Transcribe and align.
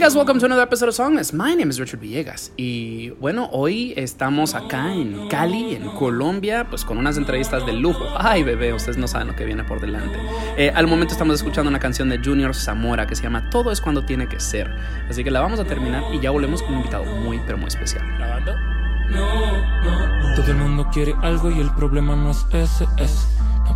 Guys, 0.00 0.16
welcome 0.16 0.38
to 0.38 0.46
another 0.46 0.62
episode 0.62 0.88
of 0.88 0.94
Songless. 0.94 1.34
My 1.34 1.54
name 1.54 1.68
is 1.68 1.78
Richard 1.78 2.00
Villegas. 2.00 2.52
Y 2.56 3.10
bueno, 3.20 3.50
hoy 3.52 3.92
estamos 3.98 4.54
acá 4.54 4.94
en 4.94 5.28
Cali, 5.28 5.74
en 5.74 5.90
Colombia, 5.90 6.66
pues 6.70 6.86
con 6.86 6.96
unas 6.96 7.18
entrevistas 7.18 7.66
de 7.66 7.74
lujo. 7.74 8.06
Ay, 8.16 8.42
bebé, 8.42 8.72
ustedes 8.72 8.96
no 8.96 9.06
saben 9.06 9.28
lo 9.28 9.36
que 9.36 9.44
viene 9.44 9.62
por 9.62 9.78
delante. 9.78 10.16
Eh, 10.56 10.72
al 10.74 10.86
momento 10.86 11.12
estamos 11.12 11.34
escuchando 11.34 11.68
una 11.68 11.80
canción 11.80 12.08
de 12.08 12.16
Junior 12.16 12.54
Zamora 12.54 13.06
que 13.06 13.14
se 13.14 13.24
llama 13.24 13.50
Todo 13.50 13.70
es 13.72 13.82
cuando 13.82 14.02
tiene 14.06 14.26
que 14.26 14.40
ser. 14.40 14.74
Así 15.10 15.22
que 15.22 15.30
la 15.30 15.40
vamos 15.42 15.60
a 15.60 15.66
terminar 15.66 16.02
y 16.14 16.18
ya 16.18 16.30
volvemos 16.30 16.62
con 16.62 16.72
un 16.72 16.78
invitado 16.78 17.04
muy, 17.04 17.38
pero 17.44 17.58
muy 17.58 17.68
especial. 17.68 18.02
¿Grabando? 18.16 18.56
No, 19.10 19.82
no. 19.82 20.34
Todo 20.34 20.50
el 20.50 20.56
mundo 20.56 20.88
quiere 20.90 21.14
algo 21.20 21.50
y 21.50 21.60
el 21.60 21.70
problema 21.74 22.16
no 22.16 22.30
es 22.30 22.46
ese, 22.54 22.86
es 22.96 23.26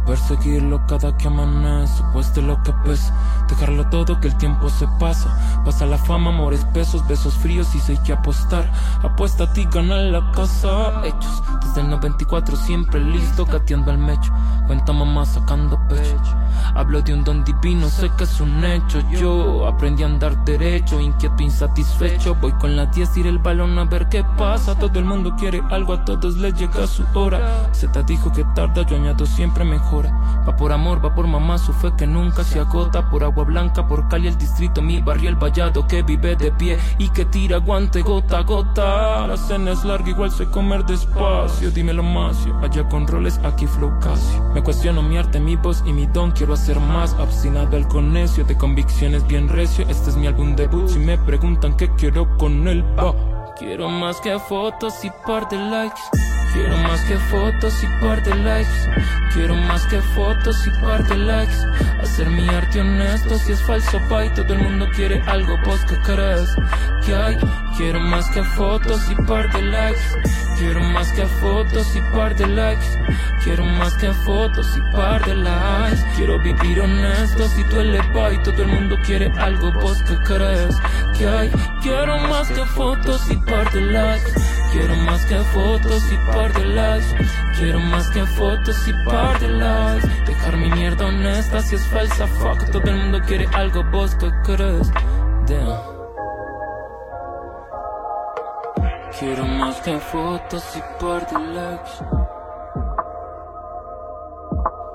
perseguirlo 0.04 0.86
cada 0.86 1.16
que 1.16 1.28
amanece, 1.28 2.02
pues 2.12 2.36
lo 2.36 2.62
que 2.62 2.72
ves, 2.84 3.12
dejarlo 3.48 3.88
todo 3.88 4.20
que 4.20 4.28
el 4.28 4.36
tiempo 4.36 4.68
se 4.68 4.86
pasa. 4.98 5.62
Pasa 5.64 5.86
la 5.86 5.98
fama, 5.98 6.30
amores, 6.30 6.64
pesos, 6.66 7.06
besos 7.06 7.34
fríos 7.34 7.74
y 7.74 7.80
si 7.80 7.96
que 7.98 8.12
apostar. 8.12 8.70
Apuesta 9.02 9.44
a 9.44 9.52
ti, 9.52 9.66
gana 9.70 9.96
la 9.96 10.30
casa. 10.32 11.02
Hechos, 11.04 11.42
desde 11.62 11.80
el 11.80 11.90
94 11.90 12.56
siempre 12.56 13.00
listo, 13.00 13.44
gateando 13.46 13.90
al 13.90 13.98
mecho. 13.98 14.32
Cuenta 14.66 14.92
mamá 14.92 15.24
sacando 15.26 15.78
pecho. 15.88 16.36
Hablo 16.74 17.02
de 17.02 17.14
un 17.14 17.24
don 17.24 17.44
divino, 17.44 17.88
sé 17.88 18.10
que 18.16 18.24
es 18.24 18.40
un 18.40 18.64
hecho. 18.64 19.00
Yo 19.10 19.66
aprendí 19.66 20.02
a 20.02 20.06
andar 20.06 20.44
derecho, 20.44 21.00
inquieto, 21.00 21.42
insatisfecho. 21.42 22.34
Voy 22.36 22.52
con 22.52 22.76
la 22.76 22.86
10, 22.86 23.16
ir 23.18 23.26
el 23.26 23.38
balón 23.38 23.78
a 23.78 23.84
ver 23.84 24.08
qué 24.08 24.24
pasa. 24.36 24.74
Todo 24.78 24.98
el 24.98 25.04
mundo 25.04 25.34
quiere 25.36 25.62
algo, 25.70 25.94
a 25.94 26.04
todos 26.04 26.36
les 26.36 26.54
llega 26.54 26.86
su 26.86 27.04
hora. 27.14 27.68
Z 27.72 28.02
dijo 28.02 28.32
que 28.32 28.44
tarda, 28.54 28.82
yo 28.82 28.96
añado 28.96 29.26
siempre 29.26 29.64
Va 30.46 30.56
por 30.56 30.72
amor, 30.72 31.04
va 31.04 31.14
por 31.14 31.26
mamá, 31.26 31.58
su 31.58 31.72
fe 31.72 31.92
que 31.96 32.06
nunca 32.06 32.42
se 32.44 32.58
agota. 32.58 33.10
Por 33.10 33.24
agua 33.24 33.44
blanca, 33.44 33.86
por 33.86 34.08
Cali, 34.08 34.28
el 34.28 34.36
distrito, 34.36 34.82
mi 34.82 35.00
barrio, 35.00 35.28
el 35.28 35.36
vallado 35.36 35.86
que 35.86 36.02
vive 36.02 36.36
de 36.36 36.52
pie 36.52 36.78
y 36.98 37.08
que 37.10 37.24
tira 37.24 37.58
guante 37.58 38.02
gota 38.02 38.38
a 38.38 38.42
gota. 38.42 39.26
La 39.26 39.36
cena 39.36 39.72
es 39.72 39.84
larga, 39.84 40.10
igual 40.10 40.30
sé 40.30 40.46
comer 40.46 40.84
despacio. 40.84 41.70
Dímelo 41.70 42.02
yo 42.44 42.58
allá 42.60 42.88
con 42.88 43.06
roles, 43.06 43.38
aquí 43.44 43.66
flow 43.66 43.98
Casio. 44.00 44.42
Me 44.54 44.62
cuestiono 44.62 45.02
mi 45.02 45.16
arte, 45.16 45.40
mi 45.40 45.56
voz 45.56 45.82
y 45.86 45.92
mi 45.92 46.06
don, 46.06 46.32
quiero 46.32 46.54
hacer 46.54 46.80
más. 46.80 47.14
Obstinado 47.14 47.76
al 47.76 47.86
conecio, 47.88 48.44
de 48.44 48.56
convicciones 48.56 49.26
bien 49.26 49.48
recio. 49.48 49.86
Este 49.88 50.10
es 50.10 50.16
mi 50.16 50.26
álbum 50.26 50.56
debut. 50.56 50.88
Si 50.88 50.98
me 50.98 51.18
preguntan 51.18 51.76
qué 51.76 51.90
quiero 51.96 52.36
con 52.38 52.66
él, 52.68 52.84
va. 52.98 53.43
Quiero 53.56 53.88
más 53.88 54.20
que 54.20 54.36
fotos 54.40 55.04
y 55.04 55.10
par 55.24 55.48
de 55.48 55.56
likes. 55.56 56.02
Quiero 56.52 56.76
más 56.76 57.00
que 57.04 57.16
fotos 57.16 57.84
y 57.84 57.86
par 58.00 58.20
de 58.24 58.34
likes. 58.34 58.68
Quiero 59.32 59.54
más 59.54 59.86
que 59.86 60.00
fotos 60.00 60.66
y 60.66 60.70
par 60.80 61.04
de 61.04 61.16
likes. 61.16 61.54
Hacer 62.02 62.30
mi 62.30 62.48
arte 62.48 62.80
honesto 62.80 63.38
si 63.38 63.52
es 63.52 63.62
falso, 63.62 64.00
pa' 64.08 64.24
y 64.24 64.30
todo 64.30 64.54
el 64.54 64.60
mundo 64.60 64.88
quiere 64.94 65.22
algo, 65.26 65.56
vos 65.64 65.80
que 65.84 65.96
crees 66.00 66.54
que 67.06 67.14
hay. 67.14 67.38
Quiero 67.76 68.00
más 68.00 68.28
que 68.30 68.42
fotos 68.42 69.08
y 69.10 69.14
par 69.22 69.52
de 69.52 69.62
likes. 69.62 70.02
Quiero 70.58 70.80
más 70.80 71.12
que 71.12 71.24
fotos 71.26 71.94
y 71.94 72.00
par 72.12 72.34
de 72.34 72.46
likes. 72.48 72.86
Quiero 73.42 73.64
más 73.64 73.94
que 73.94 74.12
fotos 74.12 74.66
y 74.76 74.80
par 74.92 75.24
de 75.24 75.34
likes. 75.34 76.02
Quiero 76.16 76.40
vivir 76.40 76.80
honesto 76.80 77.48
si 77.48 77.62
duele, 77.64 78.02
pa' 78.12 78.32
y 78.32 78.42
todo 78.42 78.62
el 78.62 78.68
mundo 78.68 78.96
quiere 79.04 79.30
algo, 79.38 79.70
vos 79.72 80.02
que 80.02 80.16
crees 80.18 80.76
Quiero 81.16 82.18
más 82.28 82.48
que 82.48 82.64
fotos 82.64 83.30
y 83.30 83.36
par 83.36 83.70
de 83.72 83.80
likes. 83.80 84.32
Quiero 84.72 84.96
más 84.96 85.24
que 85.26 85.36
fotos 85.36 86.02
y 86.12 86.16
par 86.32 86.52
de 86.52 86.64
likes. 86.64 87.06
Quiero 87.56 87.78
más 87.78 88.10
que 88.10 88.26
fotos 88.26 88.88
y 88.88 88.92
par 89.08 89.38
de 89.38 89.48
likes. 89.48 90.08
Dejar 90.26 90.56
mi 90.56 90.70
mierda 90.70 91.06
honesta 91.06 91.60
si 91.60 91.76
es 91.76 91.86
falsa, 91.86 92.26
fuck. 92.26 92.70
Todo 92.72 92.82
el 92.90 92.96
mundo 92.96 93.20
quiere 93.26 93.46
algo, 93.52 93.84
vos 93.92 94.14
que 94.16 94.30
crees. 94.42 94.90
Damn. 95.46 95.94
Quiero 99.18 99.44
más 99.46 99.80
que 99.82 99.98
fotos 100.00 100.76
y 100.76 100.80
par 101.00 101.26
de 101.28 101.38
likes. 101.38 101.90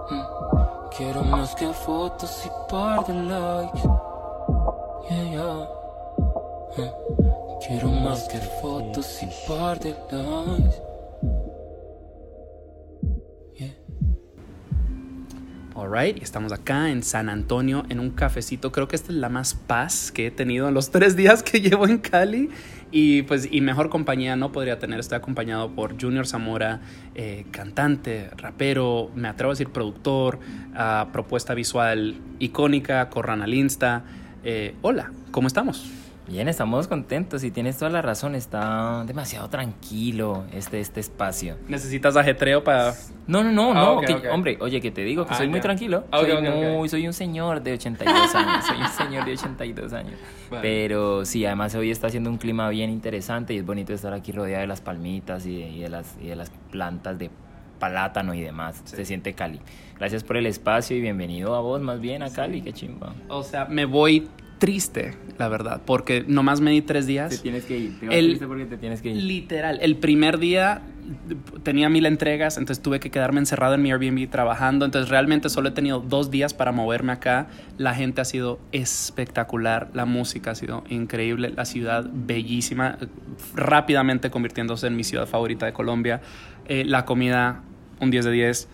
Mm. 0.09 0.89
Quiero 0.97 1.23
más 1.23 1.55
que 1.55 1.71
fotos 1.71 2.45
y 2.45 2.49
par 2.69 3.05
de 3.05 3.13
likes. 3.13 3.81
Yeah, 5.09 5.23
yeah. 5.23 5.78
Quiero 6.75 7.91
más 7.91 8.27
que 8.27 8.37
fotos 8.61 9.21
y 9.23 9.47
par 9.47 9.79
de 9.79 9.95
likes. 10.11 10.89
Alright, 15.75 16.21
estamos 16.21 16.51
acá 16.51 16.89
en 16.89 17.03
San 17.03 17.29
Antonio 17.29 17.85
en 17.89 18.01
un 18.01 18.11
cafecito. 18.11 18.71
Creo 18.71 18.89
que 18.89 18.97
esta 18.97 19.13
es 19.13 19.17
la 19.17 19.29
más 19.29 19.53
paz 19.53 20.11
que 20.11 20.27
he 20.27 20.31
tenido 20.31 20.67
en 20.67 20.73
los 20.73 20.91
tres 20.91 21.15
días 21.15 21.41
que 21.41 21.61
llevo 21.61 21.87
en 21.87 21.99
Cali. 21.99 22.49
Y 22.91 23.21
pues, 23.23 23.47
y 23.49 23.61
mejor 23.61 23.89
compañía 23.89 24.35
no 24.35 24.51
podría 24.51 24.77
tener. 24.77 24.99
Estoy 24.99 25.17
acompañado 25.17 25.71
por 25.71 25.99
Junior 25.99 26.27
Zamora, 26.27 26.81
eh, 27.15 27.45
cantante, 27.51 28.29
rapero, 28.35 29.09
me 29.15 29.27
atrevo 29.27 29.51
a 29.51 29.53
decir 29.53 29.69
productor, 29.69 30.39
ah, 30.75 31.07
propuesta 31.13 31.53
visual 31.53 32.15
icónica, 32.39 33.09
corran 33.09 33.41
al 33.41 33.53
Insta. 33.53 34.03
Eh, 34.43 34.75
hola, 34.81 35.11
¿cómo 35.31 35.47
estamos? 35.47 35.98
Bien, 36.29 36.47
estamos 36.47 36.87
contentos 36.87 37.43
y 37.43 37.49
tienes 37.49 37.77
toda 37.79 37.89
la 37.89 38.03
razón, 38.03 38.35
está 38.35 39.03
demasiado 39.07 39.49
tranquilo 39.49 40.43
este, 40.53 40.79
este 40.79 40.99
espacio. 40.99 41.57
¿Necesitas 41.67 42.15
ajetreo 42.15 42.63
para...? 42.63 42.93
No, 43.25 43.43
no, 43.43 43.51
no, 43.51 43.71
Ah, 43.71 43.95
no, 43.95 44.01
que- 44.01 44.29
hombre, 44.29 44.55
oye, 44.61 44.79
que 44.79 44.91
te 44.91 45.03
digo 45.03 45.25
que 45.25 45.33
Ah, 45.33 45.37
soy 45.37 45.47
muy 45.47 45.59
tranquilo. 45.59 46.05
Ah, 46.11 46.19
soy, 46.21 46.39
muy- 46.39 46.87
soy 46.87 47.07
un 47.07 47.13
señor 47.13 47.63
de 47.63 47.73
82 47.73 48.35
años, 48.35 48.63
soy 48.63 48.77
un 48.77 48.87
señor 48.89 49.25
de 49.25 49.31
82 49.33 49.91
años. 49.91 50.13
Vale. 50.51 50.61
Pero 50.61 51.25
sí, 51.25 51.45
además 51.47 51.73
hoy 51.73 51.89
está 51.89 52.05
haciendo 52.07 52.29
un 52.29 52.37
clima 52.37 52.69
bien 52.69 52.91
interesante 52.91 53.55
y 53.55 53.57
es 53.57 53.65
bonito 53.65 53.91
estar 53.93 54.13
aquí 54.13 54.31
rodeado 54.31 54.61
de 54.61 54.67
las 54.67 54.81
palmitas 54.81 55.47
y 55.47 55.55
de, 55.57 55.67
y 55.67 55.79
de 55.79 55.89
las, 55.89 56.15
y 56.21 56.27
de 56.27 56.35
las 56.35 56.51
plantas 56.71 57.17
de 57.17 57.31
plátano 57.79 58.35
y 58.35 58.41
demás. 58.41 58.81
Se 58.83 59.03
siente 59.03 59.33
Cali. 59.33 59.59
Gracias 59.97 60.23
por 60.23 60.37
el 60.37 60.45
espacio 60.45 60.95
y 60.95 61.01
bienvenido 61.01 61.55
a 61.55 61.61
vos 61.61 61.81
más 61.81 61.99
bien 61.99 62.21
a 62.21 62.29
Cali, 62.29 62.61
qué 62.61 62.71
chimba. 62.73 63.15
O 63.29 63.41
sea, 63.41 63.65
me 63.65 63.85
voy 63.85 64.27
triste, 64.59 65.15
la 65.37 65.47
verdad, 65.47 65.81
porque 65.85 66.23
nomás 66.27 66.61
me 66.61 66.71
di 66.71 66.81
tres 66.81 67.07
días. 67.07 67.29
Te 67.29 67.37
tienes 67.37 67.65
que 67.65 67.77
ir, 67.77 67.99
te 67.99 68.07
vas 68.07 68.47
porque 68.47 68.65
te 68.65 68.77
tienes 68.77 69.01
que 69.01 69.09
ir. 69.09 69.23
Literal, 69.23 69.79
el 69.81 69.95
primer 69.95 70.37
día 70.37 70.81
tenía 71.63 71.89
mil 71.89 72.05
entregas, 72.05 72.57
entonces 72.57 72.83
tuve 72.83 72.99
que 72.99 73.09
quedarme 73.09 73.39
encerrado 73.39 73.73
en 73.73 73.81
mi 73.81 73.91
Airbnb 73.91 74.29
trabajando, 74.29 74.85
entonces 74.85 75.09
realmente 75.09 75.49
solo 75.49 75.69
he 75.69 75.71
tenido 75.71 76.01
dos 76.01 76.29
días 76.29 76.53
para 76.53 76.71
moverme 76.71 77.13
acá. 77.13 77.47
La 77.77 77.95
gente 77.95 78.21
ha 78.21 78.25
sido 78.25 78.59
espectacular, 78.71 79.89
la 79.93 80.05
música 80.05 80.51
ha 80.51 80.55
sido 80.55 80.83
increíble, 80.89 81.51
la 81.55 81.65
ciudad 81.65 82.07
bellísima, 82.11 82.97
rápidamente 83.55 84.29
convirtiéndose 84.29 84.87
en 84.87 84.95
mi 84.95 85.03
ciudad 85.03 85.25
favorita 85.25 85.65
de 85.65 85.73
Colombia, 85.73 86.21
Eh, 86.67 86.83
la 86.85 87.03
comida 87.03 87.63
un 87.99 88.11
10 88.11 88.25
de 88.25 88.31
10. 88.31 88.67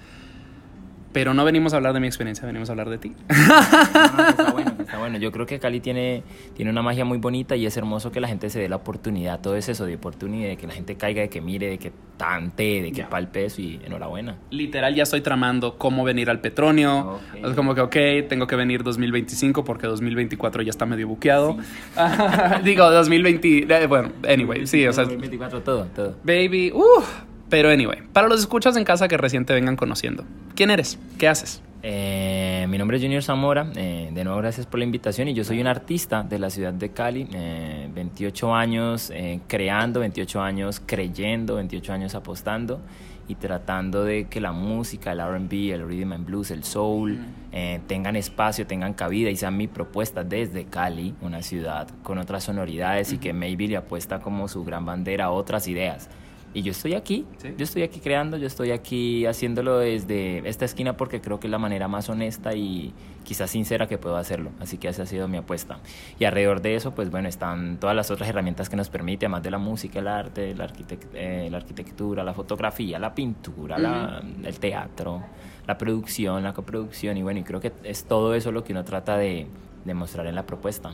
Pero 1.14 1.34
no 1.34 1.46
venimos 1.46 1.72
a 1.72 1.78
hablar 1.78 1.94
de 1.94 2.02
mi 2.02 2.08
experiencia, 2.08 2.46
venimos 2.46 2.68
a 2.70 2.74
hablar 2.74 2.90
de 2.90 2.98
ti. 2.98 3.14
Ah, 3.30 4.28
está 4.32 4.52
bueno, 4.52 4.75
está 4.96 5.00
bueno. 5.00 5.18
Yo 5.18 5.32
creo 5.32 5.46
que 5.46 5.60
Cali 5.60 5.80
tiene, 5.80 6.24
tiene 6.56 6.72
una 6.72 6.82
magia 6.82 7.06
muy 7.06 7.18
bonita 7.18 7.56
y 7.56 7.66
es 7.66 7.76
hermoso 7.78 8.12
que 8.12 8.20
la 8.20 8.28
gente 8.28 8.50
se 8.50 8.60
dé 8.60 8.70
la 8.70 8.78
oportunidad. 8.78 9.40
Todo 9.42 9.56
es 9.56 9.70
eso, 9.70 9.86
de 9.86 9.96
oportunidad, 9.96 10.50
de 10.50 10.58
que 10.58 10.68
la 10.68 10.74
gente 10.74 10.96
caiga, 10.96 11.22
de 11.22 11.30
que 11.30 11.42
mire, 11.42 11.70
de 11.70 11.78
que 11.78 11.92
tante, 12.18 12.82
de 12.82 12.92
que 12.92 13.02
Ya. 13.02 13.10
palpe 13.10 13.46
eso 13.46 13.62
y 13.62 13.80
enhorabuena. 13.86 14.38
Literal 14.50 14.96
ya 14.96 15.04
estoy 15.04 15.22
tramando 15.22 15.78
cómo 15.78 16.04
venir 16.04 16.30
al 16.30 16.40
Petronio. 16.40 17.16
Ok. 17.16 17.46
Es 17.50 17.56
como 17.56 17.76
que, 17.76 17.82
ok, 17.82 18.28
tengo 18.30 18.48
que 18.48 18.56
venir 18.56 18.84
2025 18.84 19.64
porque 19.64 19.88
2024 19.88 20.62
ya 20.64 20.70
está 20.70 20.86
medio 20.86 21.08
buqueado. 21.08 21.58
Digo, 22.64 22.90
2020, 22.90 23.68
eh, 23.70 23.88
bueno, 23.88 24.12
anyway, 24.28 24.66
sí, 24.66 24.86
o 24.88 24.94
sea, 24.94 25.04
2024, 25.04 25.62
todo, 25.62 25.86
todo. 25.96 26.16
baby, 26.24 26.72
uh, 26.74 27.04
pero 27.50 27.70
anyway, 27.70 28.00
para 28.14 28.28
los 28.28 28.40
escuchas 28.40 28.76
en 28.78 28.84
casa 28.86 29.08
que 29.08 29.18
recién 29.18 29.46
te 29.46 29.54
vengan 29.54 29.76
conociendo, 29.76 30.24
¿quién 30.56 30.72
eres? 30.72 30.98
¿Qué 31.18 31.28
haces? 31.28 31.62
Eh, 31.84 32.55
mi 32.68 32.78
nombre 32.78 32.98
es 32.98 33.04
Junior 33.04 33.22
Zamora, 33.22 33.68
eh, 33.76 34.10
de 34.12 34.24
nuevo 34.24 34.40
gracias 34.40 34.66
por 34.66 34.80
la 34.80 34.86
invitación 34.86 35.28
y 35.28 35.34
yo 35.34 35.44
soy 35.44 35.62
un 35.62 35.68
artista 35.68 36.24
de 36.24 36.40
la 36.40 36.50
ciudad 36.50 36.74
de 36.74 36.90
Cali, 36.90 37.28
eh, 37.34 37.90
28 37.94 38.56
años 38.56 39.12
eh, 39.14 39.42
creando, 39.48 40.00
28 40.00 40.42
años 40.42 40.82
creyendo, 40.86 41.56
28 41.56 41.94
años 41.94 42.16
apostando 42.16 42.82
y 43.28 43.36
tratando 43.36 44.04
de 44.04 44.26
que 44.26 44.40
la 44.40 44.52
música, 44.52 45.12
el 45.12 45.20
RB, 45.20 45.74
el 45.74 45.88
rhythm 45.88 46.14
and 46.14 46.26
blues, 46.26 46.52
el 46.52 46.64
soul 46.64 47.20
eh, 47.52 47.82
tengan 47.88 48.16
espacio, 48.16 48.66
tengan 48.66 48.94
cabida 48.94 49.30
y 49.30 49.36
sean 49.36 49.58
mi 49.58 49.68
propuesta 49.68 50.24
desde 50.24 50.66
Cali, 50.66 51.14
una 51.22 51.42
ciudad 51.42 51.88
con 52.04 52.18
otras 52.18 52.44
sonoridades 52.44 53.14
y 53.14 53.18
que 53.18 53.34
maybe 53.34 53.68
le 53.68 53.78
apuesta 53.78 54.20
como 54.20 54.48
su 54.48 54.64
gran 54.64 54.86
bandera 54.86 55.26
a 55.26 55.32
otras 55.32 55.68
ideas. 55.68 56.10
Y 56.56 56.62
yo 56.62 56.72
estoy 56.72 56.94
aquí, 56.94 57.26
yo 57.58 57.66
estoy 57.66 57.84
aquí 57.84 58.00
creando, 58.00 58.38
yo 58.38 58.48
estoy 58.48 58.72
aquí 58.72 59.26
haciéndolo 59.26 59.80
desde 59.80 60.48
esta 60.48 60.64
esquina 60.64 60.96
porque 60.96 61.20
creo 61.20 61.38
que 61.38 61.48
es 61.48 61.52
la 61.52 61.58
manera 61.58 61.90
más 61.90 62.08
honesta 62.08 62.56
y 62.56 62.94
quizás 63.26 63.52
sincera 63.52 63.88
que 63.88 63.98
puedo 63.98 64.16
hacerlo. 64.16 64.52
Así 64.62 64.78
que 64.78 64.88
esa 64.88 65.04
ha 65.04 65.06
sido 65.06 65.28
mi 65.28 65.36
apuesta. 65.36 65.80
Y 66.18 66.24
alrededor 66.24 66.62
de 66.62 66.76
eso, 66.76 66.96
pues 66.96 67.12
bueno, 67.12 67.28
están 67.28 67.78
todas 67.78 67.94
las 67.94 68.10
otras 68.10 68.30
herramientas 68.30 68.70
que 68.70 68.78
nos 68.78 68.88
permite, 68.88 69.26
además 69.26 69.44
de 69.44 69.52
la 69.52 69.58
música, 69.58 70.00
el 70.00 70.08
arte, 70.08 70.56
la, 70.56 70.72
eh, 71.14 71.50
la 71.52 71.58
arquitectura, 71.58 72.24
la 72.24 72.34
fotografía, 72.34 73.00
la 73.00 73.14
pintura, 73.14 74.22
el 74.42 74.58
teatro, 74.58 75.26
la 75.68 75.78
producción, 75.78 76.42
la 76.42 76.54
coproducción. 76.54 77.18
Y 77.18 77.24
bueno, 77.24 77.42
y 77.42 77.44
creo 77.44 77.60
que 77.60 77.74
es 77.84 78.06
todo 78.06 78.34
eso 78.34 78.54
lo 78.54 78.64
que 78.64 78.72
uno 78.72 78.86
trata 78.86 79.18
de, 79.18 79.46
demostrar 79.84 80.26
en 80.28 80.36
la 80.36 80.46
propuesta. 80.46 80.94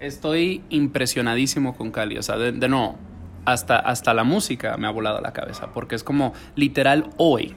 Estoy 0.00 0.62
impresionadísimo 0.68 1.74
con 1.74 1.90
Cali. 1.92 2.18
O 2.18 2.22
sea, 2.22 2.36
de, 2.36 2.52
de 2.52 2.68
no 2.68 3.07
hasta, 3.52 3.78
hasta 3.78 4.14
la 4.14 4.24
música 4.24 4.76
me 4.76 4.86
ha 4.86 4.90
volado 4.90 5.20
la 5.20 5.32
cabeza, 5.32 5.68
porque 5.72 5.94
es 5.94 6.04
como 6.04 6.34
literal 6.54 7.10
hoy, 7.16 7.54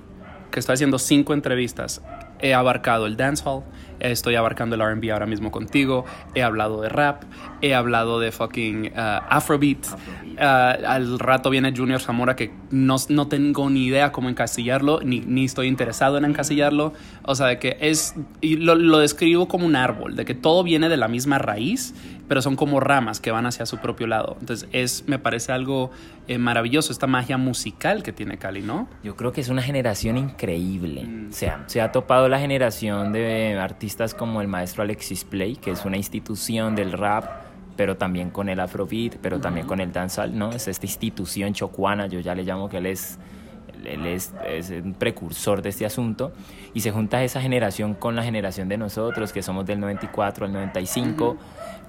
que 0.52 0.60
estoy 0.60 0.74
haciendo 0.74 1.00
cinco 1.00 1.34
entrevistas, 1.34 2.02
he 2.42 2.54
abarcado 2.54 3.06
el 3.06 3.18
dancehall, 3.18 3.64
estoy 4.00 4.36
abarcando 4.36 4.76
el 4.76 4.82
RB 4.82 5.12
ahora 5.12 5.26
mismo 5.26 5.52
contigo, 5.52 6.06
he 6.34 6.44
hablado 6.44 6.82
de 6.82 6.90
rap, 6.90 7.24
he 7.62 7.76
hablado 7.76 8.20
de 8.20 8.32
fucking 8.32 8.88
uh, 8.88 9.22
Afrobeat. 9.30 9.86
Uh, 9.86 10.88
al 10.88 11.20
rato 11.20 11.50
viene 11.50 11.74
Junior 11.76 12.02
Zamora 12.02 12.36
que 12.36 12.52
no, 12.72 12.96
no 13.10 13.28
tengo 13.28 13.70
ni 13.70 13.86
idea 13.86 14.12
cómo 14.12 14.30
encasillarlo, 14.30 15.02
ni, 15.04 15.20
ni, 15.20 15.46
estoy 15.46 15.68
interesado 15.68 16.18
en 16.18 16.26
encasillarlo. 16.26 16.94
O 17.24 17.36
sea, 17.36 17.48
de 17.48 17.60
que 17.60 17.78
es, 17.82 18.16
y 18.42 18.56
lo, 18.58 18.76
lo, 18.76 18.98
describo 18.98 19.48
como 19.48 19.66
un 19.66 19.76
árbol, 19.76 20.16
de 20.16 20.26
que 20.26 20.34
todo 20.34 20.64
viene 20.64 20.90
de 20.90 20.98
la 20.98 21.08
misma 21.08 21.38
raíz, 21.38 21.94
pero 22.28 22.42
son 22.42 22.56
como 22.56 22.80
ramas 22.80 23.20
que 23.20 23.30
van 23.30 23.46
hacia 23.46 23.66
su 23.66 23.78
propio 23.78 24.08
lado. 24.08 24.38
Entonces, 24.40 24.68
es, 24.72 25.04
me 25.08 25.20
parece 25.20 25.52
algo 25.52 25.92
eh, 26.28 26.38
maravilloso, 26.38 26.92
esta 26.92 27.06
magia 27.06 27.38
musical 27.38 28.04
que 28.04 28.12
tiene 28.12 28.38
Cali, 28.38 28.62
¿no? 28.62 28.88
Yo 29.04 29.16
creo 29.16 29.32
que 29.34 29.42
es 29.42 29.50
una 29.50 29.62
generación 29.62 30.18
increíble. 30.18 31.04
Mm. 31.04 31.30
O 31.30 31.34
sea, 31.34 31.64
se 31.68 31.82
ha 31.82 31.92
topado 31.92 32.28
la 32.30 32.40
generación 32.40 33.12
de 33.12 33.58
artistas 33.60 34.14
como 34.14 34.42
el 34.42 34.48
maestro 34.48 34.84
Alexis 34.84 35.24
Play, 35.24 35.58
que 35.58 35.72
es 35.72 35.86
una 35.86 35.98
institución 35.98 36.76
del 36.76 36.94
rap, 36.94 37.26
pero 37.76 37.98
también 37.98 38.30
con 38.30 38.50
el 38.50 38.60
afrobeat, 38.60 39.18
pero 39.22 39.40
también 39.40 39.68
con 39.68 39.80
el 39.80 39.92
dancehall, 39.92 40.38
¿no? 40.38 40.52
Es 40.52 40.68
esta 40.68 40.86
institución 40.86 41.54
chocuana, 41.54 42.08
yo 42.08 42.20
ya 42.20 42.34
le 42.34 42.44
llamo 42.44 42.70
que 42.70 42.78
él 42.78 42.86
es 42.86 43.20
él 43.86 44.06
es, 44.06 44.34
es, 44.48 44.70
un 44.70 44.94
precursor 44.94 45.62
de 45.62 45.70
este 45.70 45.86
asunto, 45.86 46.32
y 46.74 46.82
se 46.82 46.92
junta 46.92 47.24
esa 47.24 47.42
generación 47.42 47.94
con 47.94 48.16
la 48.16 48.24
generación 48.24 48.70
de 48.70 48.78
nosotros, 48.78 49.34
que 49.34 49.42
somos 49.42 49.66
del 49.66 49.80
94 49.80 50.46
al 50.46 50.54
95, 50.54 51.38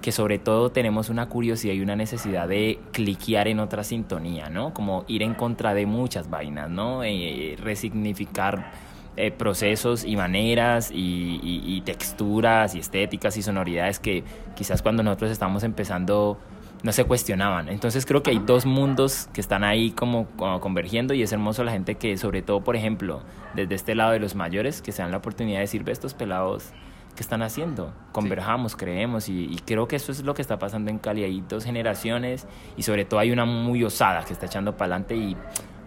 que 0.01 0.13
sobre 0.13 0.39
todo 0.39 0.71
tenemos 0.71 1.09
una 1.09 1.29
curiosidad 1.29 1.75
y 1.75 1.81
una 1.81 1.97
necesidad 1.97 2.49
de 2.49 2.79
cliquear 2.93 3.49
en 3.49 3.61
otra 3.61 3.85
sintonía, 3.85 4.51
¿no? 4.51 4.75
Como 4.75 5.05
ir 5.09 5.23
en 5.23 5.35
contra 5.35 5.75
de 5.75 5.87
muchas 5.87 6.29
vainas, 6.29 6.69
¿no? 6.69 7.05
Eh, 7.05 7.57
resignificar 7.59 8.73
eh, 9.15 9.31
procesos 9.31 10.05
y 10.05 10.17
maneras 10.17 10.91
y, 10.91 11.39
y, 11.43 11.83
texturas 11.83 12.75
y 12.75 12.79
estéticas 12.79 13.37
y 13.37 13.43
sonoridades 13.43 13.99
que 13.99 14.25
quizás 14.57 14.81
cuando 14.81 15.03
nosotros 15.03 15.31
estamos 15.31 15.65
empezando 15.65 16.39
no 16.83 16.93
se 16.93 17.05
cuestionaban. 17.05 17.69
Entonces 17.69 18.07
creo 18.07 18.23
que 18.23 18.31
hay 18.31 18.39
dos 18.39 18.67
mundos 18.67 19.29
que 19.33 19.41
están 19.41 19.65
ahí 19.65 19.93
como, 19.93 20.27
convergiendo 20.61 21.15
y 21.15 21.23
es 21.23 21.33
hermoso 21.33 21.65
la 21.65 21.73
gente 21.73 21.95
que 21.95 22.17
sobre 22.17 22.43
todo, 22.43 22.63
por 22.63 22.77
ejemplo, 22.77 23.23
desde 23.55 23.75
este 23.75 23.95
lado 23.95 24.13
de 24.13 24.19
los 24.19 24.35
mayores, 24.35 24.83
que 24.83 24.93
se 24.93 25.03
dan 25.03 25.11
la 25.11 25.19
oportunidad 25.19 25.59
de 25.59 25.63
decir, 25.63 25.85
ve 25.85 25.93
estos 25.93 26.15
pelados 26.15 26.71
que 27.15 27.23
están 27.23 27.43
haciendo, 27.43 27.93
converjamos, 28.13 28.75
creemos 28.75 29.29
y, 29.29 29.45
y, 29.45 29.59
creo 29.67 29.87
que 29.87 29.97
eso 29.97 30.13
es 30.13 30.25
lo 30.25 30.33
que 30.33 30.41
está 30.41 30.59
pasando 30.59 30.91
en 30.91 30.99
Cali. 30.99 31.25
Hay 31.25 31.45
dos 31.47 31.63
generaciones 31.65 32.47
y 32.77 32.85
sobre 32.85 33.05
todo 33.05 33.21
hay 33.21 33.31
una 33.31 33.45
muy 33.45 33.85
osada 33.85 34.25
que 34.25 34.33
está 34.33 34.47
echando 34.47 34.77
para 34.79 34.95
adelante 34.95 35.15
y 35.15 35.37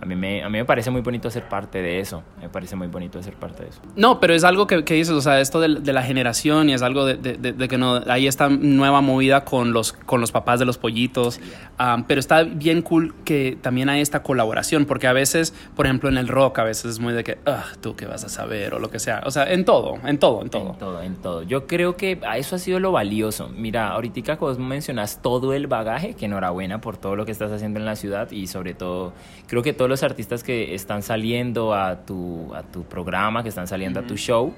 a 0.01 0.05
mí, 0.05 0.15
me, 0.15 0.43
a 0.43 0.49
mí 0.49 0.57
me 0.57 0.65
parece 0.65 0.91
muy 0.91 1.01
bonito 1.01 1.29
ser 1.29 1.47
parte 1.47 1.81
de 1.81 1.99
eso. 1.99 2.23
Me 2.41 2.49
parece 2.49 2.75
muy 2.75 2.87
bonito 2.87 3.21
ser 3.23 3.35
parte 3.35 3.63
de 3.63 3.69
eso. 3.69 3.79
No, 3.95 4.19
pero 4.19 4.33
es 4.33 4.43
algo 4.43 4.67
que, 4.67 4.83
que 4.83 4.95
dices, 4.95 5.13
o 5.13 5.21
sea, 5.21 5.39
esto 5.39 5.59
de, 5.59 5.75
de, 5.79 5.93
la 5.93 6.03
generación 6.03 6.69
y 6.69 6.73
es 6.73 6.81
algo 6.81 7.05
de, 7.05 7.15
de, 7.15 7.53
de, 7.53 7.67
que 7.67 7.77
no, 7.77 8.01
hay 8.07 8.27
esta 8.27 8.49
nueva 8.49 9.01
movida 9.01 9.45
con 9.45 9.71
los, 9.71 9.93
con 9.93 10.19
los 10.19 10.31
papás 10.31 10.59
de 10.59 10.65
los 10.65 10.77
pollitos. 10.77 11.39
Um, 11.79 12.03
pero 12.03 12.19
está 12.19 12.43
bien 12.43 12.81
cool 12.81 13.13
que 13.23 13.57
también 13.61 13.89
hay 13.89 14.01
esta 14.01 14.23
colaboración, 14.23 14.85
porque 14.85 15.07
a 15.07 15.13
veces, 15.13 15.53
por 15.75 15.85
ejemplo, 15.85 16.09
en 16.09 16.17
el 16.17 16.27
rock, 16.27 16.59
a 16.59 16.63
veces 16.63 16.91
es 16.91 16.99
muy 16.99 17.13
de 17.13 17.23
que, 17.23 17.37
tú 17.81 17.95
qué 17.95 18.05
vas 18.05 18.23
a 18.23 18.29
saber 18.29 18.73
o 18.73 18.79
lo 18.79 18.89
que 18.89 18.99
sea. 18.99 19.21
O 19.25 19.31
sea, 19.31 19.51
en 19.51 19.65
todo, 19.65 19.95
en 20.05 20.17
todo, 20.17 20.41
en 20.41 20.49
todo. 20.49 20.71
En 20.71 20.77
todo, 20.77 21.01
en 21.01 21.15
todo. 21.15 21.43
Yo 21.43 21.67
creo 21.67 21.95
que 21.95 22.19
a 22.27 22.37
eso 22.37 22.55
ha 22.55 22.59
sido 22.59 22.79
lo 22.79 22.91
valioso. 22.91 23.49
Mira, 23.49 23.89
ahorita 23.89 24.15
vos 24.35 24.57
mencionas 24.59 25.21
todo 25.21 25.53
el 25.53 25.67
bagaje, 25.67 26.15
que 26.15 26.25
enhorabuena 26.25 26.81
por 26.81 26.97
todo 26.97 27.15
lo 27.15 27.25
que 27.25 27.31
estás 27.31 27.51
haciendo 27.51 27.79
en 27.79 27.85
la 27.85 27.95
ciudad 27.95 28.31
y 28.31 28.47
sobre 28.47 28.73
todo, 28.73 29.13
creo 29.47 29.61
que 29.61 29.73
todos 29.85 30.01
los 30.01 30.03
artistas 30.03 30.43
que 30.43 30.73
están 30.73 31.03
saliendo 31.03 31.75
a 31.75 32.07
tu, 32.07 32.51
a 32.55 32.63
tu 32.63 32.85
programa, 32.85 33.43
que 33.43 33.49
están 33.49 33.67
saliendo 33.67 33.99
a 33.99 34.03
tu 34.03 34.17
show, 34.17 34.51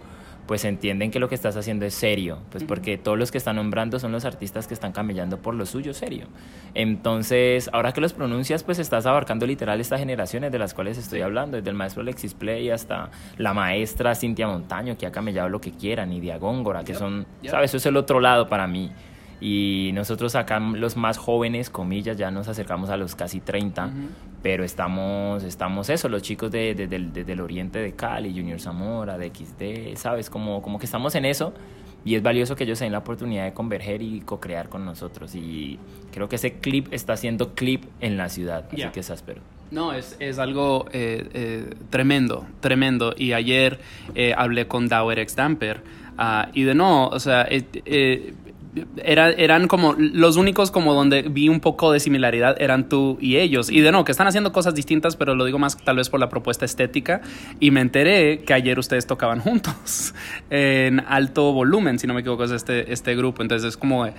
pues 0.45 0.63
entienden 0.63 1.11
que 1.11 1.19
lo 1.19 1.27
que 1.27 1.35
estás 1.35 1.57
haciendo 1.57 1.85
es 1.85 1.95
serio, 1.95 2.39
pues 2.49 2.63
porque 2.63 2.97
todos 2.97 3.17
los 3.17 3.29
que 3.29 3.37
están 3.37 3.57
nombrando 3.57 3.99
son 3.99 4.13
los 4.13 4.23
artistas 4.23 4.67
que 4.67 4.73
están 4.73 4.93
camellando 4.93 5.37
por 5.39 5.53
lo 5.53 5.65
suyo 5.65 5.93
serio. 5.93 6.27
Entonces, 6.75 7.69
ahora 7.73 7.91
que 7.91 7.99
los 7.99 8.13
pronuncias, 8.13 8.63
pues 8.63 8.79
estás 8.79 9.05
abarcando 9.05 9.45
literal 9.45 9.81
estas 9.81 9.99
generaciones 9.99 10.49
de 10.49 10.59
las 10.59 10.73
cuales 10.73 10.97
estoy 10.97 11.19
hablando, 11.19 11.57
desde 11.57 11.69
el 11.69 11.75
maestro 11.75 12.03
Alexis 12.03 12.33
Play 12.33 12.69
hasta 12.69 13.09
la 13.37 13.53
maestra 13.53 14.15
Cintia 14.15 14.47
Montaño, 14.47 14.97
que 14.97 15.07
ha 15.07 15.11
camellado 15.11 15.49
lo 15.49 15.59
que 15.59 15.73
quiera, 15.73 16.05
Nidia 16.05 16.37
Góngora, 16.37 16.85
que 16.85 16.95
son, 16.95 17.27
¿sabes? 17.43 17.71
Eso 17.71 17.77
es 17.77 17.85
el 17.85 17.97
otro 17.97 18.21
lado 18.21 18.47
para 18.47 18.65
mí 18.65 18.93
y 19.39 19.91
nosotros 19.93 20.35
acá 20.35 20.59
los 20.59 20.97
más 20.97 21.17
jóvenes, 21.17 21.69
comillas, 21.69 22.17
ya 22.17 22.31
nos 22.31 22.47
acercamos 22.47 22.89
a 22.89 22.97
los 22.97 23.15
casi 23.15 23.39
30, 23.39 23.91
pero 24.41 24.63
estamos, 24.63 25.43
estamos 25.43 25.89
eso, 25.89 26.09
los 26.09 26.21
chicos 26.21 26.51
de, 26.51 26.73
de, 26.73 26.87
del 26.87 27.41
oriente 27.41 27.79
de 27.79 27.93
Cali, 27.93 28.31
Junior 28.31 28.59
Zamora, 28.59 29.17
de 29.17 29.29
XD, 29.29 29.97
¿sabes? 29.97 30.29
Como, 30.29 30.61
como 30.61 30.79
que 30.79 30.85
estamos 30.85 31.15
en 31.15 31.25
eso 31.25 31.53
y 32.05 32.15
es 32.15 32.23
valioso 32.23 32.55
que 32.55 32.63
ellos 32.63 32.79
tengan 32.79 32.93
la 32.93 32.99
oportunidad 32.99 33.45
de 33.45 33.53
converger 33.53 34.01
y 34.01 34.21
co-crear 34.21 34.69
con 34.69 34.85
nosotros 34.85 35.35
y 35.35 35.77
creo 36.11 36.29
que 36.29 36.37
ese 36.37 36.53
clip 36.53 36.87
está 36.91 37.13
haciendo 37.13 37.53
clip 37.53 37.83
en 37.99 38.17
la 38.17 38.29
ciudad, 38.29 38.65
así 38.71 38.87
que 38.93 39.01
es 39.01 39.09
áspero. 39.09 39.41
No, 39.71 39.91
es, 39.93 40.15
es 40.19 40.39
algo 40.39 40.85
eh, 40.93 41.27
eh, 41.33 41.73
tremendo, 41.89 42.47
tremendo. 42.61 43.13
Y 43.17 43.33
ayer 43.33 43.79
eh, 44.15 44.33
hablé 44.37 44.67
con 44.67 44.87
Dauer 44.87 45.19
Ex 45.19 45.35
Damper 45.35 45.81
uh, 46.17 46.49
y 46.53 46.63
de 46.63 46.73
no, 46.73 47.09
o 47.09 47.19
sea, 47.19 47.45
era, 49.03 49.29
eran 49.31 49.67
como 49.67 49.93
los 49.97 50.37
únicos 50.37 50.71
como 50.71 50.93
donde 50.93 51.23
vi 51.23 51.49
un 51.49 51.59
poco 51.59 51.91
de 51.91 51.99
similaridad 51.99 52.55
eran 52.59 52.89
tú 52.89 53.17
y 53.21 53.37
ellos. 53.37 53.69
Y 53.69 53.81
de 53.81 53.91
no, 53.91 54.03
que 54.05 54.11
están 54.11 54.27
haciendo 54.27 54.51
cosas 54.51 54.75
distintas, 54.75 55.15
pero 55.15 55.35
lo 55.35 55.45
digo 55.45 55.59
más 55.59 55.77
tal 55.77 55.97
vez 55.97 56.09
por 56.09 56.19
la 56.19 56.29
propuesta 56.29 56.65
estética. 56.65 57.21
Y 57.59 57.71
me 57.71 57.81
enteré 57.81 58.39
que 58.39 58.53
ayer 58.53 58.79
ustedes 58.79 59.07
tocaban 59.07 59.39
juntos 59.39 60.13
en 60.49 60.99
alto 61.01 61.53
volumen, 61.53 61.99
si 61.99 62.07
no 62.07 62.13
me 62.13 62.21
equivoco, 62.21 62.43
es 62.43 62.51
este, 62.51 62.91
este 62.91 63.15
grupo. 63.15 63.41
Entonces 63.41 63.67
es 63.67 63.77
como, 63.77 64.05
eh, 64.05 64.13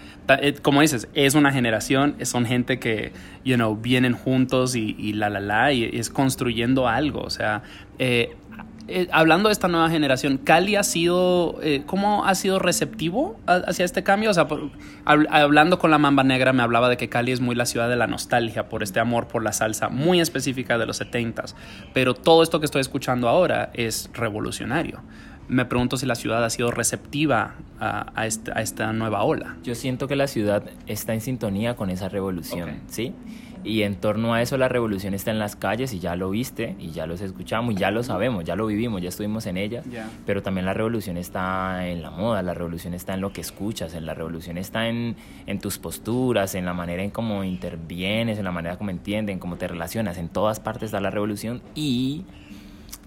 como 0.62 0.81
dices, 0.81 1.08
es 1.14 1.34
una 1.34 1.52
generación, 1.52 2.16
son 2.22 2.46
gente 2.46 2.78
que, 2.78 3.12
you 3.44 3.56
know, 3.56 3.76
vienen 3.76 4.14
juntos 4.14 4.75
y, 4.75 4.96
y 4.99 5.12
la, 5.12 5.31
la, 5.31 5.40
la, 5.40 5.72
y 5.72 5.84
es 5.84 6.10
construyendo 6.10 6.88
algo. 6.88 7.20
O 7.20 7.31
sea, 7.31 7.62
eh, 7.98 8.36
eh, 8.89 9.07
hablando 9.13 9.51
de 9.51 9.53
esta 9.53 9.69
nueva 9.69 9.91
generación, 9.91 10.39
¿Cali 10.39 10.75
ha 10.75 10.83
sido, 10.83 11.59
eh, 11.63 11.83
cómo 11.85 12.25
ha 12.25 12.35
sido 12.35 12.59
receptivo 12.59 13.39
hacia 13.47 13.85
este 13.85 14.03
cambio? 14.03 14.31
O 14.31 14.35
sea, 14.35 14.49
hablando 15.05 15.79
con 15.79 15.91
la 15.91 15.99
Mamba 15.99 16.25
Negra 16.25 16.55
me 16.55 16.63
hablaba 16.63 16.89
de 16.89 16.97
que 16.97 17.11
Cali 17.11 17.33
es 17.33 17.41
muy 17.41 17.55
la 17.55 17.67
ciudad 17.67 17.91
de 17.91 17.97
la 17.97 18.07
nostalgia 18.07 18.71
por 18.71 18.83
este 18.83 18.99
amor 18.99 19.29
por 19.29 19.43
la 19.43 19.53
salsa 19.53 19.91
muy 19.91 20.21
específica 20.21 20.79
de 20.79 20.87
los 20.87 21.03
70s, 21.03 21.55
pero 21.93 22.15
todo 22.15 22.43
esto 22.43 22.61
que 22.61 22.67
estoy 22.67 22.81
escuchando 22.81 23.29
ahora 23.29 23.71
es 23.75 24.09
revolucionario. 24.15 25.03
Me 25.49 25.67
pregunto 25.67 25.99
si 25.99 26.07
la 26.07 26.15
ciudad 26.15 26.43
ha 26.45 26.51
sido 26.51 26.71
receptiva 26.71 27.57
a, 27.81 28.13
a, 28.15 28.27
esta, 28.27 28.59
a 28.59 28.63
esta, 28.63 28.93
nueva 28.93 29.23
ola. 29.23 29.57
Yo 29.63 29.75
siento 29.75 30.09
que 30.09 30.17
la 30.17 30.27
ciudad 30.27 30.63
está 30.87 31.15
en 31.15 31.21
sintonía 31.21 31.77
con 31.77 31.91
esa 31.91 32.09
revolución, 32.09 32.69
okay. 32.69 32.83
¿sí? 32.89 33.15
Y 33.69 33.82
en 33.82 33.96
torno 33.96 34.32
a 34.32 34.41
eso 34.41 34.56
la 34.56 34.67
revolución 34.69 35.13
está 35.13 35.31
en 35.31 35.39
las 35.39 35.55
calles 35.55 35.93
y 35.93 35.98
ya 35.98 36.17
lo 36.17 36.31
viste 36.31 36.75
y 36.79 36.91
ya 36.91 37.06
los 37.06 37.20
escuchamos 37.20 37.75
y 37.75 37.77
ya 37.77 37.91
lo 37.91 38.03
sabemos, 38.03 38.44
ya 38.44 38.56
lo 38.56 38.67
vivimos, 38.67 39.03
ya 39.03 39.10
estuvimos 39.10 39.44
en 39.44 39.58
ella. 39.58 39.82
Yeah. 39.82 40.08
Pero 40.25 40.43
también 40.43 40.65
la 40.65 40.72
revolución 40.72 41.19
está 41.19 41.87
en 41.87 42.01
la 42.01 42.10
moda, 42.10 42.43
la 42.43 42.55
revolución 42.55 42.94
está 42.94 43.13
en 43.13 43.20
lo 43.20 43.31
que 43.31 43.43
escuchas, 43.43 43.93
en 43.93 44.06
la 44.06 44.15
revolución 44.15 44.56
está 44.56 44.89
en, 44.89 45.17
en 45.44 45.58
tus 45.58 45.79
posturas, 45.79 46.55
en 46.55 46.65
la 46.65 46.72
manera 46.72 47.03
en 47.03 47.10
cómo 47.10 47.44
intervienes, 47.44 48.39
en 48.39 48.44
la 48.44 48.53
manera 48.53 48.79
como 48.79 48.89
entienden, 48.89 49.39
cómo 49.39 49.56
te 49.56 49.69
relacionas. 49.69 50.17
En 50.17 50.31
todas 50.31 50.60
partes 50.60 50.84
está 50.84 51.01
la 51.01 51.10
revolución 51.10 51.60
y 51.75 52.25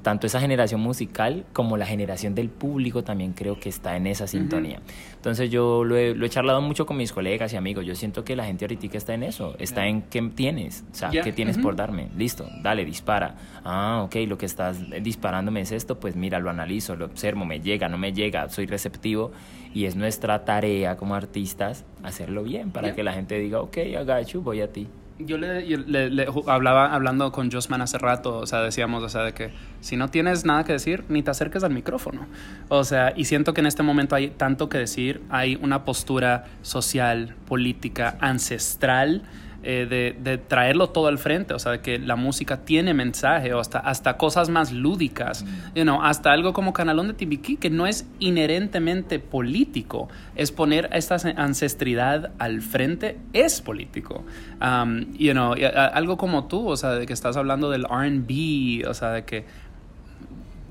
tanto 0.02 0.28
esa 0.28 0.40
generación 0.40 0.82
musical 0.82 1.46
como 1.54 1.78
la 1.78 1.86
generación 1.86 2.36
del 2.36 2.50
público 2.50 3.04
también 3.04 3.34
creo 3.34 3.60
que 3.60 3.70
está 3.70 3.96
en 3.96 4.08
esa 4.08 4.28
sintonía. 4.28 4.80
Uh 4.80 4.82
-huh. 4.82 5.16
Entonces 5.16 5.52
yo 5.52 5.84
lo 5.84 5.98
he, 5.98 6.16
lo 6.16 6.26
he, 6.26 6.30
charlado 6.30 6.62
mucho 6.62 6.86
con 6.86 6.98
mis 6.98 7.12
colegas 7.12 7.54
y 7.54 7.58
amigos. 7.58 7.86
Yo 7.86 7.96
siento 7.96 8.24
que 8.24 8.36
la 8.36 8.46
gente 8.46 8.66
ahorita 8.66 8.98
está 8.98 9.14
en 9.14 9.24
eso, 9.24 9.56
está 9.60 9.86
en 9.88 10.02
qué 10.04 10.22
tienes, 10.22 10.84
o 10.92 10.96
sea, 10.96 11.12
yeah. 11.12 11.24
qué 11.24 11.32
tienes 11.32 11.58
uh 11.58 11.60
-huh. 11.60 11.64
por 11.64 11.76
darme. 11.76 12.10
Listo, 12.18 12.48
dale, 12.62 12.86
dispara. 12.86 13.36
Ah, 13.64 14.02
ok, 14.06 14.16
lo 14.28 14.38
que 14.38 14.46
estás 14.46 14.78
disparándome 15.02 15.62
es 15.62 15.72
esto, 15.72 16.00
pues 16.00 16.16
mira, 16.16 16.40
lo 16.40 16.50
analizo, 16.50 16.96
lo 16.96 17.06
observo, 17.06 17.46
me 17.46 17.60
llega, 17.60 17.88
no 17.90 17.98
me 17.98 18.14
llega, 18.14 18.50
soy 18.50 18.66
receptivo 18.66 19.32
y 19.74 19.86
es 19.86 19.96
nuestra 19.96 20.44
tarea 20.44 20.98
como 20.98 21.16
artistas 21.16 21.86
hacerlo 22.04 22.44
bien 22.44 22.72
para 22.72 22.88
yeah. 22.88 22.96
que 22.96 23.04
la 23.04 23.14
gente 23.14 23.38
diga, 23.40 23.62
ok, 23.62 23.78
I 23.78 24.04
got 24.04 24.26
you, 24.28 24.42
voy 24.42 24.62
a 24.62 24.72
ti. 24.72 24.88
Yo 25.26 25.38
le, 25.38 25.68
yo 25.68 25.78
le- 25.78 26.28
hablaba 26.48 26.94
hablando 26.94 27.32
con 27.32 27.52
Josman 27.52 27.82
hace 27.82 27.98
rato, 27.98 28.38
o 28.38 28.46
sea, 28.48 28.62
decíamos, 28.62 29.04
o 29.04 29.10
sea, 29.10 29.24
de 29.24 29.34
que 29.34 29.52
si 29.80 29.98
no 29.98 30.10
tienes 30.10 30.46
nada 30.46 30.64
que 30.64 30.74
decir, 30.74 31.04
ni 31.10 31.24
te 31.24 31.32
acerques 31.32 31.64
al 31.64 31.72
micrófono. 31.74 32.28
O 32.70 32.84
sea, 32.84 33.14
y 33.16 33.26
siento 33.26 33.54
que 33.54 33.62
en 33.62 33.68
este 33.68 33.84
momento 33.84 34.16
hay 34.16 34.30
tanto 34.30 34.70
que 34.70 34.78
decir, 34.78 35.22
hay 35.30 35.58
una 35.62 35.86
postura 35.86 36.46
social, 36.62 37.36
política, 37.48 38.18
ancestral. 38.20 39.24
Eh, 39.64 39.86
de, 39.90 40.16
de 40.20 40.38
traerlo 40.38 40.90
todo 40.90 41.08
al 41.08 41.18
frente, 41.20 41.54
o 41.54 41.60
sea, 41.60 41.82
que 41.82 42.00
la 42.00 42.16
música 42.16 42.58
tiene 42.66 42.94
mensaje, 42.94 43.54
o 43.54 43.60
hasta, 43.60 43.78
hasta 43.80 44.18
cosas 44.18 44.50
más 44.50 44.72
lúdicas, 44.72 45.46
you 45.76 45.84
know, 45.84 46.02
hasta 46.02 46.32
algo 46.32 46.54
como 46.54 46.74
Canalón 46.74 47.08
de 47.10 47.14
Timbiquí, 47.14 47.58
que 47.58 47.70
no 47.70 47.86
es 47.86 48.08
inherentemente 48.20 49.20
político, 49.20 50.10
es 50.36 50.52
poner 50.52 50.90
esta 50.94 51.18
ancestridad 51.38 52.32
al 52.40 52.62
frente, 52.62 53.18
es 53.34 53.62
político. 53.62 54.24
Um, 54.62 55.14
you 55.14 55.34
know, 55.34 55.56
y, 55.56 55.64
a- 55.66 55.86
algo 55.88 56.18
como 56.18 56.46
tú, 56.46 56.68
o 56.68 56.78
sea, 56.78 56.92
de 56.92 57.06
que 57.06 57.14
estás 57.14 57.38
hablando 57.38 57.70
del 57.70 57.84
RB, 57.86 58.88
o 58.90 58.94
sea, 58.94 59.10
de 59.12 59.26
que, 59.26 59.46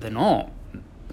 de 0.00 0.10
no, 0.10 0.46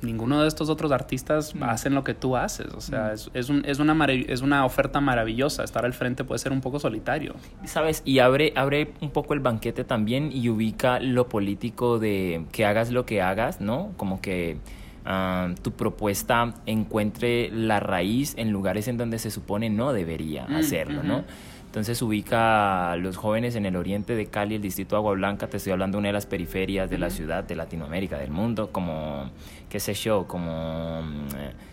ninguno 0.01 0.41
de 0.41 0.47
estos 0.47 0.69
otros 0.69 0.91
artistas 0.91 1.53
hacen 1.61 1.93
lo 1.95 2.03
que 2.03 2.13
tú 2.13 2.35
haces, 2.37 2.67
o 2.73 2.81
sea, 2.81 3.13
es, 3.13 3.29
es, 3.33 3.49
un- 3.49 3.63
es 3.65 3.79
una, 3.79 4.05
es 4.05 4.41
una 4.41 4.65
oferta 4.65 5.01
maravillosa, 5.01 5.63
estar 5.63 5.85
al 5.85 5.93
frente 5.93 6.23
puede 6.23 6.39
ser 6.39 6.51
un 6.51 6.61
poco 6.61 6.79
solitario. 6.79 7.35
¿Sabes? 7.65 8.01
Y 8.05 8.19
abre, 8.19 8.53
abre 8.55 8.91
un 9.01 9.11
poco 9.11 9.33
el 9.33 9.39
banquete 9.39 9.83
también 9.83 10.31
y 10.31 10.49
ubica 10.49 10.99
lo 10.99 11.27
político 11.29 11.99
de 11.99 12.45
que 12.51 12.65
hagas 12.65 12.91
lo 12.91 13.05
que 13.05 13.21
hagas, 13.21 13.61
¿no? 13.61 13.91
Como 13.97 14.21
que 14.21 14.57
ah, 15.05 15.49
tu 15.61 15.71
propuesta 15.71 16.53
encuentre 16.65 17.49
la 17.51 17.79
raíz 17.79 18.33
en 18.37 18.51
lugares 18.51 18.87
en 18.87 18.97
donde 18.97 19.19
se 19.19 19.31
supone 19.31 19.69
no 19.69 19.93
debería 19.93 20.45
Mm, 20.47 20.55
hacerlo, 20.55 21.03
¿no? 21.03 21.23
Entonces 21.65 22.01
ubica 22.01 22.93
a 22.93 22.95
los 22.95 23.17
jóvenes 23.17 23.55
en 23.55 23.65
el 23.65 23.75
oriente 23.75 24.15
de 24.15 24.25
Cali, 24.27 24.55
el 24.55 24.61
distrito 24.61 24.95
de 24.95 24.99
Agua 24.99 25.13
Blanca, 25.13 25.47
te 25.47 25.57
estoy 25.57 25.73
hablando 25.73 25.97
de 25.97 25.99
una 25.99 26.07
de 26.09 26.13
las 26.13 26.25
periferias 26.25 26.89
de 26.89 26.97
la 26.97 27.09
ciudad, 27.09 27.43
de 27.43 27.55
Latinoamérica, 27.55 28.17
del 28.17 28.31
mundo, 28.31 28.69
como, 28.71 29.29
qué 29.69 29.79
sé 29.79 29.93
yo, 29.93 30.27
como 30.27 31.01
mm, 31.01 31.27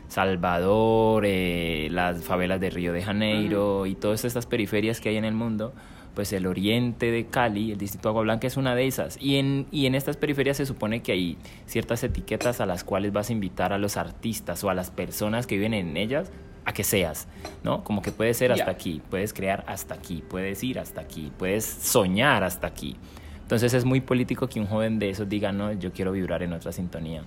Salvador, 0.09 1.25
eh, 1.27 1.89
las 1.91 2.23
favelas 2.23 2.61
de 2.61 2.71
Río 2.71 2.93
de 2.93 3.03
Janeiro 3.03 3.87
y 3.87 3.95
todas 3.95 4.25
estas 4.25 4.47
periferias 4.47 5.01
que 5.01 5.09
hay 5.09 5.17
en 5.17 5.25
el 5.25 5.35
mundo, 5.35 5.73
pues 6.15 6.33
el 6.33 6.47
oriente 6.47 7.11
de 7.11 7.27
Cali, 7.27 7.73
el 7.73 7.79
distrito 7.79 8.09
de 8.09 8.11
Agua 8.11 8.23
Blanca 8.23 8.47
es 8.47 8.57
una 8.57 8.75
de 8.75 8.87
esas. 8.87 9.19
Y 9.21 9.37
en, 9.37 9.67
y 9.71 9.87
en 9.87 9.95
estas 9.95 10.17
periferias 10.17 10.57
se 10.57 10.67
supone 10.67 11.03
que 11.03 11.13
hay 11.13 11.37
ciertas 11.67 12.05
etiquetas 12.05 12.61
a 12.61 12.67
las 12.67 12.85
cuales 12.85 13.13
vas 13.13 13.31
a 13.31 13.33
invitar 13.33 13.73
a 13.73 13.79
los 13.79 13.97
artistas 13.97 14.63
o 14.63 14.71
a 14.71 14.75
las 14.75 14.91
personas 14.91 15.47
que 15.47 15.57
viven 15.57 15.75
en 15.75 15.97
ellas 15.97 16.31
a 16.65 16.73
que 16.73 16.85
seas, 16.85 17.29
¿no? 17.63 17.85
Como 17.85 18.01
que 18.01 18.11
puedes 18.11 18.37
ser 18.37 18.53
hasta 18.53 18.71
aquí, 18.71 19.03
puedes 19.11 19.35
crear 19.35 19.65
hasta 19.67 19.95
aquí, 19.95 20.23
puedes 20.29 20.63
ir 20.65 20.79
hasta 20.79 21.01
aquí, 21.01 21.31
puedes 21.37 21.65
soñar 21.65 22.43
hasta 22.43 22.67
aquí. 22.67 22.97
Entonces 23.45 23.75
es 23.75 23.85
muy 23.85 24.01
político 24.01 24.49
que 24.49 24.59
un 24.59 24.67
joven 24.67 24.99
de 24.99 25.11
esos 25.11 25.29
diga, 25.29 25.53
no, 25.53 25.73
yo 25.73 25.93
quiero 25.93 26.13
vibrar 26.13 26.43
en 26.43 26.53
otra 26.55 26.73
sintonía. 26.73 27.23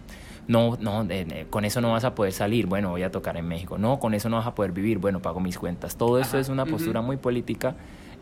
No, 0.48 0.78
no, 0.80 1.06
eh, 1.10 1.46
con 1.50 1.64
eso 1.64 1.80
no 1.80 1.92
vas 1.92 2.04
a 2.06 2.16
poder 2.16 2.34
salir, 2.34 2.66
bueno, 2.66 2.90
voy 2.90 3.04
a 3.04 3.12
tocar 3.12 3.38
en 3.38 3.48
México. 3.48 3.78
No, 3.78 4.00
con 4.00 4.14
eso 4.14 4.28
no 4.28 4.38
vas 4.38 4.48
a 4.48 4.56
poder 4.56 4.72
vivir, 4.72 4.98
bueno, 4.98 5.22
pago 5.22 5.40
mis 5.40 5.58
cuentas. 5.58 5.96
Todo 5.96 6.20
eso 6.20 6.38
es 6.40 6.50
una 6.50 6.66
postura 6.66 7.02
muy 7.02 7.18
política 7.18 7.76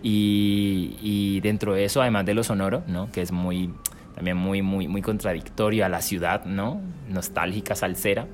y, 0.04 0.98
y 1.02 1.40
dentro 1.42 1.74
de 1.74 1.86
eso, 1.86 2.02
además 2.02 2.26
de 2.26 2.34
lo 2.34 2.44
sonoro, 2.44 2.84
¿no? 2.88 3.12
Que 3.12 3.22
es 3.22 3.32
muy, 3.32 3.72
también 4.14 4.38
muy, 4.38 4.62
muy, 4.62 4.88
muy 4.88 5.02
contradictorio 5.02 5.86
a 5.86 5.90
la 5.90 6.02
ciudad, 6.02 6.46
¿no? 6.46 6.82
Nostálgica, 7.10 7.76
salsera 7.76 8.28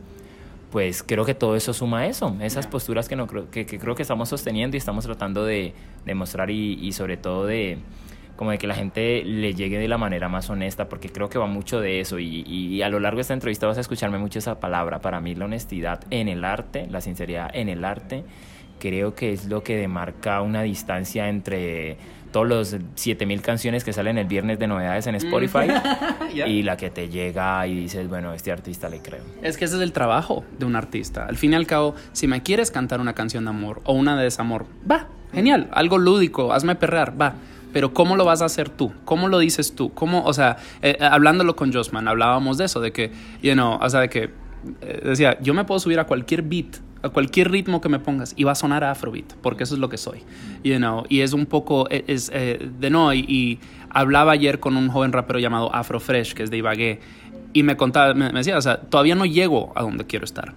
pues 0.71 1.03
creo 1.03 1.25
que 1.25 1.33
todo 1.35 1.57
eso 1.57 1.73
suma 1.73 1.99
a 1.99 2.05
eso, 2.07 2.33
esas 2.39 2.63
Ya. 2.63 2.71
posturas 2.71 3.09
que, 3.09 3.17
no 3.17 3.27
creo, 3.27 3.51
que, 3.51 3.65
que 3.65 3.77
creo 3.77 3.93
que 3.93 4.03
estamos 4.03 4.29
sosteniendo 4.29 4.77
y 4.77 4.79
estamos 4.79 5.03
tratando 5.03 5.43
de 5.43 5.73
demostrar 6.05 6.49
y, 6.49 6.75
y 6.75 6.93
sobre 6.93 7.17
todo 7.17 7.45
de 7.45 7.77
como 8.41 8.49
de 8.49 8.57
que 8.57 8.65
la 8.65 8.73
gente 8.73 9.23
le 9.23 9.53
llegue 9.53 9.77
de 9.77 9.87
la 9.87 9.99
manera 9.99 10.27
más 10.27 10.49
honesta, 10.49 10.89
porque 10.89 11.09
creo 11.09 11.29
que 11.29 11.37
va 11.37 11.45
mucho 11.45 11.79
de 11.79 11.99
eso 11.99 12.17
y, 12.17 12.41
y 12.41 12.81
a 12.81 12.89
lo 12.89 12.99
largo 12.99 13.17
de 13.17 13.21
esta 13.21 13.35
entrevista 13.35 13.67
vas 13.67 13.77
a 13.77 13.81
escucharme 13.81 14.17
mucho 14.17 14.39
esa 14.39 14.59
palabra. 14.59 14.99
Para 14.99 15.21
mí 15.21 15.35
la 15.35 15.45
honestidad 15.45 16.03
en 16.09 16.27
el 16.27 16.43
arte, 16.43 16.87
la 16.89 17.01
sinceridad 17.01 17.51
en 17.53 17.69
el 17.69 17.85
arte, 17.85 18.23
creo 18.79 19.13
que 19.13 19.31
es 19.31 19.45
lo 19.45 19.61
que 19.61 19.77
demarca 19.77 20.41
una 20.41 20.63
distancia 20.63 21.29
entre 21.29 21.97
todos 22.31 22.47
los 22.47 22.75
7000 22.95 23.43
canciones 23.43 23.83
que 23.83 23.93
salen 23.93 24.17
el 24.17 24.25
viernes 24.25 24.57
de 24.57 24.65
novedades 24.65 25.05
en 25.05 25.13
Spotify 25.13 25.67
y 26.47 26.63
la 26.63 26.77
que 26.77 26.89
te 26.89 27.09
llega 27.09 27.67
y 27.67 27.75
dices, 27.75 28.09
bueno, 28.09 28.33
este 28.33 28.51
artista 28.51 28.89
le 28.89 29.03
creo. 29.03 29.21
Es 29.43 29.55
que 29.55 29.65
ese 29.65 29.75
es 29.75 29.83
el 29.83 29.91
trabajo 29.91 30.43
de 30.57 30.65
un 30.65 30.75
artista. 30.75 31.27
Al 31.27 31.37
fin 31.37 31.53
y 31.53 31.57
al 31.57 31.67
cabo, 31.67 31.93
si 32.11 32.25
me 32.25 32.41
quieres 32.41 32.71
cantar 32.71 33.01
una 33.01 33.13
canción 33.13 33.43
de 33.43 33.51
amor 33.51 33.81
o 33.83 33.93
una 33.93 34.17
de 34.17 34.23
desamor, 34.23 34.65
va, 34.89 35.09
genial, 35.31 35.69
algo 35.73 35.99
lúdico, 35.99 36.53
hazme 36.53 36.73
perrear, 36.73 37.21
va. 37.21 37.35
Pero 37.73 37.93
¿cómo 37.93 38.15
lo 38.15 38.25
vas 38.25 38.41
a 38.41 38.45
hacer 38.45 38.69
tú? 38.69 38.91
¿Cómo 39.05 39.27
lo 39.27 39.39
dices 39.39 39.73
tú? 39.75 39.93
¿Cómo, 39.93 40.23
o 40.23 40.33
sea, 40.33 40.57
eh, 40.81 40.97
eh, 40.99 41.03
hablándolo 41.03 41.55
con 41.55 41.71
Josman, 41.71 42.07
hablábamos 42.07 42.57
de 42.57 42.65
eso, 42.65 42.81
de 42.81 42.91
que, 42.91 43.11
you 43.41 43.53
know, 43.53 43.77
o 43.81 43.89
sea, 43.89 44.01
de 44.01 44.09
que 44.09 44.29
eh, 44.81 45.01
decía, 45.03 45.37
yo 45.41 45.53
me 45.53 45.63
puedo 45.65 45.79
subir 45.79 45.99
a 45.99 46.05
cualquier 46.05 46.43
beat, 46.43 46.77
a 47.01 47.09
cualquier 47.09 47.49
ritmo 47.51 47.81
que 47.81 47.89
me 47.89 47.99
pongas 47.99 48.33
y 48.35 48.43
va 48.43 48.51
a 48.51 48.55
sonar 48.55 48.83
a 48.83 48.91
Afrobeat, 48.91 49.33
porque 49.41 49.63
eso 49.63 49.73
es 49.73 49.79
lo 49.79 49.89
que 49.89 49.97
soy, 49.97 50.19
you 50.63 50.77
know, 50.77 51.03
y 51.09 51.21
es 51.21 51.33
un 51.33 51.47
poco, 51.47 51.87
eh, 51.89 52.03
es, 52.07 52.31
eh, 52.33 52.69
de 52.79 52.89
no, 52.89 53.13
y, 53.13 53.19
y 53.27 53.59
hablaba 53.89 54.33
ayer 54.33 54.59
con 54.59 54.77
un 54.77 54.89
joven 54.89 55.11
rapero 55.11 55.39
llamado 55.39 55.73
Afro 55.73 55.99
Fresh, 55.99 56.33
que 56.33 56.43
es 56.43 56.51
de 56.51 56.57
Ibagué, 56.57 56.99
y 57.53 57.63
me 57.63 57.75
contaba, 57.75 58.13
me, 58.13 58.31
me 58.31 58.39
decía, 58.39 58.57
o 58.57 58.61
sea, 58.61 58.81
todavía 58.81 59.15
no 59.15 59.25
llego 59.25 59.71
a 59.75 59.81
donde 59.81 60.05
quiero 60.05 60.25
estar, 60.25 60.53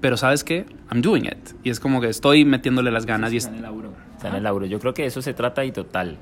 pero 0.00 0.16
¿sabes 0.16 0.42
qué? 0.42 0.66
I'm 0.90 1.00
doing 1.00 1.26
it, 1.26 1.50
y 1.62 1.70
es 1.70 1.78
como 1.78 2.00
que 2.00 2.08
estoy 2.08 2.44
metiéndole 2.44 2.90
las 2.90 3.06
ganas 3.06 3.32
y 3.32 3.36
es, 3.36 3.44
Está 3.44 3.54
en 3.54 3.58
el 3.58 3.62
laburo. 3.62 3.92
Está 4.16 4.28
en 4.28 4.34
el 4.34 4.42
laburo. 4.42 4.66
Yo 4.66 4.80
creo 4.80 4.94
que 4.94 5.02
de 5.02 5.08
eso 5.08 5.22
se 5.22 5.34
trata 5.34 5.64
y 5.64 5.70
total. 5.70 6.16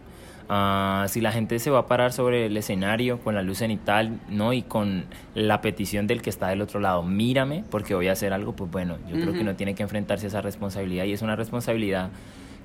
Ah, 0.55 1.07
si 1.09 1.23
la 1.23 1.33
gente 1.33 1.59
se 1.59 1.71
va 1.71 1.79
a 1.79 1.87
parar 1.87 2.13
sobre 2.13 2.45
el 2.45 2.55
escenario 2.59 3.21
con 3.21 3.35
la 3.35 3.41
luz 3.41 3.57
cenital, 3.57 4.21
¿no? 4.29 4.53
Y 4.53 4.61
con 4.61 5.07
la 5.35 5.63
petición 5.63 6.07
del 6.07 6.21
que 6.21 6.29
está 6.29 6.49
del 6.49 6.61
otro 6.61 6.79
lado, 6.79 7.03
mírame 7.03 7.65
porque 7.71 7.95
voy 7.95 8.09
a 8.09 8.13
hacer 8.13 8.35
algo, 8.35 8.53
pues 8.53 8.71
bueno, 8.71 8.99
yo 9.09 9.19
creo 9.19 9.33
que 9.33 9.41
uno 9.41 9.57
tiene 9.57 9.75
que 9.75 9.83
enfrentarse 9.83 10.27
a 10.27 10.29
esa 10.29 10.43
responsabilidad 10.43 11.05
y 11.05 11.15
es 11.15 11.23
una 11.23 11.37
responsabilidad 11.37 12.11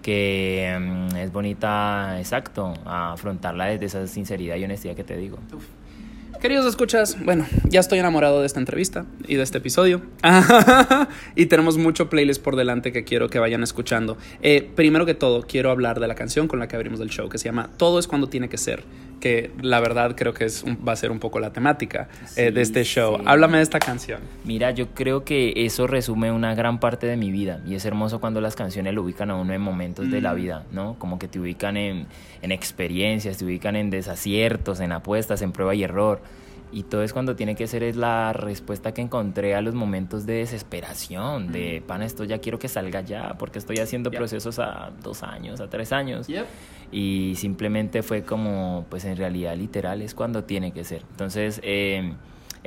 que 0.01 0.77
mm, 0.77 1.15
es 1.15 1.31
bonita, 1.31 2.19
exacto, 2.19 2.73
afrontarla 2.83 3.67
desde 3.67 3.85
esa 3.85 4.05
sinceridad 4.05 4.57
y 4.57 4.65
honestidad 4.65 4.93
que 4.93 5.05
te 5.05 5.15
digo. 5.15 5.37
Queridos 6.41 6.67
escuchas, 6.67 7.17
bueno, 7.25 7.47
ya 7.63 7.79
estoy 7.79 7.97
enamorado 7.97 8.41
de 8.41 8.45
esta 8.45 8.59
entrevista 8.59 9.05
y 9.27 9.35
de 9.35 9.43
este 9.43 9.57
episodio. 9.57 10.03
y 11.35 11.47
tenemos 11.47 11.79
mucho 11.79 12.11
playlist 12.11 12.43
por 12.43 12.55
delante 12.55 12.91
que 12.91 13.03
quiero 13.03 13.27
que 13.27 13.39
vayan 13.39 13.63
escuchando. 13.63 14.17
Eh, 14.43 14.69
primero 14.75 15.07
que 15.07 15.15
todo, 15.15 15.41
quiero 15.41 15.71
hablar 15.71 15.99
de 15.99 16.07
la 16.07 16.13
canción 16.13 16.47
con 16.47 16.59
la 16.59 16.67
que 16.67 16.75
abrimos 16.75 16.99
el 16.99 17.09
show, 17.09 17.27
que 17.27 17.39
se 17.39 17.45
llama 17.45 17.71
Todo 17.77 17.97
es 17.97 18.07
cuando 18.07 18.27
tiene 18.27 18.49
que 18.49 18.59
ser, 18.59 18.83
que 19.19 19.51
la 19.61 19.79
verdad 19.79 20.15
creo 20.15 20.33
que 20.33 20.45
es 20.45 20.63
un- 20.63 20.77
va 20.87 20.91
a 20.93 20.95
ser 20.95 21.09
un 21.11 21.19
poco 21.19 21.39
la 21.39 21.51
temática 21.51 22.07
eh, 22.35 22.51
de 22.51 22.61
este 22.61 22.83
show. 22.83 23.17
sí. 23.17 23.23
Háblame 23.25 23.57
de 23.57 23.63
esta 23.63 23.79
canción. 23.79 24.19
Mira, 24.45 24.71
yo 24.71 24.87
creo 24.89 25.23
que 25.23 25.53
eso 25.65 25.87
resume 25.87 26.31
una 26.31 26.53
gran 26.55 26.79
parte 26.79 27.07
de 27.07 27.17
mi 27.17 27.31
vida 27.31 27.59
y 27.67 27.75
es 27.75 27.85
hermoso 27.85 28.19
cuando 28.19 28.41
las 28.41 28.55
canciones 28.55 28.93
lo 28.93 29.01
ubican 29.03 29.31
a 29.31 29.35
uno 29.35 29.53
en 29.53 29.61
momentos 29.61 30.09
de 30.11 30.21
la 30.21 30.33
Mm. 30.33 30.35
vida, 30.35 30.63
¿no? 30.71 30.95
Como 30.99 31.17
que 31.19 31.27
te 31.27 31.39
ubican 31.39 31.77
en, 31.77 32.05
en 32.41 32.51
experiencias, 32.51 33.37
te 33.37 33.45
ubican 33.45 33.75
en 33.75 33.89
desaciertos, 33.89 34.79
en 34.79 34.91
apuestas, 34.91 35.41
en 35.41 35.51
prueba 35.51 35.73
y 35.73 35.83
error. 35.83 36.21
Y 36.71 36.83
todo 36.83 37.03
es 37.03 37.13
cuando 37.13 37.35
tiene 37.35 37.55
que 37.55 37.65
ser 37.67 37.83
es 37.83 37.95
la 37.95 38.33
respuesta 38.33 38.93
que 38.93 39.01
encontré 39.01 39.55
a 39.55 39.61
los 39.61 39.73
momentos 39.73 40.25
de 40.25 40.33
desesperación, 40.33 41.51
de 41.51 41.81
pana, 41.85 42.05
esto 42.05 42.23
ya 42.25 42.39
quiero 42.39 42.59
que 42.59 42.67
salga 42.67 43.01
ya, 43.01 43.35
porque 43.37 43.59
estoy 43.59 43.77
haciendo 43.77 44.11
procesos 44.11 44.59
a 44.59 44.91
dos 45.01 45.23
años, 45.23 45.61
a 45.61 45.69
tres 45.69 45.91
años. 45.93 46.27
Y 46.91 47.33
simplemente 47.35 48.03
fue 48.03 48.23
como, 48.23 48.85
pues 48.89 49.05
en 49.05 49.17
realidad 49.17 49.55
literal 49.55 50.01
es 50.01 50.13
cuando 50.13 50.43
tiene 50.43 50.71
que 50.71 50.83
ser. 50.83 51.03
Entonces, 51.11 51.59
eh, 51.63 52.13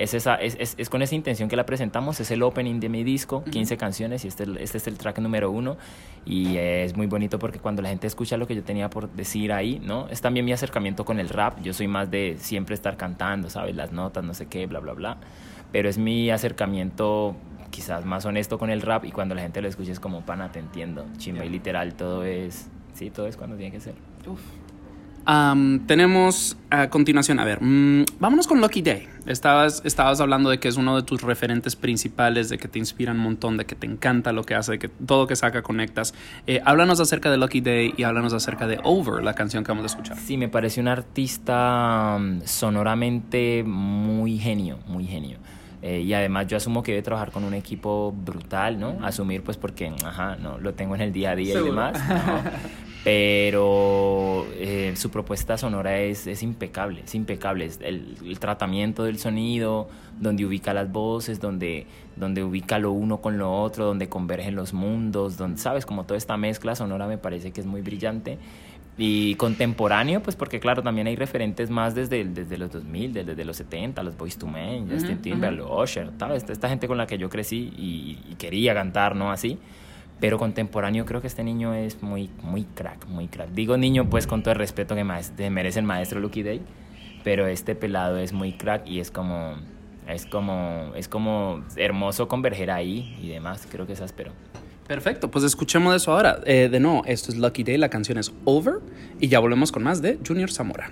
es, 0.00 0.14
esa, 0.14 0.36
es, 0.36 0.56
es, 0.58 0.74
es 0.78 0.88
con 0.88 1.02
esa 1.02 1.14
intención 1.14 1.50
que 1.50 1.56
la 1.56 1.66
presentamos, 1.66 2.20
es 2.20 2.30
el 2.30 2.42
opening 2.42 2.80
de 2.80 2.88
mi 2.88 3.04
disco, 3.04 3.44
15 3.44 3.76
canciones 3.76 4.24
y 4.24 4.28
este, 4.28 4.44
este 4.58 4.78
es 4.78 4.86
el 4.86 4.96
track 4.96 5.18
número 5.18 5.50
uno. 5.50 5.76
Y 6.24 6.56
es 6.56 6.96
muy 6.96 7.06
bonito 7.06 7.38
porque 7.38 7.58
cuando 7.58 7.82
la 7.82 7.90
gente 7.90 8.06
escucha 8.06 8.38
lo 8.38 8.46
que 8.46 8.54
yo 8.54 8.64
tenía 8.64 8.88
por 8.88 9.10
decir 9.10 9.52
ahí, 9.52 9.78
¿no? 9.78 10.08
Es 10.08 10.22
también 10.22 10.46
mi 10.46 10.52
acercamiento 10.52 11.04
con 11.04 11.20
el 11.20 11.28
rap. 11.28 11.60
Yo 11.62 11.74
soy 11.74 11.86
más 11.86 12.10
de 12.10 12.36
siempre 12.38 12.74
estar 12.74 12.96
cantando, 12.96 13.50
¿sabes? 13.50 13.76
Las 13.76 13.92
notas, 13.92 14.24
no 14.24 14.32
sé 14.32 14.46
qué, 14.46 14.66
bla, 14.66 14.80
bla, 14.80 14.94
bla. 14.94 15.18
Pero 15.70 15.90
es 15.90 15.98
mi 15.98 16.30
acercamiento 16.30 17.36
quizás 17.70 18.06
más 18.06 18.24
honesto 18.24 18.58
con 18.58 18.70
el 18.70 18.80
rap 18.80 19.04
y 19.04 19.12
cuando 19.12 19.34
la 19.34 19.42
gente 19.42 19.60
lo 19.60 19.68
escucha 19.68 19.92
es 19.92 20.00
como, 20.00 20.22
pana, 20.22 20.50
te 20.50 20.60
entiendo. 20.60 21.04
Chimba 21.18 21.44
y 21.44 21.50
literal, 21.50 21.94
todo 21.94 22.24
es... 22.24 22.70
Sí, 22.94 23.10
todo 23.10 23.26
es 23.26 23.36
cuando 23.36 23.56
tiene 23.56 23.70
que 23.70 23.80
ser. 23.80 23.94
Am, 25.24 25.86
tenemos 25.86 26.56
a 26.70 26.88
continuación, 26.88 27.40
a 27.40 27.44
ver, 27.44 27.62
mm, 27.62 28.04
vámonos 28.18 28.46
con 28.46 28.60
Lucky 28.60 28.82
Day. 28.82 29.08
Estabas, 29.26 29.82
estabas 29.84 30.20
hablando 30.20 30.50
de 30.50 30.58
que 30.58 30.68
es 30.68 30.76
uno 30.76 30.96
de 30.96 31.02
tus 31.02 31.20
referentes 31.22 31.76
principales, 31.76 32.48
de 32.48 32.58
que 32.58 32.68
te 32.68 32.78
inspiran 32.78 33.18
un 33.18 33.24
montón, 33.24 33.56
de 33.56 33.66
que 33.66 33.74
te 33.74 33.86
encanta 33.86 34.32
lo 34.32 34.44
que 34.44 34.54
hace, 34.54 34.72
de 34.72 34.78
que 34.78 34.88
todo 34.88 35.26
que 35.26 35.36
saca 35.36 35.62
conectas. 35.62 36.14
Eh, 36.46 36.60
háblanos 36.64 37.00
acerca 37.00 37.30
de 37.30 37.36
Lucky 37.36 37.60
Day 37.60 37.94
y 37.96 38.04
háblanos 38.04 38.32
acerca 38.32 38.66
de 38.66 38.80
Over, 38.82 39.22
la 39.22 39.34
canción 39.34 39.62
que 39.62 39.72
vamos 39.72 39.84
a 39.84 39.86
escuchar. 39.86 40.16
Sí, 40.16 40.36
me 40.36 40.48
parece 40.48 40.80
un 40.80 40.88
artista 40.88 42.16
mm, 42.18 42.42
sonoramente 42.44 43.62
muy 43.64 44.38
genio, 44.38 44.78
muy 44.86 45.04
genio. 45.04 45.38
Eh, 45.82 46.00
y 46.00 46.12
además 46.12 46.46
yo 46.46 46.58
asumo 46.58 46.82
que 46.82 46.92
debe 46.92 47.02
trabajar 47.02 47.30
con 47.30 47.44
un 47.44 47.54
equipo 47.54 48.12
brutal, 48.12 48.78
¿no? 48.78 48.98
Asumir 49.02 49.42
pues 49.42 49.56
porque, 49.56 49.92
ajá, 50.04 50.36
no, 50.36 50.58
lo 50.58 50.74
tengo 50.74 50.94
en 50.94 51.00
el 51.00 51.12
día 51.12 51.30
a 51.30 51.36
día 51.36 51.58
y 51.58 51.64
demás. 51.64 51.98
¿no? 52.08 52.42
pero 53.04 54.46
eh, 54.56 54.92
su 54.94 55.10
propuesta 55.10 55.56
sonora 55.56 55.98
es, 56.00 56.26
es, 56.26 56.42
impecable, 56.42 57.00
es 57.04 57.14
impecable. 57.14 57.64
Es 57.64 57.78
el, 57.80 58.16
el, 58.22 58.38
tratamiento 58.38 59.04
del 59.04 59.18
sonido, 59.18 59.88
donde 60.20 60.44
ubica 60.44 60.74
las 60.74 60.92
voces, 60.92 61.40
donde, 61.40 61.86
donde 62.16 62.44
ubica 62.44 62.78
lo 62.78 62.92
uno 62.92 63.22
con 63.22 63.38
lo 63.38 63.50
otro, 63.50 63.86
donde 63.86 64.10
convergen 64.10 64.54
los 64.54 64.74
mundos, 64.74 65.38
donde, 65.38 65.58
¿sabes? 65.58 65.86
Como 65.86 66.04
toda 66.04 66.18
esta 66.18 66.36
mezcla 66.36 66.74
sonora 66.74 67.06
me 67.06 67.16
parece 67.16 67.52
que 67.52 67.62
es 67.62 67.66
muy 67.66 67.80
brillante. 67.80 68.38
Y 69.02 69.34
contemporáneo, 69.36 70.22
pues 70.22 70.36
porque 70.36 70.60
claro, 70.60 70.82
también 70.82 71.06
hay 71.06 71.16
referentes 71.16 71.70
más 71.70 71.94
desde, 71.94 72.22
desde 72.22 72.58
los 72.58 72.70
2000, 72.70 73.14
desde, 73.14 73.30
desde 73.30 73.44
los 73.46 73.56
70, 73.56 74.02
los 74.02 74.14
Boys 74.14 74.36
to 74.36 74.46
Men, 74.46 74.90
Justin 74.90 75.12
uh 75.12 75.18
-huh, 75.18 75.22
Timberlake, 75.22 75.62
uh 75.62 75.74
-huh. 75.74 75.84
Usher, 75.84 76.10
¿sabes? 76.18 76.42
Esta, 76.42 76.52
esta 76.52 76.68
gente 76.68 76.86
con 76.86 76.98
la 76.98 77.06
que 77.06 77.16
yo 77.16 77.30
crecí 77.30 77.72
y, 77.78 78.18
y 78.30 78.34
quería 78.34 78.74
cantar, 78.74 79.16
¿no? 79.16 79.32
Así 79.32 79.58
pero 80.20 80.38
contemporáneo 80.38 81.06
creo 81.06 81.20
que 81.22 81.26
este 81.26 81.42
niño 81.42 81.74
es 81.74 82.02
muy, 82.02 82.30
muy 82.42 82.64
crack, 82.64 83.06
muy 83.06 83.28
crack. 83.28 83.50
Digo 83.50 83.76
niño 83.78 84.08
pues 84.10 84.26
con 84.26 84.42
todo 84.42 84.52
el 84.52 84.58
respeto 84.58 84.94
que 84.94 85.02
merece 85.50 85.78
el 85.78 85.86
maestro 85.86 86.20
Lucky 86.20 86.42
Day, 86.42 86.60
pero 87.24 87.46
este 87.46 87.74
pelado 87.74 88.18
es 88.18 88.32
muy 88.32 88.52
crack 88.52 88.86
y 88.86 89.00
es 89.00 89.10
como, 89.10 89.56
es 90.06 90.26
como, 90.26 90.92
es 90.94 91.08
como 91.08 91.64
hermoso 91.76 92.28
converger 92.28 92.70
ahí 92.70 93.16
y 93.22 93.28
demás, 93.28 93.66
creo 93.70 93.86
que 93.86 93.94
es 93.94 94.00
áspero. 94.02 94.32
Perfecto, 94.90 95.30
pues 95.30 95.44
escuchemos 95.44 95.94
eso 95.94 96.12
ahora. 96.12 96.40
Eh, 96.46 96.68
de 96.68 96.80
nuevo, 96.80 97.04
esto 97.06 97.30
es 97.30 97.38
Lucky 97.38 97.62
Day, 97.62 97.78
la 97.78 97.90
canción 97.90 98.18
es 98.18 98.32
Over 98.44 98.80
y 99.20 99.28
ya 99.28 99.38
volvemos 99.38 99.70
con 99.70 99.84
más 99.84 100.02
de 100.02 100.18
Junior 100.26 100.50
Zamora. 100.50 100.90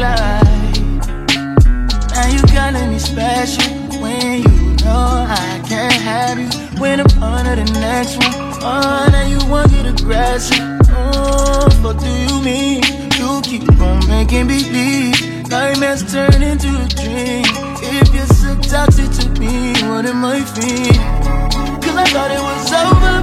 Light. 0.00 0.80
Now 2.14 2.26
you 2.28 2.42
calling 2.54 2.90
me 2.90 2.98
special 2.98 3.72
when 4.00 4.42
you 4.42 4.76
know 4.84 5.26
I 5.28 5.62
can't 5.68 5.92
have 5.92 6.38
you. 6.38 6.48
When 6.80 7.00
I'm 7.00 7.22
under 7.22 7.56
the 7.56 7.70
next 7.78 8.16
one, 8.16 8.34
oh, 8.62 9.08
now 9.12 9.26
you 9.26 9.38
want 9.48 9.70
to 9.70 9.76
get 9.76 10.00
aggressive. 10.00 10.58
Oh, 10.90 11.68
what 11.82 12.00
do 12.00 12.08
you 12.08 12.42
mean? 12.42 12.82
You 13.18 13.40
keep 13.42 13.68
on 13.80 14.06
making 14.08 14.46
me 14.46 14.62
believe 14.64 15.48
nightmares 15.50 16.02
turn 16.10 16.42
into 16.42 16.68
a 16.68 16.88
dream. 17.00 17.44
If 17.82 18.14
you're 18.14 18.26
so 18.26 18.54
toxic 18.72 19.10
to 19.18 19.40
me, 19.40 19.72
what 19.88 20.06
am 20.06 20.24
I 20.24 20.40
feeling? 20.54 21.02
Cause 21.82 21.96
I 21.96 22.06
thought 22.12 22.30
it 22.30 22.42
was 22.48 22.72
over. 22.82 23.14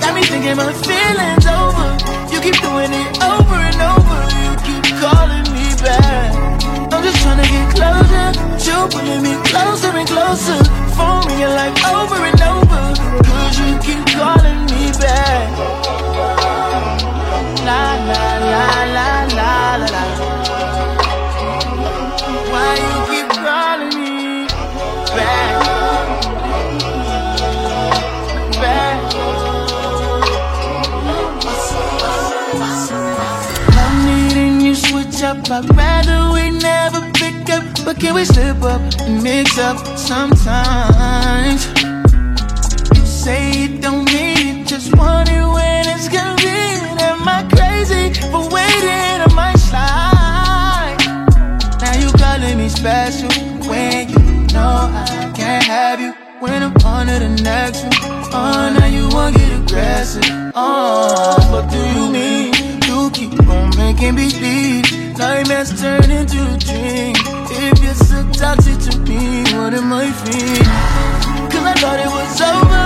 Got 0.00 0.14
me 0.14 0.22
thinking 0.22 0.56
my 0.56 0.72
feelings 0.72 1.46
over. 1.46 1.88
You 2.32 2.40
keep 2.40 2.58
doing 2.62 2.92
it 2.92 3.22
over 3.22 3.54
and 3.54 3.80
over. 3.92 4.15
Back. 5.86 6.34
I'm 6.92 7.00
just 7.00 7.22
trying 7.22 7.40
to 7.42 7.48
get 7.48 7.66
closer. 7.76 8.26
But 8.50 8.66
you 8.66 8.78
pulling 8.90 9.22
me 9.22 9.34
closer 9.44 9.92
and 10.00 10.08
closer. 10.08 10.58
Phone 10.96 11.22
ringing 11.26 11.54
like 11.60 11.76
over 11.86 12.18
and 12.30 12.40
over. 12.42 12.82
Cause 13.22 13.58
you 13.60 13.78
keep 13.86 14.04
calling 14.18 14.66
me 14.66 14.90
back. 14.98 15.46
La 17.68 17.84
la 18.10 18.24
la 18.52 18.66
la 18.96 19.10
la 19.38 19.76
la 19.76 19.86
la. 19.94 20.35
Up. 35.26 35.50
I'd 35.50 35.76
rather 35.76 36.32
we 36.34 36.50
never 36.50 37.00
pick 37.12 37.50
up, 37.50 37.64
but 37.84 37.98
can 37.98 38.14
we 38.14 38.24
slip 38.24 38.62
up 38.62 38.80
and 39.00 39.22
mix 39.22 39.58
up 39.58 39.78
sometimes? 39.98 41.66
You 42.94 43.04
say 43.04 43.40
you 43.58 43.80
don't 43.80 44.04
need 44.04 44.46
it, 44.52 44.66
just 44.68 44.94
want 44.96 45.28
it 45.28 45.46
when 45.56 45.82
it's 45.94 46.08
convenient. 46.08 47.02
Am 47.02 47.28
I 47.36 47.42
crazy 47.54 48.14
for 48.30 48.42
waiting? 48.54 49.16
I 49.26 49.28
might 49.34 49.58
slide. 49.68 50.96
Now 51.82 51.94
you 52.02 52.08
calling 52.22 52.58
me 52.58 52.68
special 52.68 53.30
when 53.68 54.08
you 54.08 54.22
know 54.54 54.78
I 54.94 55.32
can't 55.34 55.64
have 55.64 56.00
you. 56.00 56.14
When 56.38 56.62
I'm 56.62 56.76
on 56.84 57.06
to 57.06 57.18
the 57.18 57.42
next 57.42 57.82
one, 57.82 57.94
oh, 58.32 58.76
now 58.78 58.86
you 58.86 59.08
wanna 59.08 59.36
get 59.36 59.50
aggressive. 59.60 60.22
Oh, 60.54 61.36
what 61.50 61.64
do 61.72 61.80
you 61.96 62.12
mean? 62.12 62.52
You 62.86 63.10
keep 63.10 63.32
on 63.48 63.76
making 63.76 64.14
me 64.14 64.30
believe 64.30 64.95
nightmares 65.18 65.80
turn 65.80 66.10
into 66.10 66.36
a 66.36 66.56
dream. 66.58 67.14
If 67.48 67.78
you're 67.82 67.94
so 67.94 68.20
toxic 68.32 68.78
to 68.86 68.98
me, 69.00 69.44
what 69.56 69.72
am 69.72 69.92
I 69.92 70.12
feeling? 70.12 70.70
Cause 71.50 71.64
I 71.64 71.74
thought 71.80 72.00
it 72.00 72.10
was 72.12 72.40
over. 72.40 72.84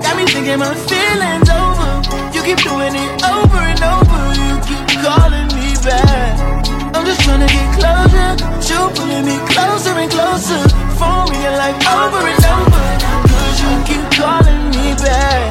Got 0.00 0.16
me 0.16 0.24
thinking 0.24 0.58
my 0.58 0.74
feelings 0.88 1.48
over. 1.50 1.90
You 2.32 2.40
keep 2.42 2.60
doing 2.64 2.94
it 2.96 3.12
over 3.24 3.60
and 3.60 3.82
over. 3.84 4.20
You 4.40 4.54
keep 4.64 4.86
calling 5.04 5.48
me 5.52 5.76
back. 5.84 6.66
I'm 6.94 7.04
just 7.04 7.20
trying 7.20 7.44
to 7.44 7.50
get 7.52 7.68
closer. 7.76 8.28
But 8.40 8.64
you 8.70 8.80
pulling 8.96 9.24
me 9.28 9.36
closer 9.52 9.92
and 9.92 10.10
closer. 10.10 10.62
Phone 10.96 11.28
ringing 11.28 11.56
like 11.60 11.76
over 11.84 12.22
and 12.24 12.44
over. 12.56 12.86
Cause 13.28 13.56
you 13.60 13.72
keep 13.84 14.04
calling 14.16 14.70
me 14.72 14.94
back. 15.04 15.48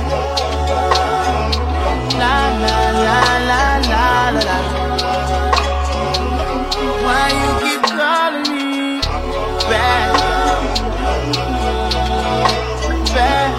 La 2.17 2.37
la 2.63 2.77
la 3.05 3.21
la 3.49 3.61
la 3.89 4.29
la 4.29 4.45
la. 4.45 4.84
Why 7.05 7.25
you 7.41 7.49
keep 7.63 7.81
calling 7.97 8.47
me 8.51 9.01
back? 9.69 10.07
Back. 13.15 13.51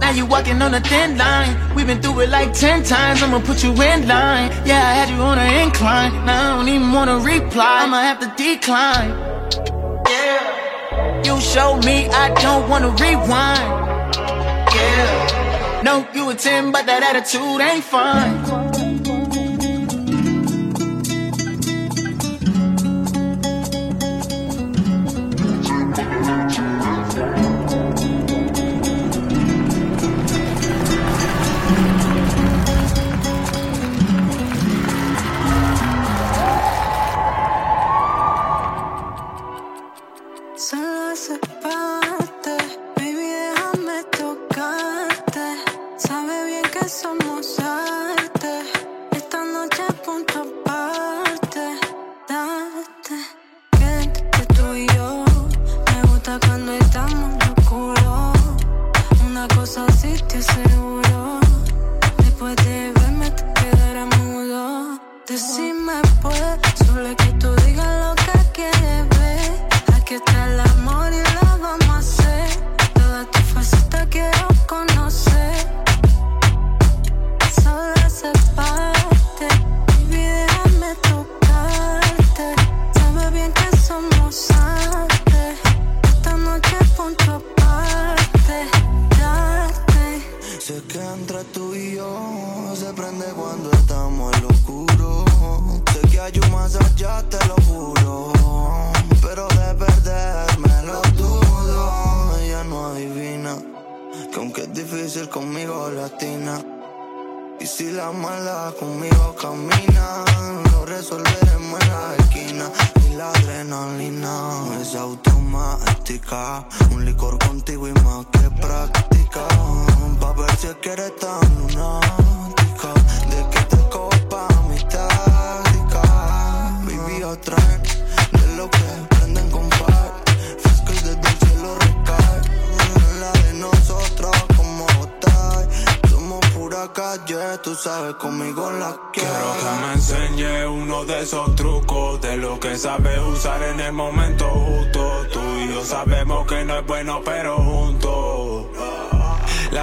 Now 0.00 0.10
you 0.10 0.26
walking 0.26 0.60
on 0.62 0.74
a 0.74 0.80
thin 0.80 1.16
line. 1.16 1.56
We've 1.76 1.86
been 1.86 2.02
through 2.02 2.20
it 2.20 2.30
like 2.30 2.52
ten 2.52 2.82
times. 2.82 3.22
I'ma 3.22 3.38
put 3.40 3.62
you 3.62 3.70
in 3.70 4.08
line. 4.08 4.50
Yeah, 4.66 4.82
I 4.90 4.94
had 4.98 5.08
you 5.10 5.22
on 5.22 5.38
an 5.38 5.66
incline. 5.66 6.12
Now 6.26 6.54
I 6.54 6.56
don't 6.56 6.68
even 6.68 6.92
wanna 6.92 7.18
reply. 7.18 7.84
I'ma 7.84 8.00
have 8.00 8.18
to 8.18 8.34
decline. 8.36 9.10
Yeah. 10.08 11.22
You 11.24 11.40
showed 11.40 11.84
me 11.84 12.08
I 12.08 12.34
don't 12.42 12.68
wanna 12.68 12.88
rewind. 12.88 13.68
Yeah. 14.74 15.19
No, 15.82 16.06
you 16.14 16.28
a 16.28 16.34
10, 16.34 16.72
but 16.72 16.84
that 16.84 17.02
attitude 17.02 17.60
ain't 17.62 17.82
fine. 17.82 18.59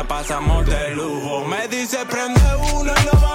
Pasamos 0.04 0.66
de 0.66 0.92
lujo. 0.96 1.46
Me 1.46 1.68
dice 1.68 1.98
prende 2.06 2.42
uno 2.74 2.92
y 2.92 3.27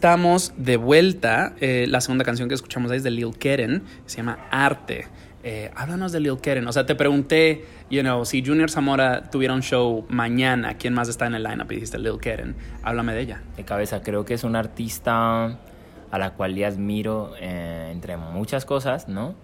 estamos 0.00 0.54
de 0.56 0.78
vuelta. 0.78 1.52
Eh, 1.60 1.84
la 1.86 2.00
segunda 2.00 2.24
canción 2.24 2.48
que 2.48 2.54
escuchamos 2.54 2.90
es 2.90 3.02
de 3.02 3.10
Lil 3.10 3.36
Keren, 3.36 3.82
se 4.06 4.16
llama 4.16 4.38
Arte. 4.50 5.08
Eh, 5.42 5.70
háblanos 5.76 6.10
de 6.10 6.20
Lil 6.20 6.38
Keren. 6.40 6.66
O 6.66 6.72
sea, 6.72 6.86
te 6.86 6.94
pregunté, 6.94 7.66
you 7.90 8.00
know, 8.00 8.24
si 8.24 8.42
Junior 8.42 8.70
Zamora 8.70 9.28
tuviera 9.30 9.52
un 9.52 9.60
show 9.60 10.06
mañana, 10.08 10.78
¿quién 10.78 10.94
más 10.94 11.10
está 11.10 11.26
en 11.26 11.34
el 11.34 11.42
lineup? 11.42 11.70
Y 11.70 11.74
dijiste 11.74 11.98
Lil 11.98 12.16
Keren. 12.18 12.56
Háblame 12.82 13.12
de 13.12 13.20
ella. 13.20 13.42
de 13.58 13.64
cabeza. 13.66 14.00
Creo 14.00 14.24
que 14.24 14.32
es 14.32 14.42
una 14.42 14.60
artista 14.60 15.58
a 16.10 16.18
la 16.18 16.30
cual 16.30 16.54
le 16.54 16.64
admiro 16.64 17.34
eh, 17.38 17.90
entre 17.92 18.16
muchas 18.16 18.64
cosas, 18.64 19.06
¿no? 19.06 19.34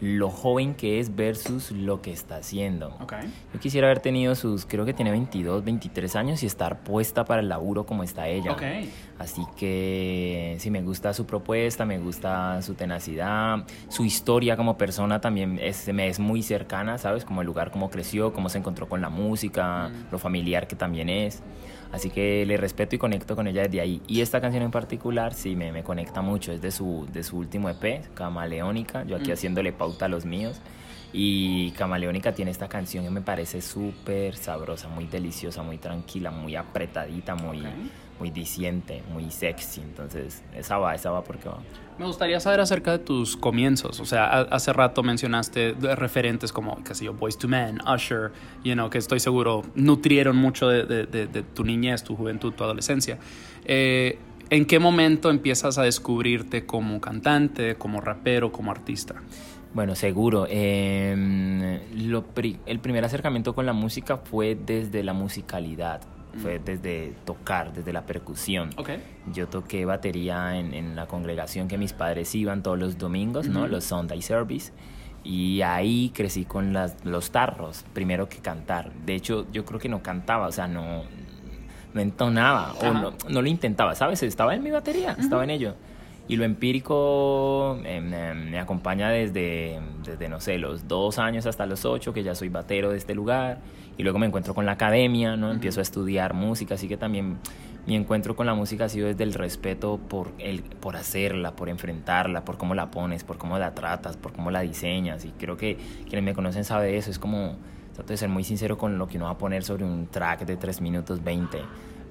Lo 0.00 0.30
joven 0.30 0.74
que 0.74 1.00
es 1.00 1.14
versus 1.16 1.70
lo 1.70 2.02
que 2.02 2.12
está 2.12 2.36
haciendo. 2.36 2.88
Ok. 3.00 3.14
Yo 3.54 3.60
quisiera 3.60 3.86
haber 3.86 4.00
tenido 4.00 4.34
sus, 4.34 4.66
creo 4.66 4.84
que 4.84 4.92
tiene 4.92 5.10
22, 5.10 5.64
23 5.64 6.16
años 6.16 6.42
y 6.42 6.46
estar 6.46 6.80
puesta 6.80 7.24
para 7.24 7.40
el 7.40 7.48
laburo 7.48 7.86
como 7.86 8.02
está 8.02 8.28
ella. 8.28 8.52
Ok. 8.52 8.62
Así 9.18 9.42
que 9.56 10.56
sí, 10.58 10.70
me 10.70 10.82
gusta 10.82 11.14
su 11.14 11.24
propuesta, 11.24 11.86
me 11.86 11.98
gusta 11.98 12.60
su 12.60 12.74
tenacidad, 12.74 13.64
su 13.88 14.04
historia 14.04 14.56
como 14.56 14.76
persona 14.76 15.20
también 15.20 15.58
es, 15.60 15.90
me 15.92 16.08
es 16.08 16.18
muy 16.18 16.42
cercana, 16.42 16.98
¿sabes? 16.98 17.24
Como 17.24 17.40
el 17.40 17.46
lugar, 17.46 17.70
cómo 17.70 17.88
creció, 17.88 18.32
cómo 18.32 18.48
se 18.48 18.58
encontró 18.58 18.88
con 18.88 19.00
la 19.00 19.08
música, 19.08 19.90
lo 20.10 20.18
familiar 20.18 20.66
que 20.68 20.76
también 20.76 21.08
es. 21.08 21.42
Así 21.92 22.10
que 22.10 22.44
le 22.44 22.56
respeto 22.56 22.96
y 22.96 22.98
conecto 22.98 23.36
con 23.36 23.46
ella 23.46 23.62
desde 23.62 23.80
ahí. 23.80 24.02
Y 24.06 24.20
esta 24.20 24.40
canción 24.40 24.62
en 24.62 24.70
particular 24.70 25.34
sí 25.34 25.56
me, 25.56 25.72
me 25.72 25.82
conecta 25.82 26.20
mucho, 26.20 26.52
es 26.52 26.60
de 26.60 26.70
su, 26.70 27.06
de 27.12 27.22
su 27.22 27.38
último 27.38 27.70
EP, 27.70 28.12
Camaleónica, 28.14 29.04
yo 29.04 29.16
aquí 29.16 29.32
haciéndole 29.32 29.72
pauta 29.86 30.06
a 30.06 30.08
los 30.08 30.24
míos. 30.24 30.60
Y 31.12 31.70
Camaleónica 31.72 32.32
tiene 32.34 32.50
esta 32.50 32.68
canción 32.68 33.04
que 33.04 33.10
me 33.10 33.20
parece 33.22 33.62
súper 33.62 34.36
sabrosa, 34.36 34.88
muy 34.88 35.06
deliciosa, 35.06 35.62
muy 35.62 35.78
tranquila, 35.78 36.30
muy 36.30 36.56
apretadita, 36.56 37.34
muy, 37.36 37.60
Ok. 37.60 37.72
muy 38.18 38.30
diciente, 38.30 39.02
muy 39.12 39.30
sexy. 39.30 39.80
Entonces, 39.80 40.42
esa 40.54 40.76
va, 40.78 40.94
esa 40.94 41.10
va 41.12 41.22
porque 41.22 41.48
va. 41.48 41.58
Me 41.98 42.04
gustaría 42.04 42.38
saber 42.40 42.60
acerca 42.60 42.90
de 42.92 42.98
tus 42.98 43.36
comienzos. 43.36 44.00
O 44.00 44.04
sea, 44.04 44.26
ha- 44.26 44.42
hace 44.50 44.72
rato 44.74 45.02
mencionaste 45.02 45.74
referentes 45.94 46.52
como, 46.52 46.82
qué 46.84 46.94
sé 46.94 47.06
yo, 47.06 47.14
Boys 47.14 47.38
to 47.38 47.48
Men, 47.48 47.78
Usher, 47.86 48.32
you 48.64 48.74
know, 48.74 48.90
que 48.90 48.98
estoy 48.98 49.20
seguro 49.20 49.62
nutrieron 49.74 50.36
mucho 50.36 50.68
de, 50.68 50.84
de- 50.84 51.06
de- 51.06 51.26
de 51.28 51.42
tu 51.42 51.64
niñez, 51.64 52.02
tu 52.02 52.14
juventud, 52.16 52.52
tu 52.52 52.64
adolescencia. 52.64 53.16
Eh, 53.64 54.18
¿En 54.50 54.64
qué 54.66 54.78
momento 54.78 55.30
empiezas 55.30 55.76
a 55.78 55.82
descubrirte 55.82 56.66
como 56.66 57.00
cantante, 57.00 57.74
como 57.76 58.00
rapero, 58.00 58.52
como 58.52 58.70
artista? 58.70 59.14
Bueno, 59.76 59.94
seguro. 59.94 60.46
eh, 60.48 61.80
lo 61.94 62.22
pri- 62.24 62.58
el 62.64 62.78
primer 62.80 63.04
acercamiento 63.04 63.54
con 63.54 63.66
la 63.66 63.74
música 63.74 64.16
fue 64.16 64.54
desde 64.56 65.02
la 65.02 65.12
musicalidad, 65.12 66.00
fue 66.42 66.58
desde 66.58 67.12
tocar, 67.26 67.74
desde 67.74 67.92
la 67.92 68.06
percusión. 68.06 68.70
Ok. 68.78 68.90
Yo 69.34 69.48
toqué 69.48 69.84
batería 69.84 70.58
en, 70.58 70.72
en 70.72 70.96
la 70.96 71.04
congregación 71.06 71.68
que 71.68 71.76
mis 71.76 71.92
padres 71.92 72.34
iban 72.34 72.62
todos 72.62 72.78
los 72.78 72.96
domingos, 72.96 73.48
¿no? 73.48 73.66
Los 73.68 73.84
Sunday 73.84 74.22
Service. 74.22 74.72
Y 75.24 75.60
ahí 75.60 76.10
crecí 76.14 76.46
con 76.46 76.72
las, 76.72 76.96
los 77.04 77.30
tarros, 77.30 77.84
primero 77.92 78.28
que 78.30 78.38
cantar. 78.38 78.92
De 79.04 79.14
hecho, 79.14 79.46
yo 79.52 79.66
creo 79.66 79.78
que 79.78 79.88
no 79.90 80.02
cantaba, 80.02 80.46
o 80.46 80.52
sea, 80.52 80.68
no, 80.68 81.02
no 81.92 82.00
entonaba 82.00 82.72
o 82.80 82.92
no, 82.94 83.12
no 83.28 83.42
lo 83.42 83.48
intentaba, 83.48 83.94
¿sabes? 83.94 84.22
Estaba 84.22 84.54
en 84.54 84.62
mi 84.62 84.70
batería, 84.70 85.16
estaba 85.20 85.44
en 85.44 85.50
ello. 85.50 85.74
Y 86.28 86.36
lo 86.36 86.44
empírico 86.44 87.78
em, 87.84 88.12
em, 88.12 88.50
me 88.50 88.58
acompaña 88.58 89.10
desde, 89.10 89.80
desde, 90.04 90.28
no 90.28 90.40
sé, 90.40 90.58
los 90.58 90.88
dos 90.88 91.18
años 91.18 91.46
hasta 91.46 91.66
los 91.66 91.84
ocho, 91.84 92.12
que 92.12 92.24
ya 92.24 92.34
soy 92.34 92.48
batero 92.48 92.90
de 92.90 92.96
este 92.96 93.14
lugar. 93.14 93.58
Y 93.96 94.02
luego 94.02 94.18
me 94.18 94.26
encuentro 94.26 94.52
con 94.52 94.66
la 94.66 94.72
academia, 94.72 95.36
¿no? 95.36 95.52
Empiezo 95.52 95.80
a 95.80 95.82
estudiar 95.82 96.34
música, 96.34 96.74
así 96.74 96.88
que 96.88 96.96
también 96.96 97.38
mi 97.86 97.94
encuentro 97.94 98.34
con 98.34 98.46
la 98.46 98.54
música 98.54 98.86
ha 98.86 98.88
sido 98.88 99.06
desde 99.06 99.22
el 99.22 99.32
respeto 99.32 99.98
por, 100.08 100.32
el, 100.38 100.62
por 100.62 100.96
hacerla, 100.96 101.54
por 101.54 101.68
enfrentarla, 101.68 102.44
por 102.44 102.58
cómo 102.58 102.74
la 102.74 102.90
pones, 102.90 103.22
por 103.22 103.38
cómo 103.38 103.58
la 103.58 103.74
tratas, 103.74 104.16
por 104.16 104.32
cómo 104.32 104.50
la 104.50 104.60
diseñas. 104.60 105.24
Y 105.24 105.30
creo 105.30 105.56
que 105.56 105.76
quienes 106.04 106.24
me 106.24 106.34
conocen 106.34 106.64
saben 106.64 106.92
eso. 106.94 107.12
Es 107.12 107.20
como, 107.20 107.54
trato 107.94 108.12
de 108.12 108.16
ser 108.16 108.28
muy 108.28 108.42
sincero 108.42 108.76
con 108.76 108.98
lo 108.98 109.06
que 109.06 109.18
uno 109.18 109.26
va 109.26 109.32
a 109.32 109.38
poner 109.38 109.62
sobre 109.62 109.84
un 109.84 110.08
track 110.08 110.44
de 110.44 110.56
3 110.56 110.80
minutos 110.80 111.22
20. 111.22 111.58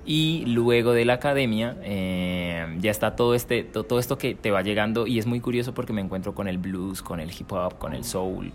Y 0.06 0.46
luego 0.46 0.94
de 0.94 1.04
la 1.04 1.13
academia 1.13 1.78
eh, 1.82 2.78
ya 2.80 2.91
está 2.91 3.15
todo, 3.15 3.34
este, 3.34 3.63
to- 3.63 3.84
todo 3.86 3.98
esto 4.00 4.18
que 4.20 4.36
te 4.36 4.52
va 4.52 4.62
llegando 4.62 5.08
y 5.08 5.18
es 5.18 5.26
muy 5.26 5.39
curioso 5.39 5.74
porque 5.74 5.94
me 5.94 6.02
encuentro 6.02 6.36
con 6.36 6.48
el 6.48 6.60
blues, 6.60 7.02
con 7.02 7.20
el 7.20 7.32
hip 7.32 7.52
hop, 7.52 7.78
con 7.80 7.94
el 7.94 8.04
soul, 8.04 8.52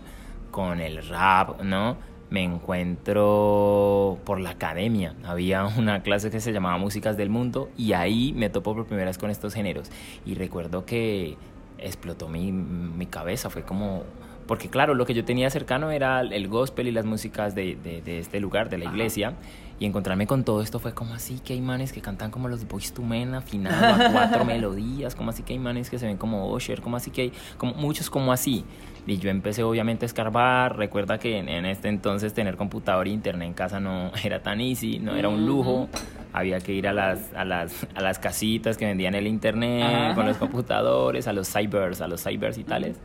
con 0.49 0.79
el 0.79 1.05
rap, 1.07 1.61
¿no? 1.61 1.97
me 2.31 2.45
encuentro 2.45 4.17
por 4.23 4.39
la 4.39 4.51
academia. 4.51 5.15
Había 5.25 5.65
una 5.65 6.01
clase 6.01 6.31
que 6.31 6.39
se 6.39 6.51
llamaba 6.53 6.77
Músicas 6.77 7.17
del 7.17 7.29
Mundo 7.29 7.69
y 7.77 7.93
ahí 7.93 8.33
me 8.35 8.49
topo 8.49 8.73
por 8.73 8.85
primera 8.85 9.07
vez 9.07 9.17
con 9.17 9.29
estos 9.29 9.53
géneros. 9.53 9.89
Y 10.25 10.35
recuerdo 10.35 10.85
que 10.85 11.35
explotó 11.77 12.29
mi, 12.29 12.51
mi 12.51 13.05
cabeza, 13.05 13.49
fue 13.49 13.63
como... 13.63 14.03
Porque 14.47 14.69
claro, 14.69 14.95
lo 14.95 15.05
que 15.05 15.13
yo 15.13 15.23
tenía 15.23 15.49
cercano 15.49 15.91
era 15.91 16.21
el 16.21 16.47
gospel 16.47 16.87
y 16.87 16.91
las 16.91 17.05
músicas 17.05 17.55
de, 17.55 17.75
de- 17.83 18.01
de 18.01 18.19
este 18.19 18.39
lugar, 18.39 18.69
de 18.69 18.77
la 18.77 18.85
iglesia. 18.85 19.33
Y 19.81 19.87
encontrarme 19.87 20.27
con 20.27 20.43
todo 20.43 20.61
esto 20.61 20.77
fue 20.77 20.93
como 20.93 21.15
así 21.15 21.39
que 21.39 21.53
hay 21.53 21.59
manes 21.59 21.91
que 21.91 22.01
cantan 22.01 22.29
como 22.29 22.47
los 22.47 22.67
Boys 22.67 22.93
to 22.93 23.01
Men 23.01 23.33
afinado 23.33 23.83
a 23.83 24.11
cuatro 24.11 24.45
melodías, 24.45 25.15
como 25.15 25.31
así 25.31 25.41
que 25.41 25.53
hay 25.53 25.59
manes 25.59 25.89
que 25.89 25.97
se 25.97 26.05
ven 26.05 26.17
como 26.17 26.53
Usher, 26.53 26.81
como 26.81 26.97
así 26.97 27.09
que 27.09 27.21
hay 27.23 27.33
como 27.57 27.73
muchos 27.73 28.11
como 28.11 28.31
así. 28.31 28.63
Y 29.07 29.17
yo 29.17 29.31
empecé 29.31 29.63
obviamente 29.63 30.05
a 30.05 30.07
escarbar, 30.07 30.77
recuerda 30.77 31.17
que 31.17 31.39
en, 31.39 31.49
en 31.49 31.65
este 31.65 31.89
entonces 31.89 32.35
tener 32.35 32.57
computador 32.57 33.07
e 33.07 33.09
internet 33.09 33.47
en 33.47 33.53
casa 33.55 33.79
no 33.79 34.11
era 34.23 34.43
tan 34.43 34.61
easy, 34.61 34.99
no 34.99 35.15
era 35.15 35.29
un 35.29 35.47
lujo, 35.47 35.89
había 36.31 36.59
que 36.59 36.73
ir 36.73 36.87
a 36.87 36.93
las, 36.93 37.33
a 37.33 37.43
las, 37.43 37.87
a 37.95 38.01
las 38.01 38.19
casitas 38.19 38.77
que 38.77 38.85
vendían 38.85 39.15
el 39.15 39.25
internet, 39.25 39.83
Ajá. 39.83 40.13
con 40.13 40.27
los 40.27 40.37
computadores, 40.37 41.27
a 41.27 41.33
los 41.33 41.51
cybers, 41.51 42.01
a 42.01 42.07
los 42.07 42.23
cybers 42.23 42.59
y 42.59 42.63
tales. 42.63 42.97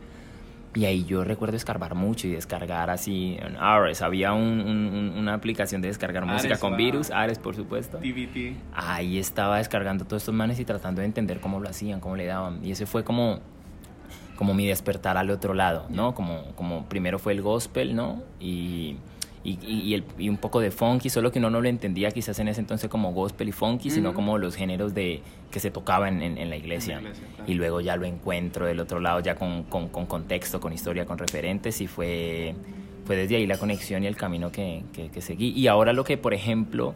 Y 0.77 0.85
ahí 0.85 1.05
yo 1.05 1.23
recuerdo 1.23 1.57
escarbar 1.57 1.95
mucho 1.95 2.27
y 2.27 2.31
descargar 2.31 2.91
así 2.91 3.35
en 3.41 3.57
Ares. 3.57 4.03
Había 4.03 4.33
un- 4.33 4.61
un- 4.61 4.93
un- 4.93 5.17
una 5.17 5.33
aplicación 5.33 5.81
de 5.81 5.87
descargar 5.87 6.25
música 6.25 6.57
con 6.59 6.71
wow. 6.71 6.77
virus, 6.77 7.09
Ares 7.09 7.39
por 7.39 7.55
supuesto. 7.55 7.97
TVT. 7.97 8.55
Ahí 8.75 9.17
estaba 9.17 9.57
descargando 9.57 10.05
todos 10.05 10.21
estos 10.21 10.35
manes 10.35 10.59
y 10.59 10.65
tratando 10.65 11.01
de 11.01 11.05
entender 11.07 11.39
cómo 11.39 11.59
lo 11.59 11.67
hacían, 11.67 11.99
cómo 11.99 12.15
le 12.15 12.25
daban. 12.27 12.63
Y 12.63 12.71
ese 12.71 12.85
fue 12.85 13.03
como, 13.03 13.39
como 14.35 14.53
mi 14.53 14.67
despertar 14.67 15.17
al 15.17 15.31
otro 15.31 15.55
lado, 15.55 15.87
¿no? 15.89 16.13
Como, 16.13 16.43
como 16.55 16.85
primero 16.85 17.17
fue 17.17 17.33
el 17.33 17.41
gospel, 17.41 17.95
¿no? 17.95 18.21
Y, 18.39 18.97
y, 19.51 19.59
y- 19.65 19.93
el- 19.93 20.03
y 20.17 20.27
un 20.29 20.37
poco 20.37 20.59
de 20.59 20.71
funky, 20.71 21.09
solo 21.09 21.31
que 21.31 21.39
uno 21.39 21.49
no 21.49 21.61
lo 21.61 21.69
entendía 21.69 22.11
quizás 22.11 22.37
en 22.39 22.47
ese 22.49 22.59
entonces 22.59 22.89
como 22.89 23.13
gospel 23.13 23.47
y 23.49 23.51
funky, 23.53 23.89
sino 23.89 24.09
Ujú. 24.09 24.15
como 24.17 24.37
los 24.37 24.55
géneros 24.55 24.93
de, 24.93 25.21
que 25.51 25.59
se 25.59 25.71
tocaban 25.71 26.21
en, 26.21 26.37
en 26.37 26.49
la 26.49 26.57
iglesia. 26.57 26.97
En 26.97 27.03
la 27.05 27.09
iglesia, 27.11 27.27
claro. 27.35 27.51
Y 27.51 27.55
luego 27.55 27.81
ya 27.81 27.95
lo 27.95 28.05
encuentro 28.05 28.65
del 28.65 28.79
otro 28.79 28.99
lado, 28.99 29.19
ya 29.21 29.35
con, 29.35 29.63
con, 29.63 29.87
con 29.87 30.05
contexto, 30.05 30.59
con 30.59 30.73
historia, 30.73 31.05
con 31.05 31.17
referentes, 31.17 31.79
y 31.81 31.87
fue, 31.87 32.55
fue 33.05 33.15
desde 33.15 33.37
ahí 33.37 33.47
la 33.47 33.57
conexión 33.57 34.03
y 34.03 34.07
el 34.07 34.17
camino 34.17 34.51
que, 34.51 34.83
que, 34.93 35.09
que 35.09 35.21
seguí. 35.21 35.49
Y 35.55 35.67
ahora 35.67 35.93
lo 35.93 36.03
que, 36.03 36.17
por 36.17 36.33
ejemplo, 36.33 36.93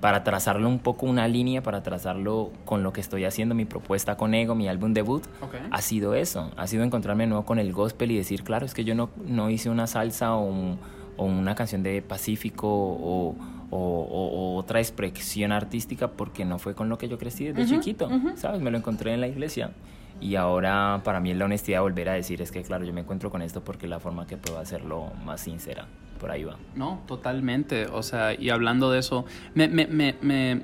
para 0.00 0.22
trazarlo 0.24 0.68
un 0.68 0.78
poco 0.78 1.04
una 1.06 1.28
línea, 1.28 1.60
para 1.62 1.82
trazarlo 1.82 2.52
con 2.64 2.82
lo 2.82 2.92
que 2.92 3.00
estoy 3.02 3.24
haciendo, 3.24 3.54
mi 3.54 3.64
propuesta 3.66 4.16
con 4.16 4.32
Ego, 4.32 4.54
mi 4.54 4.66
álbum 4.68 4.94
debut, 4.94 5.24
ha 5.70 5.82
sido 5.82 6.14
eso, 6.14 6.50
ha 6.56 6.66
sido 6.68 6.84
encontrarme 6.84 7.24
de 7.24 7.28
nuevo 7.28 7.44
con 7.44 7.58
el 7.58 7.72
gospel 7.72 8.12
y 8.12 8.16
decir, 8.16 8.42
claro, 8.44 8.64
es 8.64 8.72
que 8.74 8.84
yo 8.84 8.94
no, 8.94 9.10
no 9.26 9.50
hice 9.50 9.68
una 9.68 9.86
salsa 9.86 10.34
o, 10.36 10.44
un- 10.46 10.78
o 11.20 11.24
una 11.26 11.54
canción 11.54 11.82
de 11.82 12.00
Pacífico 12.02 12.66
o, 12.68 13.34
o- 13.70 13.76
o- 13.76 14.54
o 14.54 14.56
otra 14.56 14.80
expresión 14.80 15.52
artística 15.52 16.08
porque 16.08 16.44
no 16.44 16.58
fue 16.58 16.74
con 16.74 16.88
lo 16.88 16.96
que 16.98 17.08
yo 17.08 17.18
crecí 17.18 17.44
desde 17.44 17.62
chiquito, 17.80 18.08
¿sabes? 18.36 18.60
Me 18.62 18.70
lo 18.70 18.78
encontré 18.78 19.12
en 19.12 19.20
la 19.20 19.28
iglesia. 19.28 19.72
Y 20.20 20.34
ahora 20.36 21.00
para 21.04 21.20
mí 21.20 21.30
es 21.30 21.36
la 21.36 21.44
honestidad 21.46 21.78
de 21.78 21.82
volver 21.82 22.08
a 22.08 22.12
decir, 22.14 22.42
es 22.42 22.50
que 22.50 22.62
claro, 22.62 22.84
yo 22.84 22.92
me 22.92 23.00
encuentro 23.02 23.30
con 23.30 23.42
esto 23.42 23.62
porque 23.62 23.86
es 23.86 23.90
la 23.90 24.00
forma 24.00 24.26
que 24.26 24.36
puedo 24.36 24.58
hacerlo 24.58 25.12
más 25.24 25.40
sincera. 25.42 25.86
Por 26.18 26.30
ahí 26.30 26.44
va. 26.44 26.56
No, 26.76 27.00
totalmente. 27.06 27.86
O 27.86 28.02
sea, 28.02 28.34
y 28.38 28.50
hablando 28.50 28.90
de 28.90 28.98
eso, 28.98 29.24
me, 29.54 29.68
me, 29.68 29.86
me, 29.86 30.16
me- 30.20 30.60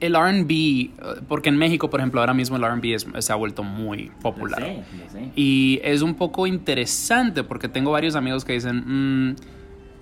el 0.00 0.14
RB, 0.14 0.50
eh, 0.50 0.90
porque 1.28 1.48
en 1.48 1.56
México, 1.56 1.88
por 1.90 2.00
ejemplo, 2.00 2.20
ahora 2.20 2.34
mismo 2.34 2.56
el 2.56 2.64
RB 2.64 2.94
es- 2.94 3.06
se 3.18 3.32
ha 3.32 3.36
vuelto 3.36 3.62
muy 3.62 4.10
popular. 4.22 4.60
Lo 4.60 4.66
sé, 4.66 4.84
lo 5.04 5.10
sé. 5.10 5.30
Y 5.36 5.80
es 5.82 6.02
un 6.02 6.14
poco 6.14 6.46
interesante 6.46 7.42
porque 7.44 7.68
tengo 7.68 7.90
varios 7.92 8.14
amigos 8.16 8.44
que 8.44 8.52
dicen, 8.54 8.84
"Mm", 8.86 9.36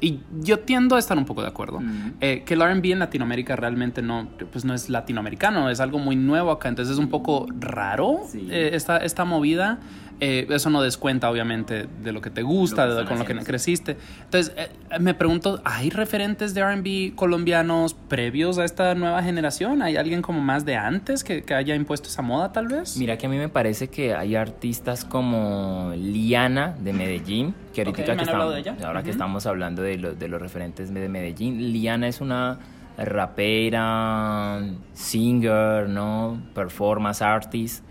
y 0.04 0.20
yo 0.40 0.58
tiendo 0.60 0.96
a 0.96 0.98
estar 0.98 1.16
un 1.16 1.24
poco 1.24 1.42
de 1.42 1.48
acuerdo, 1.48 1.78
Ujú. 1.78 1.86
eh, 2.20 2.42
que 2.44 2.54
el 2.54 2.60
RB 2.62 2.92
en 2.92 2.98
Latinoamérica 2.98 3.56
realmente 3.56 4.02
no, 4.02 4.28
pues 4.52 4.64
no 4.64 4.74
es 4.74 4.90
latinoamericano, 4.90 5.70
es 5.70 5.80
algo 5.80 5.98
muy 5.98 6.16
nuevo 6.16 6.50
acá, 6.50 6.68
entonces 6.68 6.92
es 6.94 6.98
un 6.98 7.08
poco 7.08 7.46
raro 7.58 8.20
Sí. 8.28 8.46
eh, 8.50 8.70
esta, 8.74 8.98
esta 8.98 9.24
movida. 9.24 9.78
Eh, 10.20 10.46
eso 10.50 10.70
no 10.70 10.80
descuenta, 10.80 11.28
obviamente, 11.28 11.88
de 12.02 12.12
lo 12.12 12.20
que 12.20 12.30
te 12.30 12.42
gusta, 12.42 12.86
Lo 12.86 12.94
que 12.94 13.00
de- 13.02 13.08
con 13.08 13.18
lo 13.18 13.24
que 13.24 13.34
creciste. 13.44 13.96
Entonces, 14.22 14.54
eh, 14.56 14.68
me 15.00 15.12
pregunto, 15.12 15.60
¿hay 15.64 15.90
referentes 15.90 16.54
de 16.54 16.60
RB 16.62 17.16
colombianos 17.16 17.94
previos 17.94 18.58
a 18.58 18.64
esta 18.64 18.94
nueva 18.94 19.24
generación? 19.24 19.82
¿Hay 19.82 19.96
alguien 19.96 20.22
como 20.22 20.40
más 20.40 20.64
de 20.64 20.76
antes 20.76 21.24
que, 21.24 21.42
que 21.42 21.52
haya 21.54 21.74
impuesto 21.74 22.08
esa 22.08 22.22
moda, 22.22 22.52
tal 22.52 22.68
vez? 22.68 22.96
Mira 22.96 23.18
que 23.18 23.26
a 23.26 23.28
mí 23.28 23.38
me 23.38 23.48
parece 23.48 23.88
que 23.88 24.14
hay 24.14 24.36
artistas 24.36 25.04
como 25.04 25.92
Liana 25.96 26.76
de 26.80 26.92
Medellín, 26.92 27.54
que 27.74 27.82
ahorita 27.82 28.02
Ok, 28.02 28.08
me 28.08 28.16
que 28.16 28.22
estamos, 28.24 28.54
de 28.78 28.84
ahora 28.86 29.02
que 29.02 29.10
Ujú. 29.10 29.14
estamos 29.16 29.46
hablando 29.46 29.82
de, 29.82 29.98
los 29.98 30.18
de 30.18 30.28
los 30.28 30.40
referentes 30.40 30.94
de 30.94 31.08
Medellín, 31.08 31.72
Liana 31.72 32.08
es 32.08 32.20
una 32.22 32.58
rapera, 32.96 34.60
singer, 34.92 35.88
¿no? 35.88 36.40
Performance 36.54 37.20
artist 37.22 37.84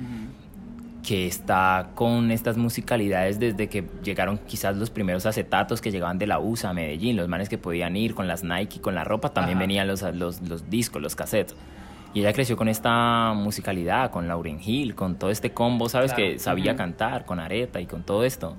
que 1.06 1.28
está 1.28 1.90
con 1.96 2.32
estas 2.32 2.56
musicalidades 2.56 3.38
desde 3.38 3.68
que 3.68 3.84
llegaron 4.06 4.38
quizás 4.48 4.78
los 4.78 4.90
primeros 4.90 5.26
acetatos 5.26 5.82
que 5.82 5.92
llegaban 5.92 6.18
de 6.18 6.28
la 6.28 6.40
USA 6.40 6.70
a 6.70 6.74
Medellín, 6.74 7.18
los 7.18 7.28
manes 7.28 7.50
que 7.50 7.58
podían 7.58 7.98
ir 7.98 8.16
con 8.16 8.26
las 8.26 8.46
Nike, 8.46 8.80
con 8.80 8.96
la 8.96 9.04
ropa, 9.04 9.34
también 9.34 9.58
Ajá. 9.58 9.64
venían 9.64 9.88
los, 9.88 10.02
los, 10.02 10.42
los 10.42 10.70
discos, 10.70 11.02
los 11.02 11.16
cassettes. 11.18 11.58
Y 12.14 12.22
ella 12.22 12.32
creció 12.32 12.56
con 12.56 12.70
esta 12.70 13.34
musicalidad, 13.36 14.12
con 14.12 14.30
Lauryn 14.30 14.60
Hill, 14.64 14.96
con 14.96 15.16
todo 15.16 15.30
este 15.30 15.52
combo, 15.52 15.90
¿sabes? 15.90 16.14
Claro. 16.14 16.32
Que 16.32 16.40
sabía 16.40 16.72
Ujú. 16.72 16.78
cantar, 16.78 17.26
con 17.26 17.42
areta 17.42 17.82
y 17.82 17.86
con 17.86 18.04
todo 18.04 18.24
esto. 18.24 18.56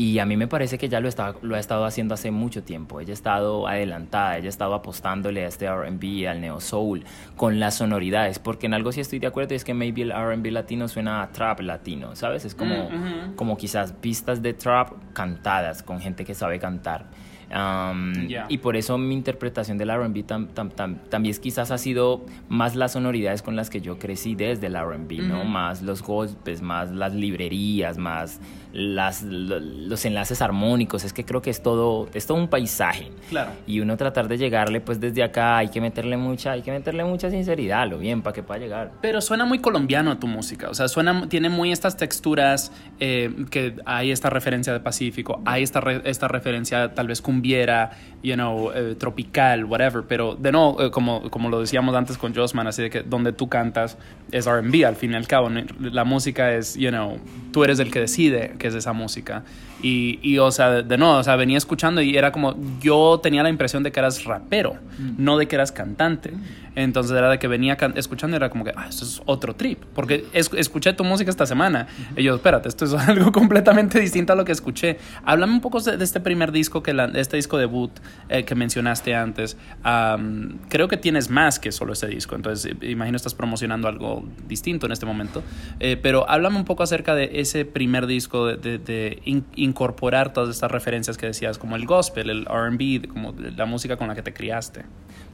Y 0.00 0.20
a 0.20 0.24
mí 0.26 0.36
me 0.36 0.46
parece 0.46 0.78
que 0.78 0.88
ya 0.88 1.00
lo, 1.00 1.08
está, 1.08 1.34
lo 1.42 1.56
ha 1.56 1.58
estado 1.58 1.84
haciendo 1.84 2.14
hace 2.14 2.30
mucho 2.30 2.62
tiempo. 2.62 3.00
Ella 3.00 3.10
ha 3.10 3.14
estado 3.14 3.66
adelantada, 3.66 4.38
ella 4.38 4.46
ha 4.46 4.48
estado 4.48 4.74
apostándole 4.74 5.44
a 5.44 5.48
este 5.48 5.66
RB, 5.68 6.28
al 6.28 6.40
neo 6.40 6.60
soul, 6.60 7.02
con 7.36 7.58
las 7.58 7.74
sonoridades. 7.78 8.38
Porque 8.38 8.66
en 8.66 8.74
algo 8.74 8.92
sí 8.92 9.00
estoy 9.00 9.18
de 9.18 9.26
acuerdo, 9.26 9.56
es 9.56 9.64
que 9.64 9.74
maybe 9.74 10.02
el 10.02 10.12
RB 10.12 10.52
latino 10.52 10.86
suena 10.86 11.20
a 11.22 11.32
trap 11.32 11.60
latino, 11.62 12.14
¿sabes? 12.14 12.44
Es 12.44 12.54
como, 12.54 12.88
Mm, 12.90 13.34
como 13.34 13.56
quizás 13.56 13.90
pistas 13.92 14.40
de 14.40 14.54
trap 14.54 14.92
cantadas 15.14 15.82
con 15.82 15.98
gente 16.00 16.24
que 16.24 16.34
sabe 16.34 16.60
cantar. 16.60 17.06
Um, 17.50 18.12
Ya. 18.28 18.44
Y 18.50 18.58
por 18.58 18.76
eso 18.76 18.98
mi 18.98 19.14
interpretación 19.14 19.78
del 19.78 19.88
RB 19.90 20.22
tam- 20.26 20.48
tam- 20.54 20.70
tam- 20.70 20.98
también 21.08 21.30
es 21.30 21.40
quizás 21.40 21.70
ha 21.70 21.78
sido 21.78 22.26
más 22.50 22.76
las 22.76 22.92
sonoridades 22.92 23.40
con 23.42 23.56
las 23.56 23.70
que 23.70 23.80
yo 23.80 23.98
crecí 23.98 24.34
desde 24.34 24.66
el 24.66 24.76
RB, 24.76 25.22
¿no? 25.26 25.38
Ujú. 25.40 25.48
Más 25.48 25.80
los 25.80 26.02
golpes, 26.02 26.60
más 26.60 26.90
las 26.92 27.14
librerías, 27.14 27.96
más 27.96 28.38
las, 28.72 29.22
lo- 29.22 29.60
los 29.60 30.04
enlaces 30.04 30.42
armónicos. 30.42 31.04
Es 31.04 31.12
que 31.12 31.24
creo 31.24 31.40
que 31.42 31.50
es 31.50 31.62
todo, 31.62 32.08
es 32.14 32.26
todo 32.26 32.36
un 32.38 32.48
paisaje. 32.48 33.10
Claro. 33.30 33.52
Y 33.66 33.80
uno 33.80 33.96
tratar 33.96 34.28
de 34.28 34.38
llegarle, 34.38 34.80
pues 34.80 35.00
desde 35.00 35.22
acá 35.22 35.56
hay 35.58 35.68
que 35.68 35.80
meterle 35.80 36.16
mucha, 36.16 36.52
hay 36.52 36.62
que 36.62 36.70
meterle 36.70 37.04
mucha 37.04 37.30
sinceridad, 37.30 37.88
lo 37.88 37.98
bien, 37.98 38.22
para 38.22 38.34
que 38.34 38.42
pueda 38.42 38.60
llegar. 38.60 38.92
Pero 39.00 39.20
suena 39.20 39.44
muy 39.44 39.58
colombiano 39.60 40.18
tu 40.18 40.26
música, 40.26 40.68
o 40.70 40.74
sea, 40.74 40.88
suena, 40.88 41.28
tiene 41.28 41.48
muy 41.48 41.72
estas 41.72 41.96
texturas 41.96 42.72
eh, 43.00 43.34
que 43.50 43.74
hay 43.86 44.10
esta 44.10 44.30
referencia 44.30 44.72
de 44.72 44.80
Pacífico, 44.80 45.40
hay 45.44 45.62
esta, 45.62 45.80
re- 45.80 46.02
esta 46.04 46.28
referencia 46.28 46.94
tal 46.94 47.06
vez 47.08 47.22
cumbiera, 47.22 47.90
you 48.22 48.34
know, 48.34 48.70
eh, 48.74 48.94
tropical, 48.98 49.64
whatever, 49.64 50.02
pero 50.06 50.34
de 50.34 50.52
nuevo, 50.52 50.82
eh, 50.82 50.90
como, 50.90 51.30
como 51.30 51.48
lo 51.48 51.60
decíamos 51.60 51.94
antes 51.94 52.18
con 52.18 52.34
Josman, 52.34 52.66
así 52.66 52.82
de 52.82 52.90
que 52.90 53.02
donde 53.02 53.32
tú 53.32 53.48
cantas 53.48 53.96
es 54.32 54.46
R&B 54.46 54.84
al 54.84 54.96
fin 54.96 55.12
y 55.12 55.14
al 55.14 55.26
cabo, 55.26 55.48
¿no? 55.50 55.60
la 55.80 56.04
música 56.04 56.52
es, 56.54 56.76
you 56.76 56.90
know, 56.90 57.18
tú 57.52 57.64
eres 57.64 57.78
el 57.78 57.90
que 57.90 58.00
decide 58.00 58.54
qué 58.68 58.76
es 58.76 58.84
esa 58.84 58.92
música. 58.92 59.44
Y, 59.82 60.18
y, 60.22 60.38
o 60.38 60.50
sea, 60.50 60.82
de 60.82 60.98
nuevo, 60.98 61.14
o 61.14 61.22
sea, 61.22 61.36
venía 61.36 61.56
escuchando 61.56 62.00
y 62.02 62.16
era 62.16 62.32
como, 62.32 62.56
yo 62.80 63.20
tenía 63.22 63.42
la 63.42 63.48
impresión 63.48 63.82
de 63.84 63.92
que 63.92 64.00
eras 64.00 64.24
rapero, 64.24 64.76
no 65.16 65.38
de 65.38 65.46
que 65.46 65.54
eras 65.54 65.70
cantante. 65.72 66.32
Entonces 66.74 67.16
era 67.16 67.28
de 67.28 67.38
que 67.40 67.48
venía 67.48 67.76
escuchando 67.96 68.36
y 68.36 68.38
era 68.38 68.50
como 68.50 68.62
que, 68.64 68.72
ah, 68.76 68.86
esto 68.88 69.04
es 69.04 69.20
otro 69.26 69.54
trip. 69.56 69.82
Porque 69.94 70.26
es- 70.32 70.50
escuché 70.56 70.92
tu 70.92 71.02
música 71.04 71.28
esta 71.30 71.44
semana. 71.46 71.88
Y 72.16 72.22
yo, 72.22 72.36
espérate, 72.36 72.68
esto 72.68 72.84
es 72.84 72.92
algo 73.08 73.32
completamente 73.32 73.98
distinto 73.98 74.32
a 74.32 74.36
lo 74.36 74.44
que 74.44 74.52
escuché. 74.52 74.98
Háblame 75.24 75.54
un 75.54 75.60
poco 75.60 75.80
de, 75.80 75.96
de 75.96 76.04
este 76.04 76.20
primer 76.20 76.52
disco, 76.52 76.82
que 76.82 76.92
la- 76.94 77.08
de 77.08 77.20
este 77.20 77.36
disco 77.36 77.58
debut 77.58 77.90
eh, 78.28 78.44
que 78.44 78.54
mencionaste 78.54 79.14
antes. 79.16 79.56
Am, 79.82 80.58
creo 80.68 80.86
que 80.88 80.96
tienes 80.96 81.30
más 81.30 81.58
que 81.58 81.72
solo 81.72 81.94
ese 81.94 82.06
disco. 82.06 82.36
Entonces, 82.36 82.72
eh, 82.80 82.90
imagino 82.90 83.16
estás 83.16 83.34
promocionando 83.34 83.88
algo 83.88 84.24
distinto 84.46 84.86
en 84.86 84.92
este 84.92 85.06
momento. 85.06 85.42
Eh, 85.80 85.96
pero 86.00 86.28
háblame 86.30 86.58
un 86.58 86.64
poco 86.64 86.82
acerca 86.84 87.14
de 87.16 87.40
ese 87.40 87.64
primer 87.64 88.06
disco, 88.06 88.46
de, 88.46 88.56
de- 88.56 88.78
de 88.78 89.22
in- 89.24 89.44
incorporar 89.68 90.32
todas 90.32 90.50
estas 90.50 90.70
referencias 90.70 91.16
que 91.16 91.26
decías, 91.26 91.58
como 91.58 91.76
el 91.76 91.86
gospel, 91.86 92.30
el 92.30 92.44
RB, 92.46 93.08
como 93.08 93.32
la 93.32 93.66
música 93.66 93.96
con 93.96 94.08
la 94.08 94.14
que 94.14 94.22
te 94.22 94.32
criaste. 94.32 94.84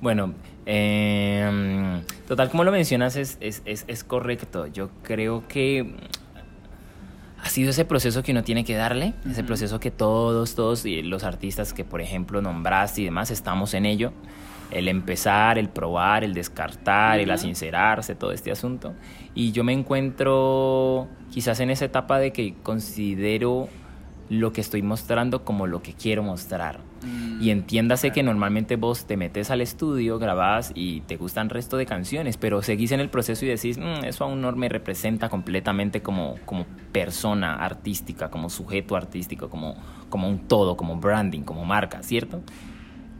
Bueno, 0.01 0.35
eh, 0.67 2.01
total, 2.29 2.51
como 2.51 2.65
lo 2.65 2.73
mencionas, 2.73 3.17
es, 3.17 3.39
es, 3.41 3.63
es, 3.65 3.85
es 3.89 4.05
correcto. 4.05 4.67
Yo 4.67 4.91
creo 5.03 5.47
que 5.49 5.95
ha 7.43 7.49
sido 7.49 7.71
ese 7.71 7.85
proceso 7.85 8.23
que 8.23 8.33
uno 8.33 8.43
tiene 8.43 8.65
que 8.65 8.75
darle, 8.75 9.13
ese 9.31 9.45
proceso 9.45 9.79
que 9.79 9.91
todos, 9.91 10.55
todos 10.55 10.87
y 10.87 11.03
los 11.03 11.25
artistas 11.25 11.75
que, 11.75 11.85
por 11.85 12.01
ejemplo, 12.01 12.41
nombraste 12.41 13.03
y 13.03 13.05
demás, 13.05 13.31
estamos 13.31 13.75
en 13.75 13.85
ello. 13.87 14.13
El 14.71 14.89
empezar, 14.89 15.59
el 15.59 15.69
probar, 15.69 16.25
el 16.25 16.33
descartar, 16.33 17.21
el 17.21 17.27
Ujú. 17.27 17.35
asincerarse, 17.35 18.15
todo 18.15 18.33
este 18.33 18.51
asunto. 18.51 18.95
Y 19.35 19.53
yo 19.53 19.63
me 19.63 19.75
encuentro 19.75 21.07
quizás 21.31 21.61
en 21.61 21.71
esa 21.71 21.85
etapa 21.85 22.19
de 22.19 22.33
que 22.33 22.55
considero 22.63 23.69
lo 24.29 24.53
que 24.53 24.61
estoy 24.61 24.83
mostrando 24.83 25.45
como 25.45 25.67
lo 25.67 25.83
que 25.83 25.93
quiero 25.93 26.23
mostrar. 26.23 26.81
Y 27.41 27.51
entiéndase 27.51 28.11
que 28.13 28.23
normalmente 28.23 28.77
vos 28.77 29.05
te 29.07 29.17
metes 29.17 29.51
al 29.51 29.61
estudio, 29.61 30.19
grabás 30.19 30.73
y 30.75 31.01
te 31.03 31.17
gustan 31.17 31.51
resto 31.51 31.77
de 31.77 31.85
canciones, 31.85 32.37
pero 32.39 32.63
seguís 32.63 32.93
en 32.93 33.01
el 33.01 33.11
proceso 33.11 33.45
y 33.45 33.49
decís, 33.49 33.77
"Mm, 33.77 34.05
eso 34.05 34.25
aún 34.25 34.41
no 34.41 34.51
me 34.53 34.69
representa 34.69 35.29
completamente 35.29 36.01
como, 36.01 36.37
como 36.47 36.65
persona 36.93 37.57
artística, 37.57 38.31
como 38.31 38.49
sujeto 38.49 38.97
artístico, 38.97 39.51
como, 39.51 39.75
como 40.09 40.29
un 40.29 40.39
todo, 40.49 40.77
como 40.77 40.97
branding, 40.97 41.43
como 41.43 41.65
marca, 41.65 42.03
¿cierto? 42.03 42.43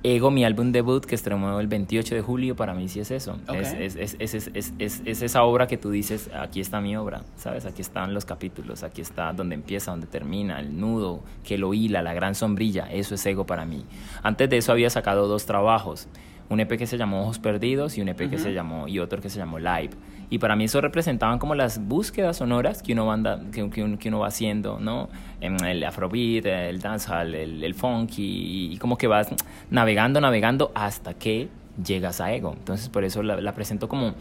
Ego, 0.07 0.31
mi 0.31 0.45
álbum 0.45 0.71
debut 0.71 1.03
que 1.07 1.15
estrenó 1.15 1.59
el 1.59 1.67
28 1.67 2.15
de 2.15 2.21
julio, 2.21 2.55
para 2.55 2.75
mí 2.75 2.89
sí 2.89 3.01
es 3.01 3.11
eso. 3.11 3.39
Es- 3.79 4.75
es 5.07 5.23
esa 5.23 5.45
obra 5.45 5.67
que 5.67 5.79
tú 5.79 5.91
dices, 5.91 6.29
aquí 6.39 6.61
está 6.61 6.83
mi 6.83 6.95
obra, 6.95 7.23
¿sabes? 7.39 7.65
Aquí 7.65 7.81
están 7.81 8.13
los 8.13 8.27
capítulos, 8.27 8.83
aquí 8.83 9.01
está 9.01 9.33
donde 9.33 9.55
empieza, 9.55 9.93
donde 9.93 10.07
termina, 10.07 10.61
el 10.61 10.79
nudo, 10.79 11.23
que 11.43 11.57
lo 11.57 11.73
hila, 11.73 12.03
la 12.03 12.13
gran 12.13 12.35
sombrilla, 12.35 12.87
eso 12.93 13.15
es 13.15 13.25
ego 13.25 13.47
para 13.47 13.65
mí. 13.65 13.87
Antes 14.23 14.51
de 14.51 14.59
eso 14.59 14.73
había 14.73 14.91
sacado 14.91 15.27
dos 15.27 15.47
trabajos, 15.47 16.07
un 16.55 16.61
EP 16.61 16.79
que 16.79 16.87
se 16.87 16.97
llamó 16.97 17.23
Ojos 17.23 17.39
Perdidos 17.39 17.99
y 17.99 18.01
un 18.01 18.09
EP 18.09 18.31
que 18.31 18.39
se 18.39 18.53
llamó, 18.53 18.89
y 18.89 18.99
otro 18.99 19.21
que 19.21 19.29
se 19.29 19.39
llamó 19.39 19.59
Live. 19.59 19.91
Y 20.31 20.39
para 20.39 20.57
mí 20.57 20.65
eso 20.65 20.81
representaban 20.81 21.39
como 21.39 21.55
las 21.55 21.87
búsquedas 21.87 22.39
sonoras 22.39 22.83
que 22.83 22.93
uno, 22.93 23.13
anda, 23.13 23.41
que, 23.53 23.69
que 23.71 23.83
uno, 23.83 23.99
que 23.99 24.09
uno 24.09 24.21
va 24.21 24.29
haciendo, 24.29 24.81
¿no? 24.81 25.09
En 25.41 25.63
el 25.65 25.85
afrobeat, 25.85 26.47
el 26.47 26.81
dancehall, 26.81 27.35
el, 27.35 27.63
el 27.63 27.75
funky, 27.75 28.73
y 28.73 28.79
como 28.79 28.97
que 28.97 29.07
vas 29.07 29.29
navegando, 29.71 30.21
navegando 30.21 30.73
hasta 30.75 31.15
que 31.15 31.49
llegas 31.85 32.21
a 32.21 32.33
Ego. 32.33 32.55
Entonces 32.57 32.89
por 32.89 33.05
eso 33.05 33.23
la, 33.23 33.41
la 33.41 33.55
presento 33.55 33.89
como, 33.89 34.15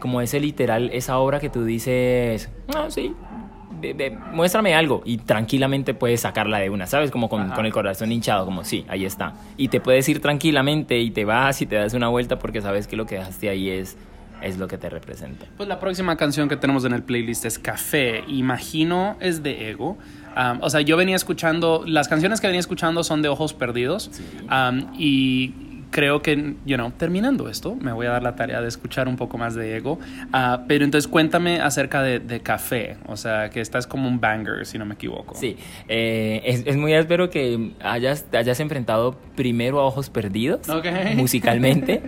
como 0.00 0.20
ese 0.20 0.40
literal, 0.40 0.90
esa 0.92 1.18
obra 1.18 1.40
que 1.40 1.50
tú 1.50 1.64
dices, 1.64 2.50
ah, 2.74 2.86
sí, 2.88 3.14
muéstrame 4.32 4.74
algo 4.74 5.02
y 5.04 5.18
tranquilamente 5.18 5.94
puedes 5.94 6.20
sacarla 6.20 6.58
de 6.58 6.70
una, 6.70 6.86
¿sabes? 6.86 7.10
Como 7.10 7.28
con, 7.28 7.50
con 7.50 7.66
el 7.66 7.72
corazón 7.72 8.12
hinchado, 8.12 8.44
como 8.44 8.64
sí, 8.64 8.84
ahí 8.88 9.04
está. 9.04 9.34
Y 9.56 9.68
te 9.68 9.80
puedes 9.80 10.08
ir 10.08 10.20
tranquilamente 10.20 10.98
y 10.98 11.10
te 11.10 11.24
vas 11.24 11.60
y 11.60 11.66
te 11.66 11.76
das 11.76 11.94
una 11.94 12.08
vuelta 12.08 12.38
porque 12.38 12.60
sabes 12.60 12.86
que 12.86 12.96
lo 12.96 13.06
que 13.06 13.16
dejaste 13.16 13.48
ahí 13.48 13.68
es, 13.70 13.96
es 14.42 14.58
lo 14.58 14.68
que 14.68 14.78
te 14.78 14.90
representa. 14.90 15.46
Pues 15.56 15.68
la 15.68 15.80
próxima 15.80 16.16
canción 16.16 16.48
que 16.48 16.56
tenemos 16.56 16.84
en 16.84 16.92
el 16.92 17.02
playlist 17.02 17.44
es 17.44 17.58
Café. 17.58 18.24
Imagino 18.28 19.16
es 19.20 19.42
de 19.42 19.70
Ego. 19.70 19.96
Um, 20.36 20.58
o 20.60 20.70
sea, 20.70 20.80
yo 20.80 20.96
venía 20.96 21.16
escuchando, 21.16 21.84
las 21.86 22.08
canciones 22.08 22.40
que 22.40 22.48
venía 22.48 22.60
escuchando 22.60 23.04
son 23.04 23.22
de 23.22 23.28
Ojos 23.28 23.54
Perdidos. 23.54 24.10
Um, 24.50 24.92
y 24.98 25.54
creo 25.94 26.22
que, 26.22 26.56
you 26.66 26.74
know, 26.74 26.90
terminando 26.90 27.48
esto, 27.48 27.76
me 27.76 27.92
voy 27.92 28.06
a 28.06 28.10
dar 28.10 28.22
la 28.24 28.34
tarea 28.34 28.60
de 28.60 28.66
escuchar 28.66 29.06
un 29.06 29.14
poco 29.14 29.38
más 29.38 29.54
de 29.54 29.76
Ego. 29.76 30.00
Ah, 30.32 30.64
pero 30.66 30.84
entonces 30.84 31.06
cuéntame 31.06 31.60
acerca 31.60 32.02
de, 32.02 32.18
de 32.18 32.40
Café. 32.40 32.96
O 33.06 33.16
sea, 33.16 33.48
que 33.48 33.60
esta 33.60 33.78
es 33.78 33.86
como 33.86 34.08
un 34.08 34.18
banger, 34.18 34.66
si 34.66 34.76
no 34.76 34.86
me 34.86 34.94
equivoco. 34.94 35.36
Sí, 35.36 35.56
eh, 35.86 36.42
es, 36.46 36.64
es 36.66 36.76
muy 36.76 36.92
espero 36.94 37.30
que 37.30 37.70
hayas, 37.80 38.24
te 38.24 38.38
hayas 38.38 38.58
enfrentado 38.58 39.16
primero 39.36 39.78
a 39.78 39.84
Ojos 39.84 40.10
Perdidos, 40.10 40.68
Ok. 40.68 40.86
musicalmente, 41.14 42.02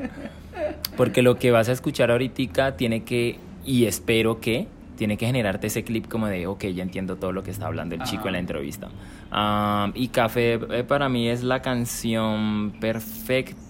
porque 0.97 1.23
lo 1.23 1.39
que 1.39 1.53
vas 1.53 1.69
a 1.69 1.73
escuchar 1.73 2.11
ahorita 2.11 2.77
tiene 2.77 3.05
que, 3.05 3.39
y 3.65 3.85
espero 3.85 4.41
que, 4.41 4.67
tiene 4.97 5.17
que 5.17 5.27
generarte 5.27 5.69
ese 5.69 5.85
clip 5.85 6.09
como 6.09 6.27
de, 6.27 6.49
ok, 6.49 6.65
ya 6.75 6.83
entiendo 6.83 7.17
todo 7.17 7.31
lo 7.31 7.45
que 7.45 7.53
está 7.53 7.67
hablando 7.67 7.95
el 7.95 8.03
chico 8.03 8.27
en 8.27 8.33
la 8.33 8.39
entrevista. 8.41 8.89
Ah, 9.31 9.93
y 9.95 10.09
Café 10.09 10.55
eh, 10.55 10.83
para 10.83 11.09
mí 11.09 11.29
es 11.29 11.45
la 11.45 11.63
canción 11.63 12.73
perfecta 12.81 13.66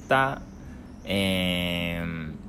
eh, 1.04 2.02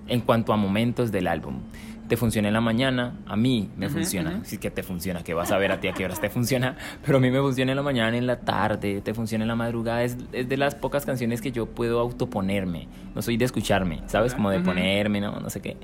en 0.07 0.21
cuanto 0.21 0.53
a 0.53 0.57
momentos 0.57 1.11
del 1.11 1.27
álbum. 1.27 1.59
Te 2.07 2.15
funciona 2.15 2.47
en 2.47 2.53
la 2.53 2.61
mañana, 2.61 3.15
a 3.25 3.35
mí 3.35 3.69
me 3.75 3.89
funciona. 3.89 4.39
Sí 4.45 4.57
que 4.57 4.71
te 4.71 4.81
funciona, 4.81 5.23
que 5.23 5.33
vas 5.33 5.51
a 5.51 5.57
ver 5.57 5.73
a 5.73 5.81
ti 5.81 5.89
a 5.89 5.93
qué 5.93 6.05
horas 6.05 6.21
te 6.21 6.29
funciona, 6.29 6.77
pero 7.05 7.17
a 7.17 7.21
mí 7.21 7.29
me 7.29 7.39
funciona 7.39 7.73
en 7.73 7.75
la 7.75 7.83
mañana, 7.83 8.17
en 8.17 8.25
la 8.25 8.39
tarde, 8.39 9.01
te 9.01 9.13
funciona 9.13 9.43
en 9.43 9.49
la 9.49 9.55
madrugada. 9.55 10.03
Es, 10.03 10.17
es 10.31 10.47
de 10.47 10.55
las 10.55 10.73
pocas 10.75 11.05
canciones 11.05 11.41
que 11.41 11.51
yo 11.51 11.65
puedo 11.65 11.99
autoponerme. 11.99 12.87
No 13.13 13.21
soy 13.21 13.35
de 13.35 13.43
escucharme, 13.43 14.03
¿sabes? 14.07 14.33
Como 14.33 14.49
de 14.51 14.61
ponerme, 14.61 15.19
no, 15.19 15.37
no 15.39 15.49
sé 15.49 15.59
qué. 15.59 15.75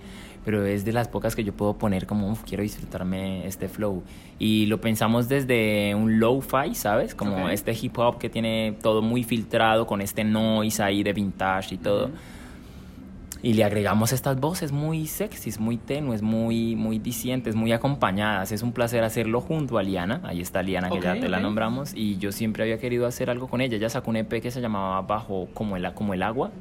Pero 0.45 0.65
es 0.65 0.83
de 0.83 0.91
las 0.91 1.07
pocas 1.07 1.35
que 1.35 1.43
yo 1.43 1.53
puedo 1.53 1.77
poner 1.77 2.05
como, 2.05 2.29
"Uf, 2.29 2.43
quiero 2.43 2.63
disfrutarme 2.63 3.47
este 3.47 3.69
flow. 3.69 4.03
Y 4.39 4.65
lo 4.65 4.81
pensamos 4.81 5.29
desde 5.29 5.95
un 5.95 6.19
lo-fi, 6.19 6.75
¿sabes? 6.75 7.15
Como 7.15 7.45
Ok. 7.45 7.51
este 7.51 7.71
hip 7.81 7.97
hop 7.97 8.17
que 8.17 8.29
tiene 8.29 8.75
todo 8.81 9.01
muy 9.01 9.23
filtrado 9.23 9.87
con 9.87 10.01
este 10.01 10.23
noise 10.23 10.81
ahí 10.83 11.01
de 11.03 11.13
vintage 11.13 11.75
y 11.75 11.77
todo. 11.77 12.09
Y 13.41 13.55
le 13.55 13.65
agregamos 13.65 14.13
estas 14.13 14.39
voces 14.39 14.71
muy 14.71 15.05
sexys, 15.05 15.59
muy 15.59 15.75
tenues, 15.75 16.21
muy, 16.21 16.77
muy 16.77 16.97
dicientes, 16.97 17.55
muy 17.55 17.73
acompañadas. 17.73 18.53
Es 18.53 18.63
un 18.63 18.71
placer 18.71 19.03
hacerlo 19.03 19.41
junto 19.41 19.77
a 19.77 19.83
Liana. 19.83 20.21
Ahí 20.23 20.39
está 20.39 20.63
Liana, 20.63 20.89
que 20.89 21.01
ya 21.01 21.13
Ok, 21.15 21.19
te 21.19 21.27
la 21.29 21.37
ok. 21.37 21.43
nombramos. 21.43 21.93
Y 21.93 22.17
yo 22.19 22.31
siempre 22.31 22.63
había 22.63 22.77
querido 22.79 23.05
hacer 23.05 23.29
algo 23.29 23.49
con 23.49 23.59
ella. 23.59 23.75
Ella 23.75 23.89
sacó 23.89 24.11
un 24.11 24.15
EP 24.15 24.39
que 24.41 24.49
se 24.49 24.61
llamaba 24.61 25.01
Bajo 25.01 25.49
como 25.53 25.75
el, 25.75 25.93
como 25.93 26.13
el 26.13 26.23
agua. 26.23 26.51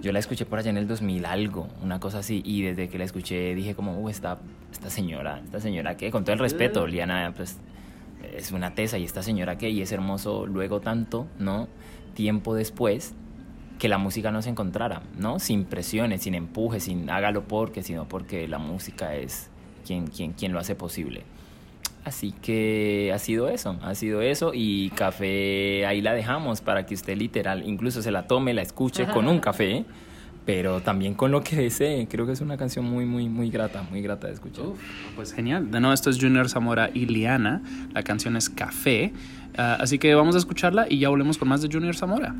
Yo 0.00 0.12
la 0.12 0.18
escuché 0.18 0.46
por 0.46 0.58
allá 0.58 0.70
en 0.70 0.76
el 0.76 0.86
2000 0.86 1.24
algo, 1.26 1.68
una 1.82 2.00
cosa 2.00 2.18
así. 2.18 2.42
Y 2.44 2.62
desde 2.62 2.88
que 2.88 2.98
la 2.98 3.04
escuché 3.04 3.54
dije 3.54 3.74
como, 3.74 4.00
uh, 4.00 4.08
esta, 4.08 4.38
esta 4.70 4.90
señora, 4.90 5.40
esta 5.44 5.60
señora 5.60 5.96
que, 5.96 6.10
con 6.10 6.24
todo 6.24 6.34
el 6.34 6.38
respeto, 6.38 6.86
Liana, 6.86 7.32
pues 7.36 7.58
es 8.36 8.52
una 8.52 8.74
tesa 8.74 8.98
y 8.98 9.04
esta 9.04 9.22
señora 9.22 9.58
que, 9.58 9.70
y 9.70 9.82
es 9.82 9.92
hermoso 9.92 10.46
luego 10.46 10.80
tanto, 10.80 11.26
¿no? 11.38 11.68
Tiempo 12.14 12.54
después, 12.54 13.14
que 13.78 13.88
la 13.88 13.98
música 13.98 14.30
no 14.30 14.42
se 14.42 14.50
encontrara, 14.50 15.02
¿no? 15.18 15.38
Sin 15.38 15.64
presiones, 15.64 16.22
sin 16.22 16.34
empujes, 16.34 16.84
sin 16.84 17.10
hágalo 17.10 17.44
porque, 17.48 17.82
sino 17.82 18.08
porque 18.08 18.46
la 18.48 18.58
música 18.58 19.14
es 19.16 19.50
quien, 19.84 20.06
quien, 20.06 20.32
quien 20.32 20.52
lo 20.52 20.58
hace 20.58 20.74
posible. 20.74 21.24
Así 22.04 22.32
que 22.42 23.12
ha 23.14 23.18
sido 23.18 23.48
eso, 23.48 23.78
ha 23.82 23.94
sido 23.94 24.22
eso 24.22 24.50
y 24.54 24.90
café 24.90 25.86
ahí 25.86 26.00
la 26.00 26.12
dejamos 26.12 26.60
para 26.60 26.84
que 26.84 26.94
usted 26.94 27.16
literal 27.16 27.62
incluso 27.64 28.02
se 28.02 28.10
la 28.10 28.26
tome, 28.26 28.54
la 28.54 28.62
escuche 28.62 29.06
con 29.06 29.28
un 29.28 29.38
café, 29.38 29.84
pero 30.44 30.80
también 30.80 31.14
con 31.14 31.30
lo 31.30 31.44
que 31.44 31.54
desee. 31.54 32.08
Creo 32.08 32.26
que 32.26 32.32
es 32.32 32.40
una 32.40 32.56
canción 32.56 32.84
muy, 32.84 33.06
muy, 33.06 33.28
muy 33.28 33.50
grata, 33.50 33.84
muy 33.88 34.02
grata 34.02 34.26
de 34.26 34.32
escuchar. 34.32 34.66
Uf, 34.66 34.80
pues 35.14 35.32
genial. 35.32 35.70
De 35.70 35.78
nuevo, 35.78 35.94
esto 35.94 36.10
es 36.10 36.18
Junior 36.20 36.48
Zamora 36.48 36.90
y 36.92 37.06
Liana. 37.06 37.62
La 37.94 38.02
canción 38.02 38.36
es 38.36 38.50
Café. 38.50 39.12
Ah, 39.56 39.78
así 39.80 39.98
que 39.98 40.14
vamos 40.16 40.34
a 40.34 40.38
escucharla 40.38 40.86
y 40.88 40.98
ya 40.98 41.08
volvemos 41.08 41.38
con 41.38 41.48
más 41.48 41.62
de 41.62 41.68
Junior 41.70 41.94
Zamora. 41.94 42.34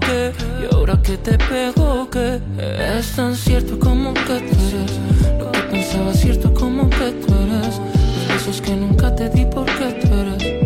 Te 0.00 0.32
Y 0.60 0.74
ahora 0.74 1.00
que 1.02 1.16
te 1.16 1.38
pego 1.38 2.08
que 2.10 2.40
Es 2.58 3.12
tan 3.16 3.34
cierto 3.34 3.78
como 3.78 4.12
que 4.14 4.20
tú 4.20 4.56
eres 4.68 5.38
Lo 5.38 5.52
que 5.52 5.60
pensaba 5.70 6.12
cierto 6.14 6.52
como 6.54 6.88
que 6.90 7.12
tú 7.12 7.34
eres 7.34 7.78
Los 7.78 8.28
besos 8.28 8.60
que 8.60 8.76
nunca 8.76 9.14
te 9.14 9.28
di 9.30 9.44
porque 9.46 10.00
tú 10.02 10.14
eres 10.14 10.62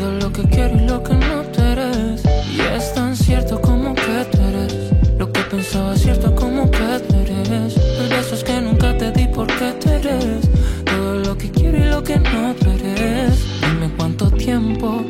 todo 0.00 0.12
lo 0.12 0.32
que 0.32 0.42
quiero 0.44 0.76
y 0.76 0.86
lo 0.86 1.02
que 1.02 1.14
no 1.14 1.42
tú 1.52 1.62
eres. 1.62 2.22
Y 2.56 2.60
es 2.60 2.94
tan 2.94 3.16
cierto 3.16 3.60
como 3.60 3.94
que 3.94 4.24
tú 4.30 4.38
eres. 4.40 4.92
Lo 5.18 5.30
que 5.32 5.40
pensaba 5.42 5.96
cierto 5.96 6.34
como 6.34 6.70
que 6.70 7.00
tú 7.06 7.16
eres. 7.16 7.76
Los 7.98 8.08
besos 8.08 8.44
que 8.44 8.60
nunca 8.60 8.96
te 8.96 9.10
di 9.10 9.26
porque 9.26 9.72
tú 9.80 9.90
eres. 9.90 10.48
Todo 10.84 11.16
lo 11.16 11.36
que 11.36 11.50
quiero 11.50 11.76
y 11.76 11.84
lo 11.90 12.02
que 12.02 12.18
no 12.18 12.54
tú 12.54 12.70
eres. 12.70 13.44
Dime 13.60 13.90
cuánto 13.96 14.30
tiempo 14.30 15.04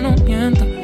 no 0.00 0.14
miento. 0.24 0.83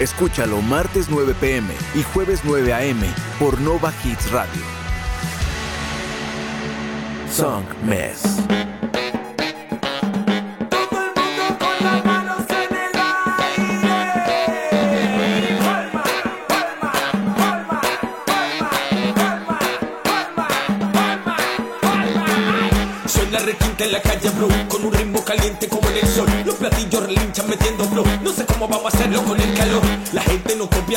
Escúchalo 0.00 0.60
martes 0.60 1.06
9 1.08 1.34
pm 1.38 1.72
y 1.94 2.02
jueves 2.02 2.40
9 2.42 2.74
am 2.74 3.00
por 3.38 3.60
Nova 3.60 3.92
Hits 4.02 4.32
Radio. 4.32 4.62
Song 7.30 7.64
Mess. 7.84 8.40
En 23.76 23.92
la 23.92 24.00
calle, 24.00 24.30
bro 24.30 24.48
Con 24.68 24.84
un 24.86 24.92
ritmo 24.92 25.22
caliente 25.24 25.68
como 25.68 25.86
en 25.90 25.96
el 25.96 26.06
sol. 26.06 26.26
Los 26.46 26.54
platillos 26.54 27.02
relinchan 27.02 27.50
metiendo, 27.50 27.84
bro 27.88 28.04
No 28.22 28.32
sé 28.32 28.46
cómo 28.46 28.68
vamos 28.68 28.94
a 28.94 28.96
hacerlo 28.96 29.22
con 29.24 29.38
el 29.38 29.52
calor 29.54 29.73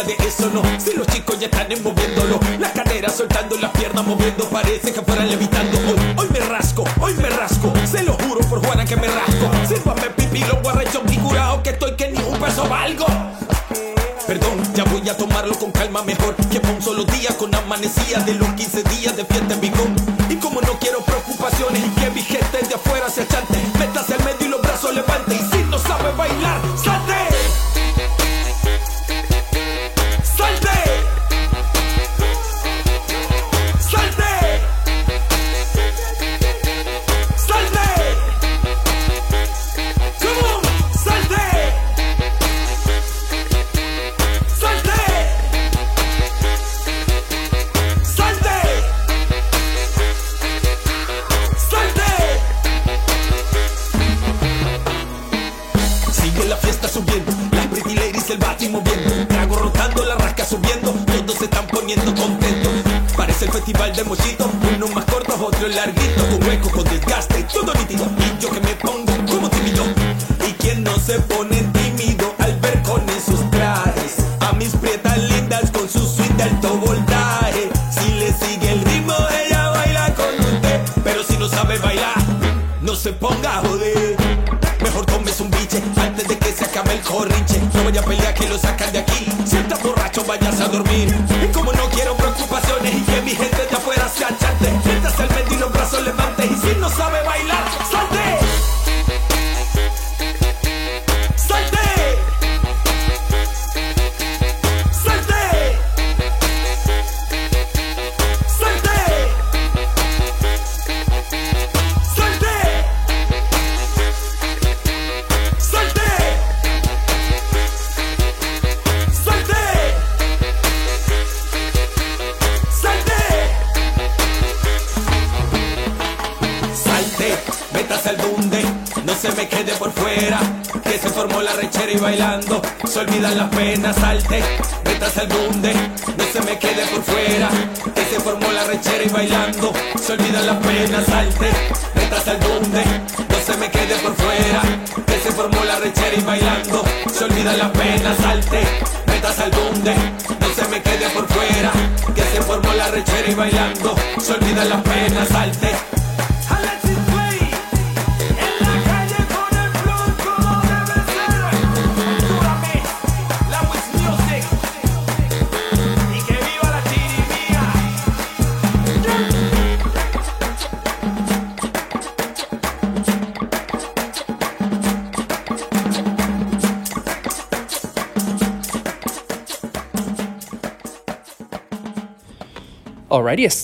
De 0.03 0.15
eso, 0.27 0.51
no. 0.53 0.61
Si 0.79 0.93
los 0.93 1.07
chicos 1.07 1.39
ya 1.39 1.47
están 1.47 1.69
moviéndolo 1.81 2.39
Las 2.59 2.71
caderas 2.71 3.15
soltando, 3.15 3.57
las 3.57 3.71
piernas 3.71 4.05
moviendo 4.05 4.47
Parece 4.47 4.93
que 4.93 5.01
fueran 5.01 5.27
levitando. 5.27 5.75
Hoy, 5.79 5.95
hoy 6.17 6.27
me 6.31 6.39
rasco, 6.39 6.83
hoy 7.01 7.15
me 7.15 7.29
rasco. 7.29 7.73
Se 7.83 8.03
lo 8.03 8.13
juro 8.13 8.41
por 8.41 8.63
Juana 8.63 8.85
que 8.85 8.95
me 8.95 9.07
rasco. 9.07 9.49
Sírvame 9.67 10.09
pipí, 10.15 10.43
lo 10.43 10.61
guarrecho 10.61 11.01
y 11.09 11.17
curado 11.17 11.63
Que 11.63 11.71
estoy 11.71 11.95
que 11.95 12.11
ni 12.11 12.19
un 12.19 12.39
peso 12.39 12.69
valgo. 12.69 13.07
Perdón, 14.27 14.61
ya 14.75 14.83
voy 14.83 15.09
a 15.09 15.17
tomarlo 15.17 15.57
con 15.57 15.71
calma 15.71 16.03
mejor. 16.03 16.35
Que 16.35 16.59
un 16.59 16.79
solo 16.79 17.03
día 17.03 17.35
con 17.35 17.53
amanecía 17.55 18.19
De 18.19 18.35
los 18.35 18.49
15 18.49 18.83
días 18.83 19.17
de 19.17 19.25
fiesta 19.25 19.55
en 19.55 19.61
Bigón 19.61 19.95
Y 20.29 20.35
como 20.35 20.61
no 20.61 20.77
quiero 20.79 20.99
preocupaciones 20.99 21.81
Y 21.83 21.89
que 21.99 22.11
mi 22.11 22.21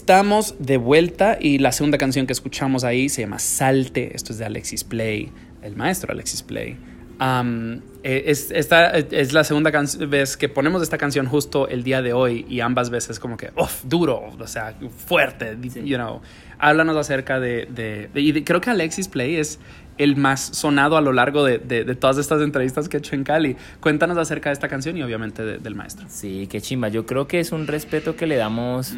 estamos 0.04 0.56
de 0.60 0.76
vuelta 0.76 1.38
y 1.40 1.60
la 1.60 1.72
segunda 1.72 1.98
canción 1.98 2.28
que 2.28 2.34
escuchamos 2.34 2.84
ahí 2.84 3.08
se 3.08 3.22
llama 3.22 3.40
Salte. 3.40 4.14
Esto 4.14 4.34
es 4.34 4.38
de 4.38 4.44
Alexis 4.44 4.84
Play, 4.84 5.32
el 5.62 5.78
maestro 5.78 6.12
Alexis 6.12 6.44
Play. 6.44 6.76
Eh, 8.04 8.24
es, 8.26 8.52
esta 8.52 8.90
es 8.90 9.32
la 9.32 9.46
segunda 9.46 9.72
vez 10.10 10.36
que 10.36 10.50
ponemos 10.50 10.82
esta 10.84 10.98
canción 10.98 11.26
justo 11.26 11.70
el 11.70 11.84
día 11.84 12.02
de 12.02 12.12
hoy 12.12 12.46
y 12.50 12.60
ambas 12.60 12.90
veces 12.90 13.18
como 13.18 13.38
que, 13.38 13.52
uff, 13.56 13.86
duro, 13.86 14.24
o 14.38 14.46
sea, 14.48 14.76
fuerte, 15.08 15.56
you 15.86 15.96
know. 15.96 16.20
Háblanos 16.60 16.98
acerca 16.98 17.40
de, 17.40 17.66
de- 17.74 18.10
de- 18.14 18.22
y 18.22 18.34
de- 18.34 18.44
creo 18.44 18.60
que 18.60 18.72
Alexis 18.72 19.08
Play 19.08 19.38
es 19.38 19.58
el 19.98 20.16
más 20.16 20.42
sonado 20.42 20.98
a 20.98 21.02
lo 21.02 21.14
largo 21.14 21.44
de, 21.44 21.58
de- 21.60 21.84
de 21.84 21.96
todas 21.96 22.18
estas 22.18 22.42
entrevistas 22.42 22.90
que 22.90 22.98
he 22.98 23.00
hecho 23.00 23.16
en 23.16 23.24
Cali. 23.24 23.56
Cuéntanos 23.80 24.18
acerca 24.18 24.50
de 24.50 24.54
esta 24.54 24.68
canción 24.68 24.98
y 24.98 25.04
obviamente 25.04 25.44
de- 25.44 25.58
del 25.60 25.76
maestro. 25.76 26.06
Sí, 26.10 26.48
qué 26.50 26.62
chimba. 26.62 26.88
Yo 26.90 27.06
creo 27.06 27.28
que 27.28 27.40
es 27.40 27.52
un 27.52 27.68
respeto 27.68 28.16
que 28.16 28.26
le 28.28 28.36
damos 28.38 28.96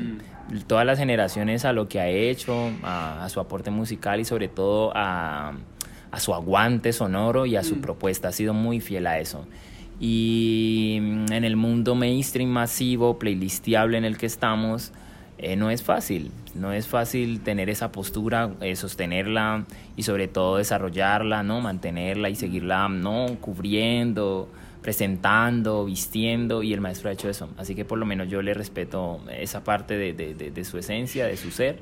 todas 0.68 0.86
las 0.86 0.98
generaciones 1.00 1.66
a 1.66 1.74
lo 1.74 1.88
que 1.90 2.00
ha 2.00 2.08
hecho, 2.08 2.72
a, 2.84 3.26
a 3.26 3.30
su 3.30 3.40
aporte 3.40 3.72
musical 3.72 4.20
y 4.20 4.26
sobre 4.26 4.48
todo 4.48 4.92
a, 4.96 5.54
a 6.12 6.20
su 6.20 6.34
aguante 6.34 6.94
sonoro 6.94 7.46
y 7.46 7.56
a 7.56 7.64
su 7.64 7.82
propuesta. 7.82 8.30
Ha 8.30 8.32
sido 8.32 8.54
muy 8.54 8.80
fiel 8.80 9.08
a 9.08 9.20
eso. 9.20 9.46
Y 10.00 11.00
mm, 11.02 11.32
en 11.32 11.44
el 11.44 11.56
mundo 11.56 11.96
mainstream 11.96 12.50
masivo, 12.50 13.18
playlisteable 13.20 13.98
en 13.98 14.06
el 14.06 14.18
que 14.18 14.26
estamos, 14.26 14.92
eh, 15.38 15.56
no 15.56 15.70
es 15.70 15.84
fácil. 15.84 16.32
No 16.54 16.72
es 16.72 16.88
fácil 16.88 17.42
tener 17.42 17.70
esa 17.70 17.92
postura, 17.92 18.52
eh, 18.62 18.76
sostenerla 18.76 19.66
y 19.98 20.04
sobre 20.04 20.28
todo 20.28 20.58
desarrollarla, 20.58 21.44
¿no? 21.44 21.60
Mantenerla 21.62 22.30
y 22.30 22.36
seguirla, 22.36 22.88
¿no? 22.88 23.26
Cubriendo, 23.42 24.48
presentando, 24.82 25.86
vistiendo, 25.86 26.64
y 26.64 26.74
el 26.74 26.82
maestro 26.82 27.10
ha 27.10 27.14
hecho 27.14 27.30
eso. 27.30 27.50
Así 27.58 27.76
que 27.76 27.86
por 27.86 27.98
lo 28.00 28.06
menos 28.06 28.30
yo 28.30 28.42
le 28.42 28.54
respeto 28.54 29.20
esa 29.38 29.64
parte 29.64 29.98
de, 29.98 30.14
de- 30.14 30.34
de- 30.34 30.52
de 30.52 30.64
su 30.64 30.78
esencia, 30.78 31.26
de 31.26 31.38
su 31.38 31.52
ser. 31.52 31.80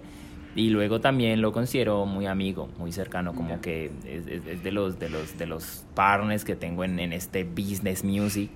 Y 0.56 0.70
luego 0.70 0.99
también 1.01 1.41
lo 1.41 1.51
considero 1.51 2.06
muy 2.06 2.28
amigo, 2.28 2.70
muy 2.78 2.91
cercano, 2.91 3.34
como 3.34 3.60
que 3.62 3.91
es, 4.06 4.28
es- 4.28 4.45
es 4.45 4.64
de 4.64 4.72
los 4.72 4.99
de 4.99 5.10
los 5.10 5.38
de 5.38 5.47
los 5.47 5.84
partners 5.95 6.43
que 6.45 6.56
tengo 6.56 6.84
en, 6.84 6.99
en 6.99 7.12
este 7.14 7.43
business 7.43 8.04
music. 8.04 8.49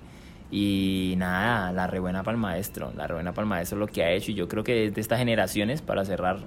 Y 0.50 1.16
nada, 1.18 1.72
la 1.72 1.88
rebuena 1.88 2.24
para 2.24 2.36
el 2.36 2.42
maestro, 2.42 2.94
la 2.96 3.06
rebuena 3.08 3.34
para 3.34 3.44
el 3.44 3.50
maestro 3.50 3.78
lo 3.78 3.88
que 3.88 4.04
ha 4.04 4.12
hecho. 4.12 4.32
Y 4.32 4.34
yo 4.34 4.48
creo 4.48 4.64
que 4.64 4.86
es 4.86 4.96
de 4.96 5.02
estas 5.02 5.20
generaciones, 5.20 5.82
para 5.82 6.06
cerrar, 6.06 6.40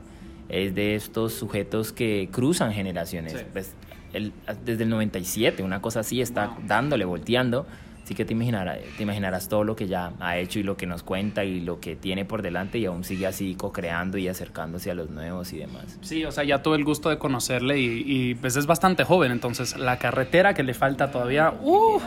es 0.49 0.75
de 0.75 0.95
estos 0.95 1.35
sujetos 1.35 1.93
que 1.93 2.29
cruzan 2.33 2.73
generaciones. 2.73 3.35
Sí. 3.35 3.45
Pues, 3.53 3.75
él, 4.13 4.33
desde 4.65 4.85
el 4.85 4.91
97, 4.91 5.63
una 5.63 5.81
cosa 5.81 6.01
así, 6.01 6.21
está 6.21 6.57
dándole, 6.67 7.05
volteando. 7.05 7.67
Así 8.11 8.17
que 8.17 8.25
te 8.25 8.33
imaginarás, 8.33 8.79
te 8.97 9.05
imaginarás 9.05 9.49
todo 9.49 9.63
lo 9.63 9.77
que 9.77 9.87
ya 9.87 10.15
ha 10.19 10.37
hecho 10.37 10.59
y 10.59 10.65
lo 10.65 10.77
que 10.77 10.85
nos 10.85 11.05
cuenta 11.05 11.45
y 11.45 11.61
lo 11.61 11.79
que 11.79 11.95
tiene 11.95 12.25
por 12.25 12.43
delante 12.43 12.77
y 12.77 12.87
aún 12.87 13.05
sigue 13.05 13.25
así 13.25 13.55
co-creando 13.55 14.19
y 14.19 14.27
acercándose 14.27 14.91
a 14.91 14.95
los 14.95 15.11
nuevos 15.11 15.53
y 15.53 15.59
demás. 15.59 15.97
Sí, 16.01 16.25
o 16.25 16.33
sea, 16.33 16.43
ya 16.43 16.61
tuve 16.61 16.75
el 16.75 16.83
gusto 16.83 17.09
de 17.09 17.19
conocerle 17.19 17.79
y, 17.79 18.03
y, 18.05 18.35
pues 18.35 18.57
es 18.57 18.67
bastante 18.67 19.05
joven, 19.05 19.31
entonces 19.31 19.77
la 19.77 20.01
carretera 20.01 20.55
que 20.55 20.65
le 20.65 20.75
falta 20.75 21.13
todavía, 21.13 21.55
¡uh! 21.63 22.01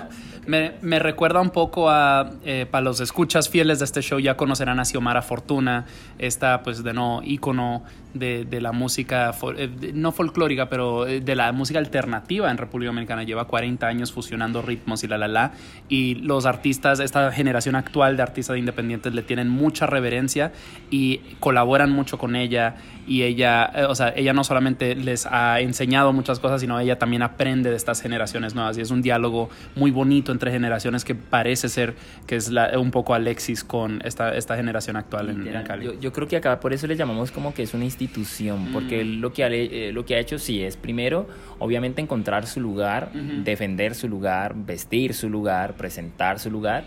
me, 0.45 0.73
me 0.81 0.99
recuerda 0.99 1.39
un 1.39 1.51
poco 1.51 1.89
a, 1.89 2.31
eh, 2.43 2.65
para 2.69 2.83
los 2.83 2.99
escuchas 2.99 3.47
fieles 3.47 3.79
de 3.79 3.85
este 3.85 4.01
show, 4.01 4.19
ya 4.19 4.35
conocerán 4.35 4.81
a 4.81 4.85
Xiomara 4.85 5.21
Fortuna, 5.21 5.85
esta 6.19 6.63
pues 6.63 6.83
de 6.83 6.93
no 6.93 7.21
ícono 7.23 7.83
de, 8.13 8.45
de 8.45 8.61
la 8.61 8.71
música, 8.71 9.33
eh, 9.57 9.91
no 9.93 10.11
folclórica, 10.11 10.69
pero 10.69 11.07
eh, 11.07 11.21
de 11.21 11.35
la 11.35 11.51
música 11.51 11.79
alternativa 11.79 12.51
en 12.51 12.57
República 12.57 12.89
Dominicana, 12.89 13.23
lleva 13.23 13.45
40 13.45 13.87
años 13.87 14.11
fusionando 14.11 14.61
ritmos 14.61 15.03
y 15.03 15.07
la 15.07 15.17
la 15.17 15.27
la, 15.27 15.53
y 15.93 16.15
los 16.15 16.47
artistas, 16.47 16.99
esta 16.99 17.31
generación 17.31 17.75
actual 17.75 18.17
de 18.17 18.23
artistas 18.23 18.57
independientes 18.57 19.13
le 19.13 19.21
tienen 19.21 19.47
mucha 19.47 19.85
reverencia 19.85 20.51
y 20.89 21.19
colaboran 21.39 21.91
mucho 21.91 22.17
con 22.17 22.35
ella 22.35 22.77
y 23.07 23.23
ella, 23.23 23.69
eh, 23.75 23.83
o 23.83 23.95
sea, 23.95 24.13
ella 24.15 24.33
no 24.33 24.43
solamente 24.43 24.95
les 24.95 25.25
ha 25.25 25.59
enseñado 25.59 26.13
muchas 26.13 26.39
cosas, 26.39 26.61
sino 26.61 26.79
ella 26.79 26.97
también 26.97 27.21
aprende 27.21 27.69
de 27.69 27.75
estas 27.75 28.01
generaciones 28.01 28.55
nuevas 28.55 28.77
y 28.77 28.81
es 28.81 28.91
un 28.91 29.01
diálogo 29.01 29.49
muy 29.75 29.91
bonito 29.91 30.31
entre 30.31 30.51
generaciones 30.51 31.03
que 31.03 31.15
parece 31.15 31.69
ser 31.69 31.95
que 32.27 32.35
es 32.35 32.49
la- 32.49 32.79
un 32.79 32.91
poco 32.91 33.13
Alexis 33.13 33.63
con 33.63 34.01
esta, 34.05 34.35
esta 34.35 34.55
generación 34.55 34.95
actual 34.95 35.29
en, 35.29 35.47
en. 35.47 35.63
Cali. 35.63 35.85
Yo, 35.85 35.99
yo 35.99 36.13
creo 36.13 36.27
que 36.27 36.37
acá 36.37 36.59
por 36.59 36.73
eso 36.73 36.87
le 36.87 36.95
llamamos 36.95 37.31
como 37.31 37.53
que 37.53 37.63
es 37.63 37.73
una 37.73 37.83
institución, 37.85 38.69
porque 38.73 39.01
él 39.01 39.19
lo 39.21 39.33
que, 39.33 39.43
ha, 39.43 39.47
eh, 39.49 39.91
lo 39.93 40.05
que 40.05 40.15
ha 40.15 40.19
hecho 40.19 40.39
sí 40.39 40.63
es 40.63 40.77
primero, 40.77 41.27
obviamente, 41.59 42.01
encontrar 42.01 42.47
su 42.47 42.59
lugar, 42.59 43.09
Ujú. 43.13 43.43
defender 43.43 43.95
su 43.95 44.07
lugar, 44.07 44.53
vestir 44.55 45.13
su 45.13 45.29
lugar, 45.29 45.73
presentar 45.75 46.39
su 46.39 46.49
lugar, 46.49 46.83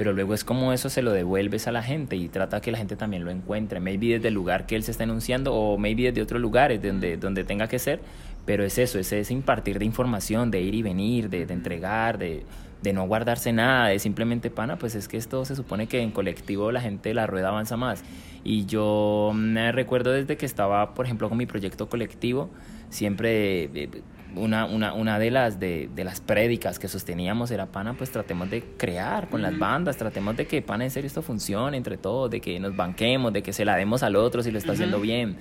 pero 0.00 0.14
luego 0.14 0.32
es 0.32 0.44
como 0.44 0.72
eso 0.72 0.88
se 0.88 1.02
lo 1.02 1.12
devuelves 1.12 1.66
a 1.66 1.72
la 1.72 1.82
gente 1.82 2.16
y 2.16 2.30
trata 2.30 2.62
que 2.62 2.72
la 2.72 2.78
gente 2.78 2.96
también 2.96 3.22
lo 3.22 3.30
encuentre, 3.30 3.80
maybe 3.80 4.14
desde 4.14 4.28
el 4.28 4.34
lugar 4.34 4.64
que 4.64 4.74
él 4.74 4.82
se 4.82 4.92
está 4.92 5.04
enunciando 5.04 5.52
o 5.52 5.76
maybe 5.76 6.04
desde 6.04 6.22
otros 6.22 6.40
lugares 6.40 6.82
donde, 6.82 7.18
donde 7.18 7.44
tenga 7.44 7.68
que 7.68 7.78
ser, 7.78 8.00
pero 8.46 8.64
es 8.64 8.78
eso, 8.78 8.98
es, 8.98 9.12
es 9.12 9.30
impartir 9.30 9.78
de 9.78 9.84
información, 9.84 10.50
de 10.50 10.62
ir 10.62 10.74
y 10.74 10.80
venir, 10.80 11.28
de, 11.28 11.44
de 11.44 11.52
entregar, 11.52 12.16
de, 12.16 12.46
de 12.80 12.92
no 12.94 13.06
guardarse 13.06 13.52
nada, 13.52 13.88
de 13.88 13.98
simplemente 13.98 14.48
pana, 14.48 14.78
pues 14.78 14.94
es 14.94 15.06
que 15.06 15.18
esto 15.18 15.44
se 15.44 15.54
supone 15.54 15.86
que 15.86 16.00
en 16.00 16.12
colectivo 16.12 16.72
la 16.72 16.80
gente, 16.80 17.12
la 17.12 17.26
rueda 17.26 17.48
avanza 17.48 17.76
más. 17.76 18.02
Y 18.42 18.64
yo 18.64 19.32
me 19.34 19.70
recuerdo 19.70 20.12
desde 20.12 20.38
que 20.38 20.46
estaba, 20.46 20.94
por 20.94 21.04
ejemplo, 21.04 21.28
con 21.28 21.36
mi 21.36 21.44
proyecto 21.44 21.90
colectivo, 21.90 22.48
siempre 22.88 23.64
eh, 23.64 23.90
una, 24.36 24.66
una, 24.66 24.92
una 24.94 25.18
de, 25.18 25.30
las, 25.30 25.58
de, 25.58 25.88
de 25.94 26.04
las 26.04 26.20
prédicas 26.20 26.78
que 26.78 26.88
sosteníamos 26.88 27.50
era, 27.50 27.66
pana, 27.66 27.94
pues 27.94 28.10
tratemos 28.10 28.50
de 28.50 28.62
crear 28.76 29.28
con 29.28 29.42
las 29.42 29.58
bandas, 29.58 29.96
tratemos 29.96 30.36
de 30.36 30.46
que, 30.46 30.62
pana, 30.62 30.84
en 30.84 30.90
serio 30.90 31.06
esto 31.06 31.22
funcione 31.22 31.76
entre 31.76 31.96
todos, 31.96 32.30
de 32.30 32.40
que 32.40 32.58
nos 32.60 32.76
banquemos, 32.76 33.32
de 33.32 33.42
que 33.42 33.52
se 33.52 33.64
la 33.64 33.76
demos 33.76 34.02
al 34.02 34.16
otro 34.16 34.42
si 34.42 34.50
lo 34.50 34.58
está 34.58 34.72
haciendo 34.72 35.00
bien. 35.00 35.36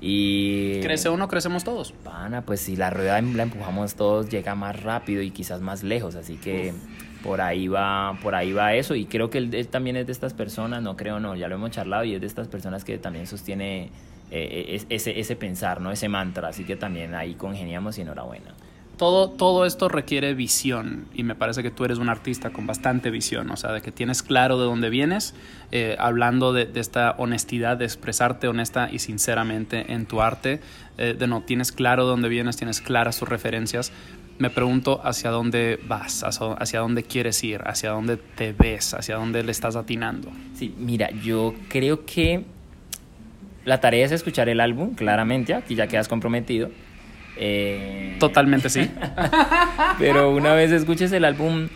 Y... 0.00 0.80
Crece 0.80 1.10
uno, 1.10 1.28
crecemos 1.28 1.62
todos. 1.62 1.92
Pana, 1.92 2.42
pues 2.42 2.60
si 2.60 2.76
la 2.76 2.90
rueda 2.90 3.20
la 3.20 3.42
empujamos 3.42 3.94
todos, 3.94 4.30
llega 4.30 4.54
más 4.54 4.82
rápido 4.82 5.22
y 5.22 5.30
quizás 5.30 5.60
más 5.60 5.82
lejos, 5.82 6.14
así 6.14 6.36
que 6.36 6.72
por 7.22 7.42
ahí 7.42 7.68
va, 7.68 8.18
por 8.22 8.34
ahí 8.34 8.52
va 8.52 8.74
eso. 8.74 8.94
Y 8.94 9.04
creo 9.04 9.28
que 9.28 9.38
él, 9.38 9.54
él 9.54 9.68
también 9.68 9.96
es 9.96 10.06
de 10.06 10.12
estas 10.12 10.32
personas, 10.32 10.82
no 10.82 10.96
creo 10.96 11.20
no, 11.20 11.36
ya 11.36 11.48
lo 11.48 11.56
hemos 11.56 11.70
charlado 11.70 12.04
y 12.04 12.14
es 12.14 12.20
de 12.20 12.26
estas 12.26 12.48
personas 12.48 12.84
que 12.84 12.96
también 12.96 13.26
sostiene 13.26 13.90
eh, 14.30 14.66
es- 14.76 14.86
ese, 14.90 15.18
ese 15.20 15.36
pensar, 15.36 15.80
¿no? 15.80 15.90
Ese 15.90 16.08
mantra, 16.08 16.48
así 16.48 16.64
que 16.64 16.76
también 16.76 17.14
ahí 17.14 17.34
congeniamos 17.34 17.98
y 17.98 18.02
enhorabuena. 18.02 18.54
todo, 18.96 19.30
todo 19.30 19.64
esto 19.64 19.88
requiere 19.88 20.34
visión 20.34 21.06
y 21.14 21.22
me 21.22 21.34
parece 21.34 21.62
que 21.62 21.70
tú 21.70 21.86
eres 21.86 21.96
un 21.96 22.10
artista 22.10 22.50
con 22.50 22.66
bastante 22.66 23.10
visión, 23.10 23.50
o 23.50 23.56
sea, 23.56 23.72
de 23.72 23.80
que 23.80 23.92
tienes 23.92 24.22
claro 24.22 24.58
de 24.58 24.66
dónde 24.66 24.90
vienes, 24.90 25.34
eh, 25.72 25.96
hablando 25.98 26.52
de, 26.52 26.66
de 26.66 26.80
esta 26.80 27.14
honestidad, 27.16 27.78
de 27.78 27.86
expresarte 27.86 28.46
honesta 28.46 28.90
y 28.92 28.98
sinceramente 28.98 29.90
en 29.94 30.04
tu 30.04 30.20
arte, 30.20 30.60
eh, 30.98 31.14
de 31.18 31.26
no, 31.26 31.40
tienes 31.42 31.72
claro 31.72 32.04
de 32.04 32.10
dónde 32.10 32.28
vienes, 32.28 32.58
tienes 32.58 32.82
claras 32.82 33.18
tus 33.18 33.26
referencias. 33.28 33.90
Me 34.38 34.50
pregunto 34.50 35.00
hacia 35.02 35.30
dónde 35.30 35.78
vas, 35.88 36.22
hacia, 36.22 36.52
hacia 36.54 36.80
dónde 36.80 37.02
quieres 37.02 37.42
ir, 37.42 37.62
hacia 37.64 37.90
dónde 37.92 38.18
te 38.18 38.52
ves, 38.52 38.92
hacia 38.92 39.16
dónde 39.16 39.42
le 39.44 39.50
estás 39.52 39.76
atinando. 39.76 40.30
Sí, 40.54 40.74
mira, 40.78 41.10
yo 41.22 41.54
creo 41.70 42.04
que 42.04 42.44
la 43.64 43.80
tarea 43.80 44.04
es 44.06 44.12
escuchar 44.12 44.48
el 44.48 44.60
álbum, 44.60 44.94
claramente, 44.94 45.54
aquí 45.54 45.74
ya 45.74 45.86
quedas 45.86 46.08
comprometido. 46.08 46.70
Eh, 47.36 48.16
Totalmente 48.18 48.68
sí. 48.68 48.90
Pero 49.98 50.30
una 50.30 50.52
vez 50.54 50.70
escuches 50.72 51.12
el 51.12 51.24
álbum, 51.24 51.68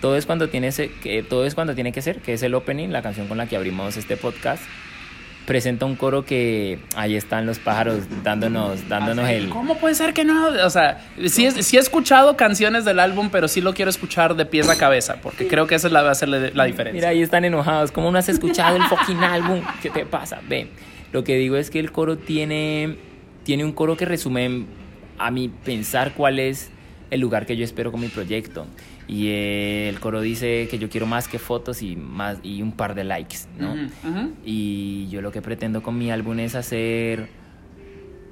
todo 0.00 0.16
es 0.16 0.26
cuando 0.26 0.48
tiene 0.48 0.68
ese- 0.68 0.90
que 1.02 1.22
todo 1.22 1.46
es 1.46 1.54
cuando 1.54 1.74
tiene 1.74 1.92
que 1.92 2.02
ser, 2.02 2.20
que 2.20 2.34
es 2.34 2.42
el 2.42 2.54
opening, 2.54 2.88
la 2.90 3.02
canción 3.02 3.26
con 3.28 3.38
la 3.38 3.46
que 3.46 3.56
abrimos 3.56 3.96
este 3.96 4.16
podcast. 4.16 4.62
Presenta 5.46 5.86
un 5.86 5.94
coro 5.94 6.24
que 6.24 6.80
ahí 6.96 7.14
están 7.14 7.46
los 7.46 7.60
pájaros 7.60 8.00
dándonos, 8.24 8.88
dándonos 8.88 9.28
el. 9.28 9.48
¿Cómo 9.50 9.76
puede 9.78 9.94
ser 9.94 10.12
que 10.12 10.24
no? 10.24 10.48
O 10.48 10.70
sea, 10.70 10.98
sí, 11.28 11.48
sí 11.62 11.76
he 11.76 11.80
escuchado 11.80 12.36
canciones 12.36 12.84
del 12.84 12.98
álbum, 12.98 13.28
pero 13.30 13.46
sí 13.46 13.60
lo 13.60 13.72
quiero 13.72 13.88
escuchar 13.88 14.34
de 14.34 14.44
pies 14.44 14.68
a 14.68 14.76
cabeza, 14.76 15.18
porque 15.22 15.46
creo 15.46 15.68
que 15.68 15.76
esa 15.76 15.86
es 15.86 15.92
la, 15.92 16.02
va 16.02 16.10
a 16.10 16.14
ser 16.16 16.30
la, 16.30 16.50
la 16.52 16.64
diferencia. 16.64 16.94
Mira, 16.98 17.10
ahí 17.10 17.22
están 17.22 17.44
enojados. 17.44 17.92
¿Cómo 17.92 18.10
no 18.10 18.18
has 18.18 18.28
escuchado 18.28 18.76
el 18.76 18.82
fucking 18.84 19.22
álbum? 19.22 19.60
¿Qué 19.80 19.88
te 19.90 20.04
pasa? 20.04 20.40
Ven. 20.48 20.68
Lo 21.12 21.24
que 21.24 21.36
digo 21.36 21.56
es 21.56 21.70
que 21.70 21.78
el 21.78 21.92
coro 21.92 22.18
tiene, 22.18 22.96
tiene 23.44 23.64
un 23.64 23.72
coro 23.72 23.96
que 23.96 24.04
resume 24.04 24.64
a 25.18 25.30
mi 25.30 25.48
pensar 25.48 26.12
cuál 26.14 26.38
es 26.38 26.70
el 27.10 27.20
lugar 27.20 27.46
que 27.46 27.56
yo 27.56 27.64
espero 27.64 27.92
con 27.92 28.00
mi 28.00 28.08
proyecto. 28.08 28.66
Y 29.08 29.28
eh, 29.28 29.88
el 29.88 30.00
coro 30.00 30.20
dice 30.20 30.66
que 30.68 30.78
yo 30.78 30.88
quiero 30.88 31.06
más 31.06 31.28
que 31.28 31.38
fotos 31.38 31.80
y, 31.82 31.94
más, 31.96 32.38
y 32.42 32.60
un 32.60 32.72
par 32.72 32.94
de 32.94 33.04
likes, 33.04 33.36
¿no? 33.58 33.72
Ujú, 33.74 33.84
ujú. 34.10 34.30
Y 34.44 35.08
yo 35.10 35.22
lo 35.22 35.30
que 35.30 35.40
pretendo 35.42 35.82
con 35.82 35.96
mi 35.96 36.10
álbum 36.10 36.38
es 36.40 36.54
hacer 36.54 37.28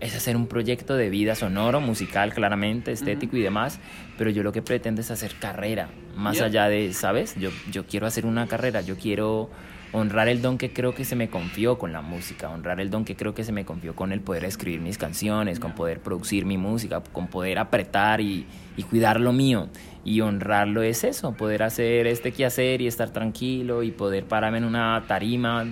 es 0.01 0.15
hacer 0.15 0.37
un 0.37 0.49
proyecto 0.49 0.97
de 0.97 1.09
vida 1.09 1.35
sonoro, 1.35 1.81
musical, 1.81 2.35
claramente, 2.35 2.93
estético 2.93 3.37
y 3.39 3.41
demás, 3.43 3.81
pero 4.19 4.29
yo 4.29 4.43
lo 4.43 4.53
que 4.53 4.61
pretendo 4.61 5.01
es 5.01 5.11
hacer 5.11 5.33
carrera, 5.41 5.89
más 6.15 6.37
Yeah. 6.37 6.45
allá 6.47 6.69
de, 6.69 6.93
¿sabes? 6.93 7.35
Yo, 7.41 7.51
yo 7.71 7.87
quiero 7.87 8.07
hacer 8.07 8.27
una 8.27 8.47
carrera, 8.47 8.83
yo 8.83 8.97
quiero 8.97 9.49
honrar 9.95 10.27
el 10.27 10.43
don 10.43 10.59
que 10.59 10.73
creo 10.73 10.93
que 10.93 11.05
se 11.05 11.15
me 11.15 11.29
confió 11.29 11.79
con 11.79 11.93
la 11.93 12.03
música, 12.03 12.51
honrar 12.51 12.81
el 12.81 12.91
don 12.91 13.05
que 13.05 13.15
creo 13.15 13.33
que 13.33 13.45
se 13.45 13.53
me 13.53 13.65
confió 13.65 13.95
con 13.95 14.11
el 14.11 14.21
poder 14.21 14.45
escribir 14.45 14.81
mis 14.81 14.99
canciones, 14.99 15.61
con 15.61 15.73
poder 15.77 16.01
producir 16.01 16.47
mi 16.47 16.59
música, 16.59 17.01
con 17.13 17.29
poder 17.29 17.61
apretar 17.61 18.21
y, 18.21 18.45
y 18.77 18.83
cuidar 18.83 19.21
lo 19.21 19.33
mío. 19.33 19.69
Y 20.05 20.21
honrarlo 20.21 20.83
es 20.83 21.05
eso, 21.05 21.35
poder 21.35 21.63
hacer 21.63 22.09
este 22.09 22.33
quehacer 22.33 22.81
y 22.81 22.89
estar 22.89 23.11
tranquilo 23.11 23.85
y 23.85 23.93
poder 23.93 24.25
pararme 24.25 24.59
en 24.59 24.65
una 24.65 25.05
tarima 25.07 25.65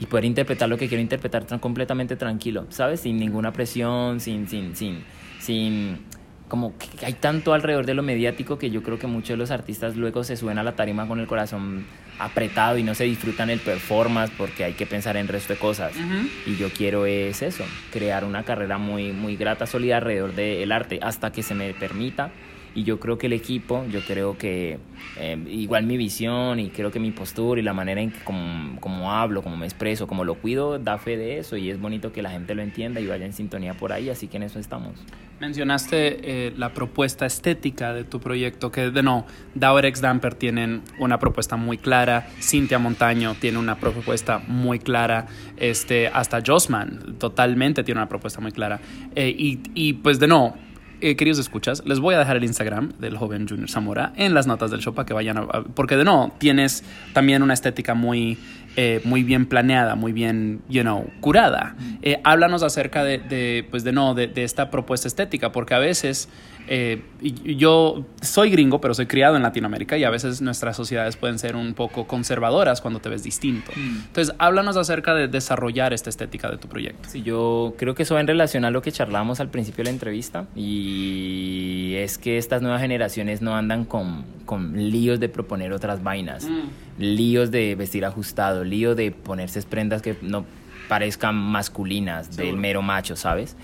y 0.00 0.06
poder 0.06 0.24
interpretar 0.24 0.70
lo 0.70 0.78
que 0.78 0.88
quiero 0.88 1.02
interpretar 1.02 1.44
tan 1.44 1.58
completamente 1.58 2.16
tranquilo, 2.16 2.64
¿sabes? 2.70 3.00
Sin 3.00 3.18
ninguna 3.18 3.52
presión, 3.52 4.18
sin, 4.18 4.48
sin, 4.48 4.74
sin, 4.74 5.04
sin, 5.40 5.98
como 6.48 6.72
que 6.78 7.04
hay 7.04 7.12
tanto 7.12 7.52
alrededor 7.52 7.84
de 7.84 7.92
lo 7.92 8.02
mediático 8.02 8.58
que 8.58 8.70
yo 8.70 8.82
creo 8.82 8.98
que 8.98 9.06
muchos 9.06 9.28
de 9.28 9.36
los 9.36 9.50
artistas 9.50 9.94
luego 9.94 10.24
se 10.24 10.36
suben 10.38 10.56
a 10.56 10.62
la 10.62 10.74
tarima 10.74 11.06
con 11.06 11.20
el 11.20 11.26
corazón 11.26 11.84
apretado 12.18 12.78
y 12.78 12.82
no 12.82 12.94
se 12.94 13.04
disfrutan 13.04 13.50
el 13.50 13.60
performance 13.60 14.32
porque 14.36 14.64
hay 14.64 14.72
que 14.74 14.86
pensar 14.86 15.16
en 15.16 15.28
resto 15.28 15.52
de 15.52 15.58
cosas. 15.58 15.92
Y 16.46 16.56
yo 16.56 16.70
quiero 16.70 17.06
es 17.06 17.42
eso, 17.42 17.64
crear 17.92 18.24
una 18.24 18.44
carrera 18.44 18.78
muy, 18.78 19.12
muy 19.12 19.36
grata, 19.36 19.66
sólida 19.66 19.98
alrededor 19.98 20.34
del 20.34 20.70
arte 20.72 20.98
hasta 21.02 21.32
que 21.32 21.42
se 21.42 21.54
me 21.54 21.72
permita. 21.74 22.30
Y 22.74 22.82
yo 22.82 22.98
creo 22.98 23.18
que 23.18 23.26
el 23.26 23.32
equipo, 23.32 23.84
yo 23.90 24.00
creo 24.00 24.36
que 24.36 24.78
eh, 25.18 25.38
igual 25.48 25.86
mi 25.86 25.96
visión 25.96 26.58
y 26.58 26.70
creo 26.70 26.90
que 26.90 26.98
mi 26.98 27.12
postura 27.12 27.60
y 27.60 27.64
la 27.64 27.72
manera 27.72 28.00
en 28.00 28.10
que 28.10 28.18
como, 28.24 28.80
como 28.80 29.12
hablo, 29.12 29.42
como 29.42 29.56
me 29.56 29.66
expreso, 29.66 30.06
como 30.06 30.24
lo 30.24 30.34
cuido, 30.34 30.78
da 30.78 30.98
fe 30.98 31.16
de 31.16 31.38
eso 31.38 31.56
y 31.56 31.70
es 31.70 31.80
bonito 31.80 32.12
que 32.12 32.22
la 32.22 32.30
gente 32.30 32.54
lo 32.54 32.62
entienda 32.62 33.00
y 33.00 33.06
vaya 33.06 33.24
en 33.24 33.32
sintonía 33.32 33.74
por 33.74 33.92
ahí, 33.92 34.10
así 34.10 34.26
que 34.26 34.38
en 34.38 34.44
eso 34.44 34.58
estamos. 34.58 34.92
Mencionaste 35.40 36.46
eh, 36.46 36.52
la 36.56 36.72
propuesta 36.72 37.26
estética 37.26 37.92
de 37.92 38.04
tu 38.04 38.20
proyecto, 38.20 38.70
que 38.70 38.90
de 38.90 39.02
no, 39.02 39.26
Dauer 39.54 39.84
X 39.86 40.00
Damper 40.00 40.34
tienen 40.34 40.82
una 40.98 41.18
propuesta 41.18 41.56
muy 41.56 41.76
clara, 41.76 42.28
Cintia 42.40 42.78
Montaño 42.78 43.34
tiene 43.40 43.58
una 43.58 43.76
propuesta 43.76 44.40
muy 44.46 44.78
clara, 44.78 45.26
este, 45.56 46.08
hasta 46.08 46.40
Josman 46.44 47.18
totalmente 47.18 47.84
tiene 47.84 48.00
una 48.00 48.08
propuesta 48.08 48.40
muy 48.40 48.52
clara. 48.52 48.80
Eh, 49.14 49.34
y, 49.36 49.60
y, 49.74 49.94
pues 49.94 50.18
de 50.18 50.28
no, 50.28 50.54
eh, 51.04 51.16
queridos 51.16 51.38
escuchas, 51.38 51.82
les 51.84 52.00
voy 52.00 52.14
a 52.14 52.18
dejar 52.18 52.36
el 52.36 52.44
Instagram 52.44 52.94
del 52.98 53.18
joven 53.18 53.46
Junior 53.46 53.68
Zamora 53.68 54.14
en 54.16 54.32
las 54.32 54.46
notas 54.46 54.70
del 54.70 54.80
show 54.80 54.94
para 54.94 55.04
que 55.04 55.12
vayan 55.12 55.36
a, 55.36 55.46
porque 55.74 55.98
de 55.98 56.04
no, 56.04 56.32
tienes 56.38 56.82
también 57.12 57.42
una 57.42 57.52
estética 57.52 57.92
muy, 57.92 58.38
eh, 58.76 59.02
muy 59.04 59.22
bien 59.22 59.44
planeada, 59.44 59.96
muy 59.96 60.12
bien, 60.12 60.62
you 60.66 60.80
know, 60.80 61.06
curada. 61.20 61.76
Eh, 62.00 62.20
háblanos 62.24 62.62
acerca 62.62 63.04
de, 63.04 63.18
de, 63.18 63.66
pues 63.70 63.84
de 63.84 63.92
no, 63.92 64.14
de, 64.14 64.28
de 64.28 64.44
esta 64.44 64.70
propuesta 64.70 65.06
estética, 65.06 65.52
porque 65.52 65.74
a 65.74 65.78
veces 65.78 66.30
eh, 66.66 67.02
yo 67.20 68.06
soy 68.22 68.50
gringo, 68.50 68.80
pero 68.80 68.94
soy 68.94 69.06
criado 69.06 69.36
en 69.36 69.42
Latinoamérica 69.42 69.98
y 69.98 70.04
a 70.04 70.10
veces 70.10 70.40
nuestras 70.40 70.76
sociedades 70.76 71.16
pueden 71.16 71.38
ser 71.38 71.56
un 71.56 71.74
poco 71.74 72.06
conservadoras 72.06 72.80
cuando 72.80 73.00
te 73.00 73.08
ves 73.08 73.22
distinto. 73.22 73.70
Entonces, 73.76 74.34
háblanos 74.38 74.76
acerca 74.76 75.14
de 75.14 75.28
desarrollar 75.28 75.92
esta 75.92 76.10
estética 76.10 76.50
de 76.50 76.56
tu 76.56 76.68
proyecto. 76.68 77.08
Sí, 77.10 77.22
yo 77.22 77.74
creo 77.78 77.94
que 77.94 78.04
eso 78.04 78.14
va 78.14 78.20
en 78.20 78.26
relación 78.26 78.64
a 78.64 78.70
lo 78.70 78.82
que 78.82 78.92
charlábamos 78.92 79.40
al 79.40 79.48
principio 79.48 79.78
de 79.78 79.84
la 79.84 79.90
entrevista 79.90 80.46
y 80.54 81.94
es 81.96 82.18
que 82.18 82.38
estas 82.38 82.62
nuevas 82.62 82.80
generaciones 82.80 83.42
no 83.42 83.54
andan 83.56 83.84
con, 83.84 84.24
con 84.46 84.90
líos 84.90 85.20
de 85.20 85.28
proponer 85.28 85.72
otras 85.72 86.02
vainas, 86.02 86.48
líos 86.98 87.50
de 87.50 87.74
vestir 87.74 88.04
ajustado, 88.04 88.64
líos 88.64 88.96
de 88.96 89.10
ponerse 89.10 89.60
prendas 89.62 90.02
que 90.02 90.16
no 90.22 90.44
parezcan 90.88 91.34
masculinas, 91.34 92.36
del 92.36 92.56
mero 92.56 92.82
macho, 92.82 93.16
¿sabes? 93.16 93.56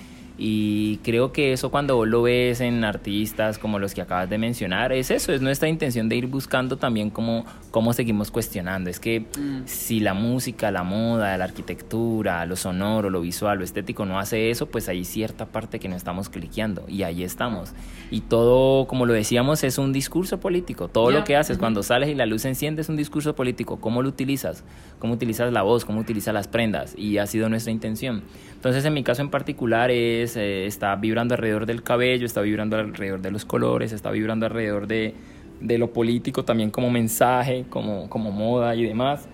Y 0.42 0.96
creo 1.04 1.32
que 1.32 1.52
eso 1.52 1.70
cuando 1.70 1.96
vos 1.96 2.08
lo 2.08 2.22
ves 2.22 2.62
en 2.62 2.82
artistas 2.82 3.58
como 3.58 3.78
los 3.78 3.92
que 3.92 4.00
acabas 4.00 4.30
de 4.30 4.38
mencionar, 4.38 4.90
es 4.90 5.10
eso, 5.10 5.34
es 5.34 5.42
nuestra 5.42 5.68
intención 5.68 6.08
de 6.08 6.16
ir 6.16 6.28
buscando 6.28 6.78
también 6.78 7.10
cómo, 7.10 7.44
cómo 7.70 7.92
seguimos 7.92 8.30
cuestionando. 8.30 8.88
Es 8.88 8.98
que 9.00 9.26
si 9.66 10.00
la 10.00 10.14
música, 10.14 10.70
la 10.70 10.82
moda, 10.82 11.36
la 11.36 11.44
arquitectura, 11.44 12.46
lo 12.46 12.56
sonoro, 12.56 13.10
lo 13.10 13.20
visual, 13.20 13.58
lo 13.58 13.64
estético 13.64 14.06
no 14.06 14.18
hace 14.18 14.50
eso, 14.50 14.64
pues 14.64 14.88
hay 14.88 15.04
cierta 15.04 15.44
parte 15.44 15.78
que 15.78 15.90
no 15.90 15.94
estamos 15.96 16.30
cliqueando 16.30 16.84
y 16.88 17.02
ahí 17.02 17.22
estamos. 17.22 17.74
Y 18.10 18.22
todo, 18.22 18.86
como 18.86 19.04
lo 19.04 19.12
decíamos, 19.12 19.62
es 19.62 19.76
un 19.76 19.92
discurso 19.92 20.40
político. 20.40 20.88
Todo 20.88 21.10
Ya. 21.10 21.18
lo 21.18 21.24
que 21.24 21.36
haces 21.36 21.58
cuando 21.58 21.82
sales 21.82 22.08
y 22.08 22.14
la 22.14 22.24
luz 22.24 22.42
se 22.42 22.48
enciende 22.48 22.80
es 22.80 22.88
un 22.88 22.96
discurso 22.96 23.34
político. 23.34 23.78
¿Cómo 23.78 24.00
lo 24.02 24.08
utilizas? 24.08 24.64
¿Cómo 24.98 25.12
utilizas 25.12 25.52
la 25.52 25.60
voz? 25.60 25.84
¿Cómo 25.84 26.00
utilizas 26.00 26.32
las 26.32 26.48
prendas? 26.48 26.94
Y 26.96 27.18
ha 27.18 27.26
sido 27.26 27.50
nuestra 27.50 27.72
intención. 27.72 28.22
Entonces, 28.54 28.84
en 28.84 28.94
mi 28.94 29.02
caso 29.02 29.22
en 29.22 29.30
particular, 29.30 29.90
es, 29.90 30.29
eh, 30.36 30.66
está 30.66 30.96
vibrando 30.96 31.34
alrededor 31.34 31.66
del 31.66 31.82
cabello, 31.82 32.26
está 32.26 32.40
vibrando 32.40 32.76
alrededor 32.76 33.20
de 33.20 33.30
los 33.30 33.44
colores, 33.44 33.92
está 33.92 34.10
vibrando 34.10 34.46
alrededor 34.46 34.86
de, 34.86 35.14
de 35.60 35.78
lo 35.78 35.92
político 35.92 36.44
también 36.44 36.70
como 36.70 36.90
mensaje, 36.90 37.64
como, 37.68 38.08
como 38.08 38.30
moda 38.30 38.74
y 38.74 38.84
demás. 38.84 39.28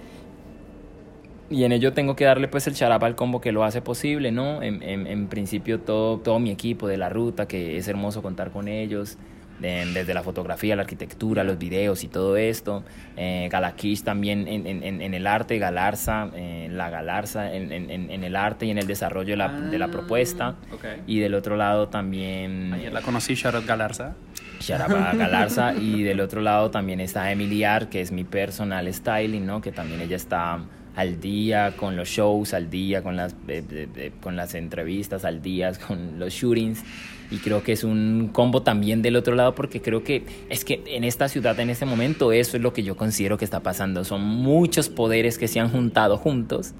Y 1.48 1.62
en 1.62 1.72
ello 1.72 1.92
tengo 1.92 2.16
que 2.16 2.24
darle 2.24 2.48
pues 2.48 2.66
el 2.66 2.74
charapa 2.74 3.06
al 3.06 3.14
combo 3.14 3.40
que 3.40 3.52
lo 3.52 3.62
hace 3.62 3.80
posible, 3.80 4.32
¿no? 4.32 4.62
En, 4.62 4.82
en, 4.82 5.06
en 5.06 5.28
principio 5.28 5.80
todo, 5.80 6.18
todo 6.18 6.38
mi 6.40 6.50
equipo 6.50 6.88
de 6.88 6.96
la 6.96 7.08
ruta, 7.08 7.46
que 7.46 7.76
es 7.76 7.86
hermoso 7.86 8.20
contar 8.20 8.50
con 8.50 8.66
ellos, 8.66 9.16
de- 9.60 9.86
desde 9.92 10.12
la 10.14 10.22
fotografía, 10.22 10.76
la 10.76 10.82
arquitectura, 10.82 11.44
los 11.44 11.58
videos 11.58 12.04
y 12.04 12.08
todo 12.08 12.36
esto. 12.36 12.84
Eh, 13.16 13.48
Galakish 13.50 14.02
también 14.02 14.46
en, 14.48 14.66
en- 14.66 14.82
en- 15.02 15.14
el 15.14 15.26
arte, 15.26 15.58
Galarza, 15.58 16.28
eh, 16.34 16.68
la 16.70 16.90
Galarza 16.90 17.52
en, 17.54 17.72
en- 17.72 18.24
el 18.24 18.36
arte 18.36 18.66
y 18.66 18.70
en 18.70 18.78
el 18.78 18.86
desarrollo 18.86 19.30
de 19.30 19.36
la, 19.36 19.48
de 19.48 19.78
la 19.78 19.88
propuesta. 19.88 20.56
ok. 20.72 20.84
Y 21.06 21.20
del 21.20 21.34
otro 21.34 21.56
lado 21.56 21.88
también... 21.88 22.72
Ayer 22.74 22.92
la 22.92 23.02
conocí, 23.02 23.34
Charlotte 23.36 23.66
Galarza. 23.66 24.14
Sharaba 24.60 25.12
Galarza 25.18 25.74
y 25.74 26.02
del 26.02 26.20
otro 26.20 26.40
lado 26.40 26.70
también 26.70 27.00
está 27.00 27.30
Emily 27.30 27.64
Art, 27.64 27.88
que 27.90 28.00
es 28.00 28.10
mi 28.12 28.24
personal 28.24 28.92
styling, 28.92 29.44
¿no? 29.46 29.60
Que 29.60 29.72
también 29.72 30.00
ella 30.00 30.16
está 30.16 30.60
al 30.94 31.20
día 31.20 31.74
con 31.76 31.94
los 31.94 32.08
shows, 32.08 32.54
al 32.54 32.70
día 32.70 33.02
con 33.02 33.16
las, 33.16 33.34
eh, 33.48 33.62
eh, 33.70 34.12
con 34.22 34.34
las 34.34 34.54
entrevistas, 34.54 35.26
al 35.26 35.42
día 35.42 35.72
con 35.86 36.18
los 36.18 36.32
shootings. 36.32 36.82
Y 37.30 37.38
creo 37.38 37.62
que 37.62 37.72
es 37.72 37.84
un 37.84 38.30
combo 38.32 38.62
también 38.62 39.02
del 39.02 39.16
otro 39.16 39.34
lado 39.34 39.54
porque 39.54 39.80
creo 39.80 40.04
que 40.04 40.24
es 40.48 40.64
que 40.64 40.82
en 40.86 41.04
esta 41.04 41.28
ciudad, 41.28 41.58
en 41.60 41.70
este 41.70 41.86
momento, 41.86 42.32
eso 42.32 42.56
es 42.56 42.62
lo 42.62 42.72
que 42.72 42.82
yo 42.82 42.96
considero 42.96 43.38
que 43.38 43.44
está 43.44 43.60
pasando. 43.60 44.04
Son 44.04 44.22
muchos 44.22 44.88
poderes 44.88 45.38
que 45.38 45.48
se 45.48 45.60
han 45.60 45.70
juntado 45.70 46.16
juntos 46.16 46.74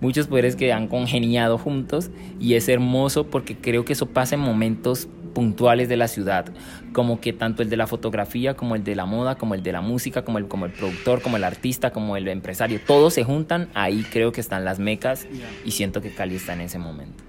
muchos 0.00 0.26
poderes 0.26 0.56
que 0.56 0.72
han 0.72 0.88
congeniado 0.88 1.56
juntos 1.56 2.10
y 2.40 2.54
es 2.54 2.68
hermoso 2.68 3.28
porque 3.28 3.56
creo 3.56 3.84
que 3.84 3.94
eso 3.94 4.06
pasa 4.06 4.34
en 4.34 4.40
momentos 4.42 5.08
puntuales 5.34 5.88
de 5.88 5.96
la 5.96 6.08
ciudad, 6.08 6.46
como 6.92 7.20
que 7.20 7.32
tanto 7.32 7.62
el 7.62 7.68
de 7.68 7.76
la 7.76 7.86
fotografía, 7.86 8.54
como 8.54 8.76
el 8.76 8.84
de 8.84 8.94
la 8.94 9.04
moda, 9.04 9.36
como 9.36 9.54
el 9.54 9.62
de 9.62 9.72
la 9.72 9.80
música, 9.80 10.24
como 10.24 10.38
el, 10.38 10.46
como 10.46 10.64
el 10.66 10.72
productor, 10.72 11.20
como 11.20 11.36
el 11.36 11.44
artista, 11.44 11.90
como 11.90 12.16
el 12.16 12.28
empresario, 12.28 12.80
todos 12.86 13.14
se 13.14 13.24
juntan, 13.24 13.68
ahí 13.74 14.04
creo 14.10 14.30
que 14.30 14.40
están 14.40 14.64
las 14.64 14.78
mecas 14.78 15.26
y 15.64 15.72
siento 15.72 16.00
que 16.00 16.10
Cali 16.10 16.36
está 16.36 16.54
en 16.54 16.62
ese 16.62 16.78
momento. 16.78 17.24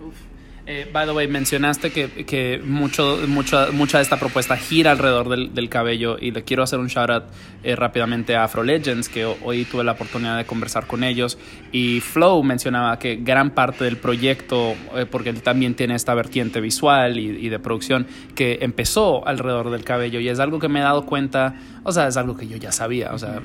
Eh, 0.68 0.90
by 0.92 1.06
the 1.06 1.12
way, 1.12 1.28
mencionaste 1.28 1.92
que, 1.92 2.26
que 2.26 2.60
mucho, 2.66 3.20
mucho, 3.28 3.72
mucha 3.72 4.00
de 4.00 4.04
esta 4.04 4.18
propuesta 4.18 4.58
gira 4.58 4.90
alrededor 4.92 5.30
del, 5.30 5.54
del 5.54 5.70
cabello 5.70 6.18
y 6.20 6.32
le 6.32 6.44
quiero 6.44 6.64
hacer 6.64 6.80
un 6.80 6.88
shout 6.88 7.10
out 7.12 7.24
eh, 7.64 7.76
rápidamente 7.76 8.36
a 8.36 8.46
Afro 8.46 8.64
Legends, 8.64 9.08
que 9.08 9.26
ho- 9.26 9.38
hoy 9.44 9.66
tuve 9.66 9.84
la 9.84 9.92
oportunidad 9.92 10.38
de 10.38 10.46
conversar 10.46 10.88
con 10.88 11.04
ellos. 11.04 11.38
Y 11.72 12.00
Flow 12.00 12.42
mencionaba 12.42 12.98
que 12.98 13.18
gran 13.18 13.52
parte 13.52 13.84
del 13.84 13.98
proyecto, 13.98 14.74
eh, 14.96 15.06
porque 15.06 15.30
él 15.30 15.44
también 15.44 15.76
tiene 15.76 15.94
esta 15.94 16.16
vertiente 16.16 16.60
visual 16.62 17.20
y, 17.20 17.46
y 17.46 17.50
de 17.50 17.60
producción, 17.60 18.08
que 18.34 18.58
empezó 18.62 19.28
alrededor 19.28 19.70
del 19.70 19.84
cabello. 19.84 20.20
Y 20.20 20.30
es 20.30 20.40
algo 20.40 20.58
que 20.58 20.68
me 20.68 20.80
he 20.80 20.84
dado 20.84 21.06
cuenta, 21.06 21.54
o 21.86 21.92
sea, 21.92 22.08
es 22.08 22.18
algo 22.18 22.36
que 22.36 22.48
yo 22.48 22.58
ya 22.58 22.72
sabía, 22.72 23.14
o 23.14 23.20
sea, 23.20 23.40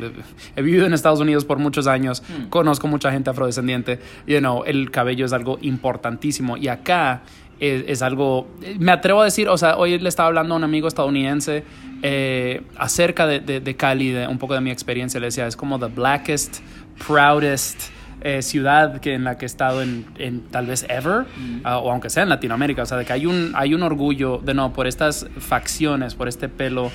he 0.57 0.63
vivido 0.63 0.87
en 0.87 0.95
Estados 0.95 1.21
Unidos 1.21 1.45
por 1.45 1.59
muchos 1.59 1.87
años, 1.87 2.23
conozco 2.49 2.89
mucha 2.89 3.13
gente 3.13 3.29
afrodescendiente, 3.31 4.01
you 4.27 4.39
know, 4.39 4.65
el 4.65 4.91
cabello 4.91 5.27
es 5.27 5.33
algo 5.33 5.59
importantísimo 5.61 6.57
y 6.57 6.69
acá 6.69 7.23
es, 7.61 7.85
es 7.87 8.03
algo, 8.03 8.49
me 8.79 8.93
atrevo 8.93 9.21
a 9.21 9.25
decir, 9.25 9.49
o 9.49 9.59
sea, 9.59 9.77
hoy 9.77 9.99
le 9.99 10.09
estaba 10.09 10.29
hablando 10.29 10.55
a 10.55 10.57
un 10.57 10.65
amigo 10.65 10.89
estadounidense 10.89 11.65
eh, 12.03 12.63
acerca 12.79 13.27
de, 13.27 13.41
de, 13.41 13.61
de 13.61 13.77
Cali, 13.77 14.11
de 14.11 14.27
un 14.27 14.39
poco 14.39 14.55
de 14.55 14.63
mi 14.63 14.71
experiencia, 14.71 15.21
le 15.21 15.27
decía, 15.27 15.47
es 15.47 15.55
como 15.55 15.79
the 15.79 15.87
blackest, 15.87 16.61
proudest 17.07 17.91
eh, 18.23 18.43
ciudad 18.43 19.01
que 19.01 19.15
en 19.15 19.25
la 19.25 19.39
que 19.39 19.45
he 19.45 19.47
estado 19.47 19.81
en, 19.81 20.05
en 20.19 20.43
tal 20.43 20.67
vez 20.67 20.85
ever, 20.91 21.25
ah, 21.65 21.79
o 21.79 21.91
aunque 21.91 22.11
sea 22.11 22.23
en 22.23 22.29
Latinoamérica, 22.29 22.83
o 22.83 22.87
sea, 22.87 22.99
de 22.99 23.07
que 23.07 23.15
hay 23.15 23.25
un, 23.25 23.53
hay 23.55 23.73
un 23.73 23.83
orgullo, 23.83 24.39
de 24.45 24.53
no, 24.53 24.75
por 24.75 24.87
estas 24.87 25.27
facciones, 25.39 26.15
por 26.15 26.29
este 26.29 26.51
pelo, 26.51 26.91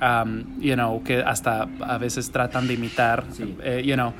um, 0.00 0.44
you 0.60 0.74
know, 0.74 1.02
que 1.02 1.22
hasta 1.22 1.68
a 1.80 1.98
veces 1.98 2.30
tratan 2.30 2.66
de 2.68 2.74
imitar, 2.74 3.24
eh, 3.62 3.82
you 3.84 3.94
know, 3.94 4.12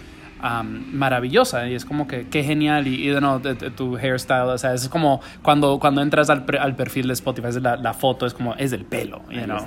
um, 0.42 0.84
maravillosa 0.96 1.68
y 1.68 1.74
es 1.74 1.84
como 1.84 2.06
que 2.06 2.26
qué 2.28 2.44
genial 2.44 2.86
y, 2.86 2.94
y 2.94 3.08
de 3.08 3.20
no, 3.20 3.38
de- 3.40 3.54
de 3.54 3.70
tu 3.70 3.96
hairstyle, 3.96 4.48
o 4.50 4.58
sea, 4.58 4.72
es 4.74 4.88
como 4.88 5.20
cuando, 5.42 5.78
cuando 5.80 6.00
entras 6.02 6.30
al, 6.30 6.44
pre- 6.44 6.58
al 6.58 6.76
perfil 6.76 7.08
de 7.08 7.12
Spotify, 7.14 7.48
es 7.48 7.60
la, 7.62 7.76
la 7.76 7.92
foto 7.94 8.24
es 8.26 8.34
como, 8.34 8.54
es 8.54 8.70
del 8.70 8.84
pelo, 8.84 9.22
you 9.30 9.40
know. 9.44 9.58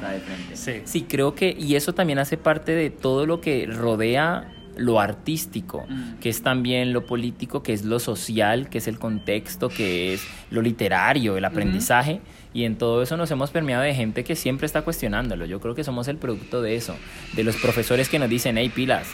Sí. 0.53 0.82
Sí, 0.86 1.01
creo 1.09 1.36
que, 1.36 1.55
y 1.59 1.76
eso 1.76 1.93
también 1.93 2.20
hace 2.20 2.38
parte 2.38 2.72
de 2.74 2.89
todo 2.89 3.26
lo 3.26 3.41
que 3.41 3.66
rodea 3.68 4.45
lo 4.78 5.01
artístico, 5.01 5.86
que 6.22 6.30
es 6.30 6.41
también 6.41 6.93
lo 6.93 7.05
político, 7.05 7.62
que 7.62 7.74
es 7.74 7.84
lo 7.84 7.99
social, 7.99 8.70
que 8.70 8.78
es 8.78 8.88
el 8.88 8.97
contexto, 8.97 9.68
que 9.68 10.14
es 10.14 10.26
lo 10.49 10.62
literario, 10.62 11.36
el 11.38 11.43
aprendizaje. 11.45 12.22
Y 12.54 12.66
en 12.66 12.78
todo 12.78 13.02
eso 13.02 13.16
nos 13.18 13.32
hemos 13.32 13.49
permeado 13.49 13.84
de 13.84 13.93
gente 13.93 14.24
que 14.24 14.36
siempre 14.36 14.66
está 14.66 14.82
cuestionándolo. 14.82 15.45
Yo 15.45 15.60
creo 15.60 15.74
que 15.76 15.84
somos 15.84 16.08
el 16.08 16.18
producto 16.18 16.62
de 16.62 16.76
eso, 16.76 16.95
de 17.34 17.43
los 17.43 17.56
profesores 17.58 18.10
que 18.10 18.20
nos 18.20 18.30
dicen, 18.30 18.58
hey, 18.58 18.72
pilas. 18.74 19.08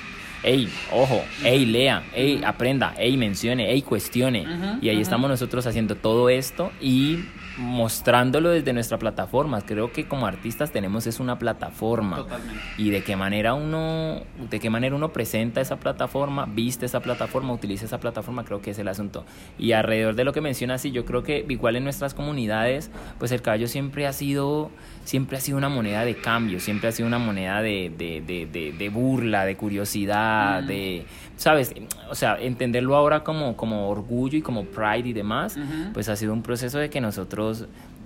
Ey, 0.43 0.69
ojo, 0.91 1.23
ey, 1.43 1.65
lea, 1.65 2.03
ey, 2.13 2.41
aprenda, 2.45 2.93
ey, 2.97 3.17
mencione, 3.17 3.71
ey, 3.71 3.81
cuestione. 3.81 4.45
y 4.81 4.89
ahí 4.89 5.01
estamos 5.01 5.29
nosotros 5.29 5.65
haciendo 5.65 5.95
todo 5.95 6.29
esto 6.29 6.71
y 6.79 7.19
mostrándolo 7.57 8.49
desde 8.49 8.73
nuestra 8.73 8.99
plataforma. 8.99 9.61
Creo 9.61 9.91
que 9.91 10.07
como 10.07 10.27
artistas 10.27 10.71
tenemos 10.71 11.07
es 11.07 11.19
una 11.19 11.39
plataforma. 11.39 12.17
Totalmente. 12.17 12.61
Y 12.77 12.91
de 12.91 13.03
qué 13.03 13.15
manera 13.15 13.53
uno, 13.53 14.21
de 14.49 14.59
qué 14.59 14.69
manera 14.69 14.95
uno 14.95 15.11
presenta 15.11 15.59
esa 15.61 15.77
plataforma, 15.77 16.45
viste 16.45 16.85
esa 16.85 16.99
plataforma, 16.99 17.53
utiliza 17.53 17.85
esa 17.85 17.99
plataforma, 17.99 18.45
creo 18.45 18.61
que 18.61 18.71
es 18.71 18.79
el 18.79 18.87
asunto. 18.87 19.25
Y 19.57 19.71
alrededor 19.71 20.15
de 20.15 20.23
lo 20.23 20.33
que 20.33 20.41
mencionas, 20.41 20.81
sí, 20.81 20.91
yo 20.91 21.05
creo 21.05 21.23
que 21.23 21.45
igual 21.49 21.75
en 21.75 21.83
nuestras 21.83 22.13
comunidades, 22.13 22.91
pues 23.17 23.31
el 23.31 23.41
caballo 23.41 23.67
siempre 23.67 24.05
ha 24.05 24.13
sido, 24.13 24.69
siempre 25.03 25.37
ha 25.37 25.41
sido 25.41 25.57
una 25.57 25.69
moneda 25.69 26.05
de 26.05 26.15
cambio, 26.15 26.59
siempre 26.59 26.89
ha 26.89 26.91
sido 26.91 27.07
una 27.07 27.19
moneda 27.19 27.61
de, 27.61 27.91
de, 27.97 28.21
de, 28.21 28.45
de, 28.45 28.71
de 28.73 28.89
burla, 28.89 29.45
de 29.45 29.55
curiosidad, 29.57 30.61
de, 30.63 31.05
¿sabes? 31.37 31.73
O 32.09 32.15
sea, 32.15 32.37
entenderlo 32.39 32.95
ahora 32.95 33.23
como, 33.23 33.57
como 33.57 33.89
orgullo 33.89 34.37
y 34.37 34.41
como 34.41 34.65
pride 34.65 35.09
y 35.09 35.13
demás, 35.13 35.57
pues 35.93 36.09
ha 36.09 36.15
sido 36.15 36.33
un 36.33 36.43
proceso 36.43 36.77
de 36.77 36.89
que 36.89 37.01
nosotros 37.01 37.46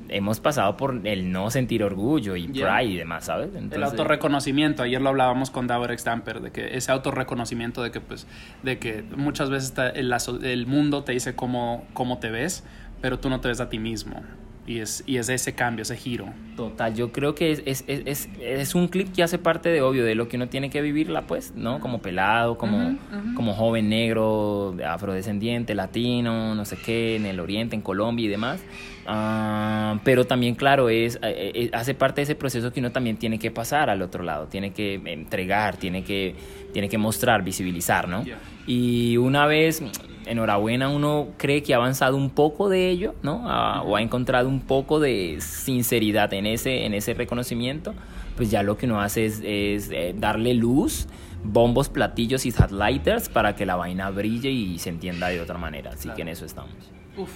hemos 0.09 0.39
pasado 0.41 0.75
por 0.75 0.99
el 1.07 1.31
no 1.31 1.49
sentir 1.51 1.83
orgullo 1.83 2.35
y 2.35 2.47
Yeah. 2.51 2.77
pride 2.77 2.91
y 2.93 2.97
demás, 2.97 3.25
¿sabes? 3.25 3.51
el 3.51 3.63
Entonces- 3.63 3.91
autorreconocimiento, 3.91 4.83
ayer 4.83 5.01
lo 5.01 5.09
hablábamos 5.09 5.51
con 5.51 5.67
Dauer 5.67 5.97
Stamper, 5.97 6.41
de 6.41 6.51
que 6.51 6.75
ese 6.75 6.91
autorreconocimiento 6.91 7.81
de 7.81 7.91
que 7.91 8.01
pues 8.01 8.27
de 8.63 8.77
que 8.77 9.03
muchas 9.15 9.49
veces 9.49 9.69
está- 9.69 9.89
el, 9.89 10.11
el 10.43 10.67
mundo 10.67 11.03
te 11.03 11.13
dice 11.13 11.33
cómo, 11.35 11.85
cómo 11.93 12.17
te 12.19 12.29
ves, 12.29 12.63
pero 13.01 13.19
tú 13.19 13.29
no 13.29 13.39
te 13.39 13.47
ves 13.47 13.61
a 13.61 13.69
ti 13.69 13.79
mismo. 13.79 14.21
Y 14.67 14.77
es, 14.79 15.03
y 15.07 15.17
es 15.17 15.27
ese 15.27 15.53
cambio, 15.55 15.81
ese 15.81 15.97
giro. 15.97 16.27
Total, 16.55 16.93
yo 16.93 17.11
creo 17.11 17.33
que 17.33 17.51
es, 17.51 17.63
es, 17.65 17.83
es, 17.87 18.03
es, 18.05 18.29
es 18.39 18.75
un 18.75 18.89
clip 18.89 19.11
que 19.11 19.23
hace 19.23 19.39
parte 19.39 19.69
de 19.69 19.81
obvio, 19.81 20.05
de 20.05 20.13
lo 20.13 20.27
que 20.27 20.37
uno 20.37 20.49
tiene 20.49 20.69
que 20.69 20.81
vivirla, 20.83 21.23
pues, 21.25 21.53
¿no? 21.55 21.79
Como 21.79 21.99
pelado, 22.01 22.57
como, 22.59 22.95
como 23.35 23.53
joven 23.53 23.89
negro, 23.89 24.75
afrodescendiente, 24.87 25.73
latino, 25.73 26.53
no 26.53 26.63
sé 26.65 26.77
qué, 26.77 27.15
en 27.15 27.25
el 27.25 27.39
oriente, 27.39 27.75
en 27.75 27.81
Colombia 27.81 28.25
y 28.25 28.29
demás. 28.29 28.61
Ah, 29.05 29.99
pero 30.03 30.25
también, 30.25 30.55
claro, 30.55 30.89
es, 30.89 31.15
eh, 31.21 31.51
eh, 31.55 31.69
hace 31.73 31.93
parte 31.93 32.21
de 32.21 32.23
ese 32.23 32.35
proceso 32.35 32.71
que 32.71 32.79
uno 32.79 32.91
también 32.91 33.17
tiene 33.17 33.39
que 33.39 33.51
pasar 33.51 33.89
al 33.89 34.01
otro 34.01 34.23
lado, 34.23 34.47
tiene 34.47 34.71
que 34.71 35.01
entregar, 35.05 35.77
tiene 35.77 36.03
que, 36.03 36.35
tiene 36.73 36.89
que 36.89 36.97
mostrar, 36.97 37.43
visibilizar, 37.43 38.07
¿no? 38.07 38.23
Yeah. 38.23 38.37
Y 38.67 39.17
una 39.17 39.47
vez, 39.47 39.81
enhorabuena, 40.25 40.89
uno 40.89 41.29
cree 41.37 41.63
que 41.63 41.73
ha 41.73 41.77
avanzado 41.77 42.15
un 42.15 42.29
poco 42.29 42.69
de 42.69 42.89
ello, 42.89 43.15
¿no? 43.23 43.43
Ah, 43.45 43.83
o 43.83 43.95
ha 43.95 44.01
encontrado 44.01 44.47
un 44.47 44.61
poco 44.61 44.99
de 44.99 45.37
sinceridad 45.39 46.33
en 46.33 46.45
ese, 46.45 46.85
en 46.85 46.93
ese 46.93 47.13
reconocimiento, 47.13 47.93
pues 48.35 48.51
ya 48.51 48.63
lo 48.63 48.77
que 48.77 48.85
uno 48.85 49.01
hace 49.01 49.25
es, 49.25 49.41
es, 49.43 49.89
eh, 49.91 50.13
darle 50.17 50.53
luz, 50.53 51.07
bombos, 51.43 51.89
platillos 51.89 52.45
y 52.45 52.53
lighters 52.69 53.29
para 53.29 53.55
que 53.55 53.65
la 53.65 53.75
vaina 53.75 54.09
brille 54.09 54.51
y 54.51 54.77
se 54.77 54.89
entienda 54.89 55.29
de 55.29 55.41
otra 55.41 55.57
manera. 55.57 55.91
Así 55.91 56.09
que 56.09 56.21
en 56.21 56.29
eso 56.29 56.45
estamos. 56.45 56.71
Uf, 57.17 57.29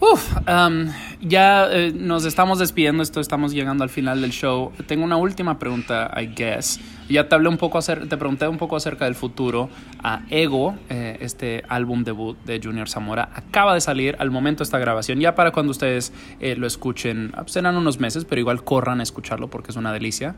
um, 0.00 0.88
ya 1.20 1.66
eh, 1.72 1.92
nos 1.94 2.24
estamos 2.24 2.58
despidiendo, 2.58 3.02
esto 3.02 3.20
estamos 3.20 3.52
llegando 3.52 3.84
al 3.84 3.90
final 3.90 4.20
del 4.20 4.30
show. 4.32 4.72
Tengo 4.86 5.04
una 5.04 5.16
última 5.16 5.58
pregunta, 5.58 6.10
I 6.20 6.26
guess. 6.26 6.80
Ya 7.08 7.28
te 7.28 7.34
hablé 7.34 7.48
un 7.48 7.56
poco 7.56 7.78
acer- 7.78 8.08
te 8.08 8.16
pregunté 8.16 8.46
un 8.48 8.58
poco 8.58 8.76
acerca 8.76 9.04
del 9.06 9.14
futuro. 9.14 9.70
A 10.02 10.22
Ego, 10.30 10.74
eh, 10.90 11.16
este 11.20 11.62
álbum 11.68 12.04
debut 12.04 12.36
de 12.44 12.60
Junior 12.62 12.88
Zamora, 12.88 13.30
acaba 13.34 13.74
de 13.74 13.80
salir 13.80 14.16
al 14.18 14.30
momento 14.30 14.58
de 14.58 14.64
esta 14.64 14.78
grabación. 14.78 15.20
Ya 15.20 15.34
para 15.34 15.52
cuando 15.52 15.70
ustedes 15.70 16.12
eh, 16.40 16.56
lo 16.56 16.66
escuchen, 16.66 17.32
ah, 17.34 17.44
serán 17.46 17.76
unos 17.76 17.98
meses, 18.00 18.24
pero 18.24 18.40
igual 18.40 18.62
corran 18.64 19.00
a 19.00 19.02
escucharlo 19.02 19.48
porque 19.48 19.70
es 19.70 19.76
una 19.76 19.92
delicia. 19.92 20.34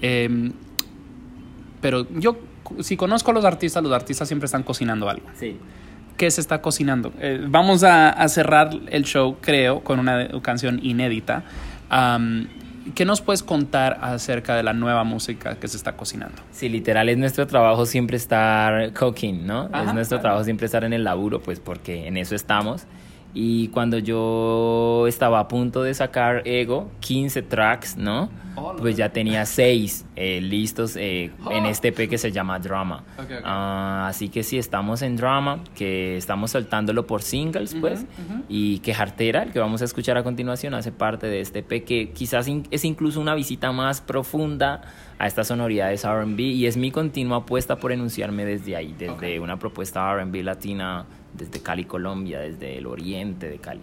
Em, 0.00 0.52
pero 1.80 2.06
yo, 2.18 2.38
si 2.80 2.96
conozco 2.96 3.30
a 3.32 3.34
los 3.34 3.44
artistas, 3.44 3.82
los 3.82 3.92
artistas 3.92 4.28
siempre 4.28 4.46
están 4.46 4.62
cocinando 4.62 5.08
algo. 5.10 5.26
Sí. 5.38 5.56
¿Qué 6.16 6.30
se 6.30 6.40
está 6.40 6.60
cocinando? 6.62 7.12
Eh, 7.20 7.44
vamos 7.48 7.84
a, 7.84 8.10
a 8.10 8.28
cerrar 8.28 8.70
el 8.90 9.04
show, 9.04 9.36
creo, 9.40 9.82
con 9.82 9.98
una 9.98 10.28
canción 10.42 10.78
inédita. 10.82 11.42
Am, 11.90 12.48
¿Qué 12.94 13.04
nos 13.04 13.20
puedes 13.20 13.42
contar 13.42 13.98
acerca 14.02 14.56
de 14.56 14.64
la 14.64 14.72
nueva 14.72 15.04
música 15.04 15.54
que 15.54 15.68
se 15.68 15.76
está 15.76 15.96
cocinando? 15.96 16.42
Sí, 16.50 16.68
literal 16.68 17.08
es 17.08 17.16
nuestro 17.16 17.46
trabajo 17.46 17.86
siempre 17.86 18.16
estar 18.16 18.92
cooking, 18.92 19.46
¿no? 19.46 19.68
Ajá, 19.72 19.84
es 19.84 19.94
nuestro 19.94 20.16
claro. 20.16 20.22
trabajo 20.22 20.44
siempre 20.44 20.66
estar 20.66 20.82
en 20.82 20.92
el 20.92 21.04
laburo, 21.04 21.40
pues 21.40 21.60
porque 21.60 22.08
en 22.08 22.16
eso 22.16 22.34
estamos. 22.34 22.86
Y 23.34 23.68
cuando 23.68 23.98
yo 23.98 25.06
estaba 25.08 25.40
a 25.40 25.48
punto 25.48 25.82
de 25.82 25.94
sacar 25.94 26.42
Ego, 26.46 26.90
15 27.00 27.42
tracks, 27.42 27.96
¿no? 27.96 28.28
Pues 28.78 28.96
ya 28.98 29.08
tenía 29.08 29.46
6 29.46 30.04
listos 30.42 30.96
eh, 30.96 31.30
en 31.50 31.64
Oh. 31.64 31.68
este 31.68 31.88
EP 31.88 32.06
que 32.08 32.18
se 32.18 32.30
llama 32.30 32.58
Drama. 32.58 33.02
Ah, 33.42 34.06
así 34.08 34.28
que 34.28 34.42
sí, 34.42 34.58
estamos 34.58 35.00
en 35.00 35.16
Drama, 35.16 35.64
que 35.74 36.18
estamos 36.18 36.50
soltándolo 36.50 37.06
por 37.06 37.22
singles, 37.22 37.74
pues. 37.74 38.04
Y 38.50 38.80
que 38.80 38.92
Jartera, 38.92 39.44
el 39.44 39.52
que 39.52 39.58
vamos 39.58 39.80
a 39.80 39.86
escuchar 39.86 40.18
a 40.18 40.22
continuación, 40.22 40.74
hace 40.74 40.92
parte 40.92 41.26
de 41.28 41.40
este 41.40 41.60
EP 41.60 41.82
que 41.84 42.10
quizás 42.10 42.46
es 42.70 42.84
incluso 42.84 43.18
una 43.20 43.34
visita 43.34 43.72
más 43.72 44.02
profunda 44.02 44.82
a 45.18 45.26
estas 45.26 45.46
sonoridades 45.48 46.04
RB 46.06 46.38
y 46.40 46.66
es 46.66 46.76
mi 46.76 46.90
continua 46.90 47.38
apuesta 47.38 47.76
por 47.76 47.92
enunciarme 47.92 48.44
desde 48.44 48.76
ahí, 48.76 48.94
desde 48.98 49.40
una 49.40 49.58
propuesta 49.58 50.12
RB 50.14 50.42
latina, 50.42 51.06
desde 51.34 51.60
Cali, 51.60 51.84
Colombia, 51.84 52.40
desde 52.40 52.78
el 52.78 52.86
oriente 52.86 53.48
de 53.48 53.58
Cali. 53.58 53.82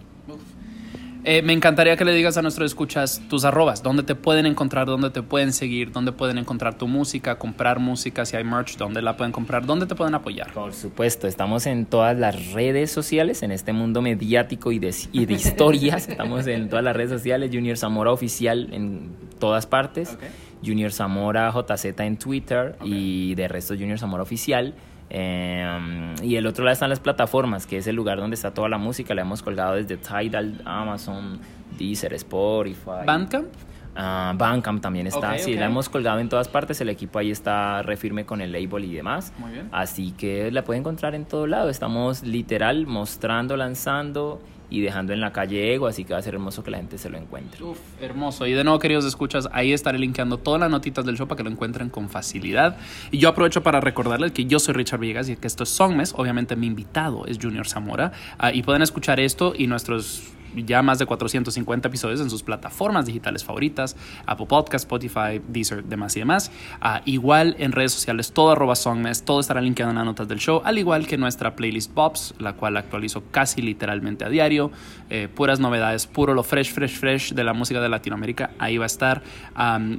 Eh, 1.22 1.42
me 1.42 1.52
encantaría 1.52 1.98
que 1.98 2.04
le 2.06 2.14
digas 2.14 2.38
a 2.38 2.42
nuestros 2.42 2.70
escuchas 2.70 3.20
tus 3.28 3.44
arrobas, 3.44 3.82
dónde 3.82 4.02
te 4.02 4.14
pueden 4.14 4.46
encontrar, 4.46 4.86
dónde 4.86 5.10
te 5.10 5.20
pueden 5.22 5.52
seguir, 5.52 5.92
dónde 5.92 6.12
pueden 6.12 6.38
encontrar 6.38 6.78
tu 6.78 6.88
música, 6.88 7.38
comprar 7.38 7.78
música, 7.78 8.24
si 8.24 8.36
hay 8.36 8.44
merch, 8.44 8.78
dónde 8.78 9.02
la 9.02 9.18
pueden 9.18 9.30
comprar, 9.30 9.66
dónde 9.66 9.84
te 9.84 9.94
pueden 9.94 10.14
apoyar. 10.14 10.50
Por 10.54 10.72
supuesto, 10.72 11.26
estamos 11.26 11.66
en 11.66 11.84
todas 11.84 12.16
las 12.16 12.52
redes 12.52 12.90
sociales, 12.90 13.42
en 13.42 13.52
este 13.52 13.74
mundo 13.74 14.00
mediático 14.00 14.72
y 14.72 14.78
de, 14.78 14.94
y 15.12 15.26
de 15.26 15.34
historias. 15.34 16.08
estamos 16.08 16.46
en 16.46 16.70
todas 16.70 16.84
las 16.84 16.96
redes 16.96 17.10
sociales, 17.10 17.50
Junior 17.52 17.76
Zamora 17.76 18.12
Oficial 18.12 18.68
en 18.72 19.10
todas 19.38 19.66
partes. 19.66 20.16
Junior 20.64 20.92
Zamora 20.92 21.50
JZ 21.50 22.00
en 22.00 22.18
Twitter 22.18 22.76
y 22.84 23.34
de 23.34 23.48
resto 23.48 23.74
Junior 23.74 23.98
Zamora 23.98 24.22
Oficial. 24.22 24.74
Eh, 25.10 26.14
y 26.22 26.36
el 26.36 26.46
otro 26.46 26.64
lado 26.64 26.72
están 26.72 26.90
las 26.90 27.00
plataformas, 27.00 27.66
que 27.66 27.76
es 27.76 27.86
el 27.86 27.96
lugar 27.96 28.18
donde 28.18 28.34
está 28.34 28.54
toda 28.54 28.68
la 28.68 28.78
música. 28.78 29.14
La 29.14 29.22
hemos 29.22 29.42
colgado 29.42 29.74
desde 29.74 29.96
Tidal, 29.96 30.62
Amazon, 30.64 31.40
Deezer, 31.76 32.14
Spotify. 32.14 33.04
Bandcamp. 33.04 33.48
Ah, 33.96 34.32
Bandcamp 34.36 34.80
también 34.80 35.08
está, 35.08 35.36
sí, 35.38 35.54
la 35.54 35.66
hemos 35.66 35.88
colgado 35.88 36.20
en 36.20 36.28
todas 36.28 36.48
partes, 36.48 36.80
el 36.80 36.88
equipo 36.88 37.18
ahí 37.18 37.32
está 37.32 37.82
refirme 37.82 38.24
con 38.24 38.40
el 38.40 38.52
label 38.52 38.84
y 38.84 38.94
demás. 38.94 39.32
Muy 39.36 39.50
bien. 39.50 39.68
Así 39.72 40.12
que 40.12 40.50
la 40.52 40.62
puede 40.62 40.78
encontrar 40.78 41.16
en 41.16 41.24
todo 41.24 41.48
lado, 41.48 41.68
estamos 41.68 42.22
literal 42.22 42.86
mostrando, 42.86 43.56
lanzando 43.56 44.40
y 44.70 44.80
dejando 44.80 45.12
en 45.12 45.20
la 45.20 45.32
calle 45.32 45.74
Ego, 45.74 45.86
así 45.86 46.04
que 46.04 46.12
va 46.12 46.20
a 46.20 46.22
ser 46.22 46.34
hermoso 46.34 46.62
que 46.62 46.70
la 46.70 46.78
gente 46.78 46.96
se 46.96 47.10
lo 47.10 47.18
encuentre. 47.18 47.62
Uf, 47.64 47.78
hermoso. 48.00 48.46
Y 48.46 48.52
de 48.52 48.64
nuevo, 48.64 48.78
queridos 48.78 49.04
escuchas, 49.04 49.48
ahí 49.52 49.72
estaré 49.72 49.98
linkeando 49.98 50.38
todas 50.38 50.60
las 50.60 50.70
notitas 50.70 51.04
del 51.04 51.16
show 51.16 51.26
para 51.26 51.38
que 51.38 51.44
lo 51.44 51.50
encuentren 51.50 51.90
con 51.90 52.08
facilidad. 52.08 52.78
Y 53.10 53.18
yo 53.18 53.28
aprovecho 53.28 53.62
para 53.62 53.80
recordarles 53.80 54.32
que 54.32 54.46
yo 54.46 54.58
soy 54.58 54.74
Richard 54.74 55.00
Villegas 55.00 55.28
y 55.28 55.36
que 55.36 55.46
esto 55.46 55.64
es 55.64 55.70
Songmes. 55.70 56.14
Obviamente 56.16 56.56
mi 56.56 56.66
invitado 56.66 57.26
es 57.26 57.38
Junior 57.40 57.66
Zamora. 57.66 58.12
Ah, 58.38 58.52
y 58.52 58.62
pueden 58.62 58.82
escuchar 58.82 59.20
esto 59.20 59.52
y 59.56 59.66
nuestros 59.66 60.32
ya 60.56 60.82
más 60.82 60.98
de 60.98 61.06
450 61.06 61.88
episodios 61.88 62.20
en 62.20 62.30
sus 62.30 62.42
plataformas 62.42 63.06
digitales 63.06 63.44
favoritas, 63.44 63.96
Apple 64.26 64.46
Podcast, 64.46 64.84
Spotify, 64.84 65.40
Deezer, 65.48 65.84
demás 65.84 66.16
y 66.16 66.20
demás. 66.20 66.50
Ah, 66.80 67.02
igual 67.04 67.56
en 67.58 67.72
redes 67.72 67.92
sociales, 67.92 68.32
todo 68.32 68.52
arroba 68.52 68.74
Songmes, 68.74 69.24
todo 69.24 69.40
estará 69.40 69.60
linkeado 69.60 69.90
en 69.90 69.96
las 69.96 70.04
notas 70.04 70.28
del 70.28 70.38
show, 70.38 70.62
al 70.64 70.78
igual 70.78 71.06
que 71.06 71.16
nuestra 71.16 71.56
playlist 71.56 71.92
Pops, 71.92 72.34
la 72.38 72.54
cual 72.54 72.76
actualizo 72.76 73.24
casi 73.30 73.62
literalmente 73.62 74.24
a 74.24 74.28
diario. 74.28 74.70
Eh, 75.08 75.28
puras 75.32 75.60
novedades, 75.60 76.06
puro 76.06 76.34
lo 76.34 76.42
fresh, 76.42 76.72
fresh, 76.72 76.98
fresh 76.98 77.32
de 77.32 77.44
la 77.44 77.52
música 77.52 77.80
de 77.80 77.88
Latinoamérica, 77.88 78.50
ahí 78.58 78.78
va 78.78 78.84
a 78.84 78.86
estar. 78.86 79.22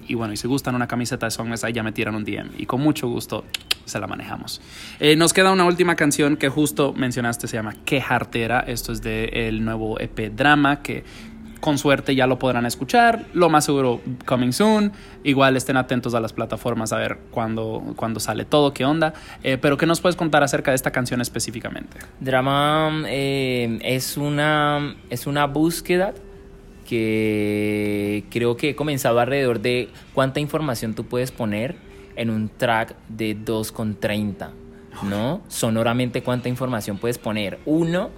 Y 0.08 0.16
bueno, 0.16 0.34
y 0.34 0.38
si 0.38 0.48
gustan 0.48 0.76
una 0.76 0.88
camiseta 0.88 1.26
de 1.26 1.32
Songmes, 1.32 1.64
ahí 1.64 1.74
ya 1.74 1.84
me 1.84 1.92
tiran 1.92 2.16
un 2.16 2.24
DM 2.24 2.50
y 2.58 2.66
con 2.66 2.82
mucho 2.82 3.08
gusto 3.08 3.46
se 3.86 4.00
la 4.00 4.08
manejamos. 4.08 4.62
Eh, 5.00 5.16
nos 5.16 5.34
queda 5.34 5.52
una 5.52 5.66
última 5.66 5.96
canción 5.96 6.38
que 6.38 6.50
justo 6.50 6.94
mencionaste, 6.94 7.48
se 7.48 7.58
llama 7.58 7.76
Qué 7.86 8.02
Jartera. 8.02 8.62
Esto 8.62 8.92
es 8.94 9.02
del 9.02 9.64
nuevo 9.64 10.00
EP 10.00 10.32
Drama 10.42 10.82
que 10.82 11.04
con 11.62 11.78
suerte 11.78 12.16
ya 12.16 12.28
lo 12.28 12.40
podrán 12.40 12.66
escuchar. 12.66 13.26
Lo 13.34 13.48
más 13.48 13.66
seguro, 13.66 14.02
coming 14.26 14.52
soon. 14.52 14.92
Igual 15.24 15.56
estén 15.56 15.78
atentos 15.78 16.16
a 16.16 16.20
las 16.20 16.34
plataformas 16.34 16.92
a 16.92 16.98
ver 16.98 17.20
cuándo, 17.30 17.94
cuándo 17.96 18.20
sale 18.20 18.44
todo, 18.44 18.74
qué 18.74 18.84
onda. 18.84 19.14
Eh, 19.44 19.58
pero, 19.62 19.78
¿qué 19.78 19.86
nos 19.86 20.02
puedes 20.02 20.16
contar 20.16 20.44
acerca 20.44 20.72
de 20.72 20.76
esta 20.76 20.92
canción 20.92 21.22
específicamente? 21.22 22.00
Drama 22.20 23.04
eh, 23.08 23.80
es, 23.84 24.18
una, 24.18 24.96
es 25.10 25.28
una 25.28 25.46
búsqueda 25.46 26.14
que 26.90 28.26
creo 28.30 28.58
que 28.58 28.72
he 28.72 28.76
comenzado 28.76 29.20
alrededor 29.20 29.62
de 29.62 29.90
cuánta 30.14 30.40
información 30.40 30.96
tú 30.96 31.06
puedes 31.06 31.32
poner 31.32 31.76
en 32.16 32.30
un 32.30 32.50
track 32.50 32.96
de 33.08 33.38
2,30, 33.38 34.50
¿no? 35.04 35.42
Sonoramente 35.48 36.24
cuánta 36.24 36.50
información 36.50 36.98
puedes 36.98 37.18
poner. 37.18 37.60
Uno, 37.66 38.10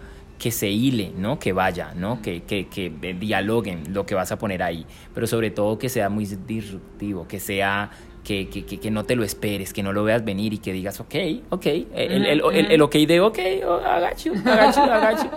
que 0.44 0.52
se 0.52 0.70
hile, 0.70 1.14
¿no? 1.18 1.40
Que 1.40 1.54
vaya, 1.54 1.94
¿no? 1.96 2.22
Que, 2.22 2.44
que, 2.44 2.68
que 2.68 2.92
dialoguen 3.18 3.94
lo 3.94 4.06
que 4.06 4.14
vas 4.14 4.34
a 4.34 4.38
poner 4.38 4.62
ahí. 4.62 4.86
Pero 5.14 5.26
sobre 5.26 5.52
todo 5.52 5.80
que 5.80 5.88
sea 5.88 6.10
muy 6.10 6.26
disruptivo, 6.26 7.26
que 7.28 7.40
sea... 7.40 7.90
Que, 8.26 8.48
que, 8.48 8.64
que, 8.66 8.80
que 8.80 8.90
no 8.90 9.04
te 9.04 9.18
lo 9.18 9.26
esperes, 9.26 9.74
que 9.74 9.84
no 9.84 9.92
lo 9.92 10.06
veas 10.06 10.24
venir 10.24 10.54
y 10.54 10.58
que 10.60 10.72
digas, 10.72 11.02
ok, 11.02 11.16
ok, 11.50 11.66
el, 11.66 11.86
el, 11.94 12.26
el, 12.26 12.72
el- 12.72 12.82
ok 12.82 12.96
de 12.96 13.20
ok, 13.20 13.40
oh, 13.68 13.80
I 13.82 14.00
got 14.00 14.18
you, 14.24 14.34
I 14.34 14.38
got 14.44 14.76
you, 14.76 14.84
I 14.84 15.14
got 15.16 15.24
you. 15.24 15.30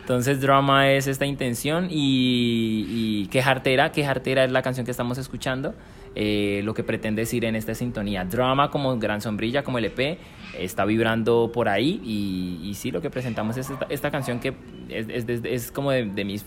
Entonces, 0.00 0.40
Drama 0.40 0.90
es 0.90 1.06
esta 1.06 1.24
intención 1.24 1.86
y, 1.88 2.84
y 2.88 3.26
Qué 3.28 3.42
Jartera, 3.42 3.92
Qué 3.92 4.04
Jartera 4.04 4.42
es 4.44 4.50
la 4.50 4.62
canción 4.62 4.84
que 4.84 4.90
estamos 4.90 5.18
escuchando. 5.18 5.74
Eh, 6.18 6.62
lo 6.64 6.72
que 6.74 6.82
pretende 6.82 7.22
decir 7.22 7.44
en 7.44 7.54
esta 7.56 7.74
sintonía. 7.74 8.24
Drama 8.24 8.70
como 8.70 8.98
Gran 8.98 9.20
Sombrilla, 9.20 9.62
como 9.62 9.76
el 9.78 9.84
EP, 9.84 10.18
está 10.58 10.84
vibrando 10.86 11.50
por 11.52 11.68
ahí 11.68 12.00
y, 12.02 12.58
y 12.68 12.74
sí, 12.74 12.90
lo 12.90 13.00
que 13.02 13.10
presentamos 13.10 13.56
es 13.58 13.70
esta, 13.90 14.10
canción 14.10 14.40
que 14.40 14.54
es, 14.88 15.06
es, 15.10 15.44
es- 15.44 15.70
como 15.70 15.90
de, 15.90 16.06
de 16.06 16.24
mis, 16.24 16.44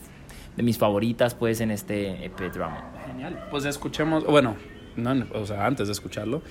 de 0.57 0.63
mis 0.63 0.77
favoritas 0.79 1.35
pues 1.35 1.61
en 1.61 1.69
este 1.71 2.25
EP 2.25 2.51
Drama. 2.51 2.91
Genial. 3.05 3.45
Pues 3.51 3.65
escuchemos, 3.65 4.25
bueno, 4.25 4.55
no, 4.95 5.13
no, 5.13 5.27
o 5.33 5.45
sea, 5.45 5.65
antes 5.67 5.87
de 5.87 5.93
escucharlo. 5.93 6.41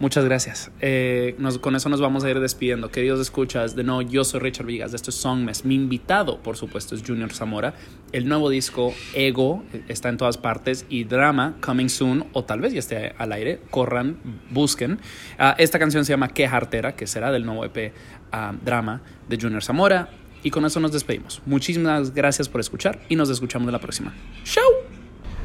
Muchas 0.00 0.24
gracias. 0.24 0.70
Eh, 0.80 1.36
con 1.60 1.74
eso 1.74 1.88
nos 1.88 2.00
vamos 2.00 2.22
a 2.22 2.30
ir 2.30 2.38
despidiendo. 2.38 2.90
Queridos 2.90 3.18
escuchas, 3.18 3.74
de 3.74 3.82
no, 3.82 4.00
yo 4.00 4.22
soy 4.22 4.38
Richard 4.38 4.66
Vigas, 4.66 4.92
de 4.92 4.96
esto 4.96 5.10
es 5.10 5.16
Songmes. 5.16 5.64
Mi 5.64 5.74
invitado, 5.74 6.40
por 6.40 6.56
supuesto, 6.56 6.94
es 6.94 7.02
Junior 7.04 7.32
Zamora. 7.32 7.74
El 8.12 8.28
nuevo 8.28 8.48
disco 8.48 8.94
Ego 9.12 9.64
está 9.88 10.08
en 10.08 10.16
todas 10.16 10.38
partes 10.38 10.86
y 10.88 11.02
Drama, 11.02 11.56
Coming 11.60 11.88
Soon, 11.88 12.26
o 12.32 12.44
tal 12.44 12.60
vez 12.60 12.72
ya 12.72 12.78
esté 12.78 13.12
al 13.18 13.32
aire. 13.32 13.60
Corran, 13.70 14.18
busquen. 14.50 15.00
Ah, 15.36 15.56
esta 15.58 15.80
canción 15.80 16.04
se 16.04 16.12
llama 16.12 16.28
Qué 16.28 16.46
Jartera, 16.46 16.94
que 16.94 17.08
será 17.08 17.32
del 17.32 17.44
nuevo 17.44 17.64
EP 17.64 17.92
ah, 18.30 18.54
Drama 18.64 19.02
de 19.28 19.36
Junior 19.40 19.64
Zamora. 19.64 20.10
Y 20.44 20.50
con 20.50 20.64
eso 20.64 20.78
nos 20.78 20.92
despedimos. 20.92 21.42
Muchísimas 21.44 22.14
gracias 22.14 22.48
por 22.48 22.60
escuchar 22.60 23.00
y 23.08 23.16
nos 23.16 23.30
escuchamos 23.30 23.66
en 23.66 23.72
la 23.72 23.80
próxima. 23.80 24.14
¡Chao! 24.44 24.77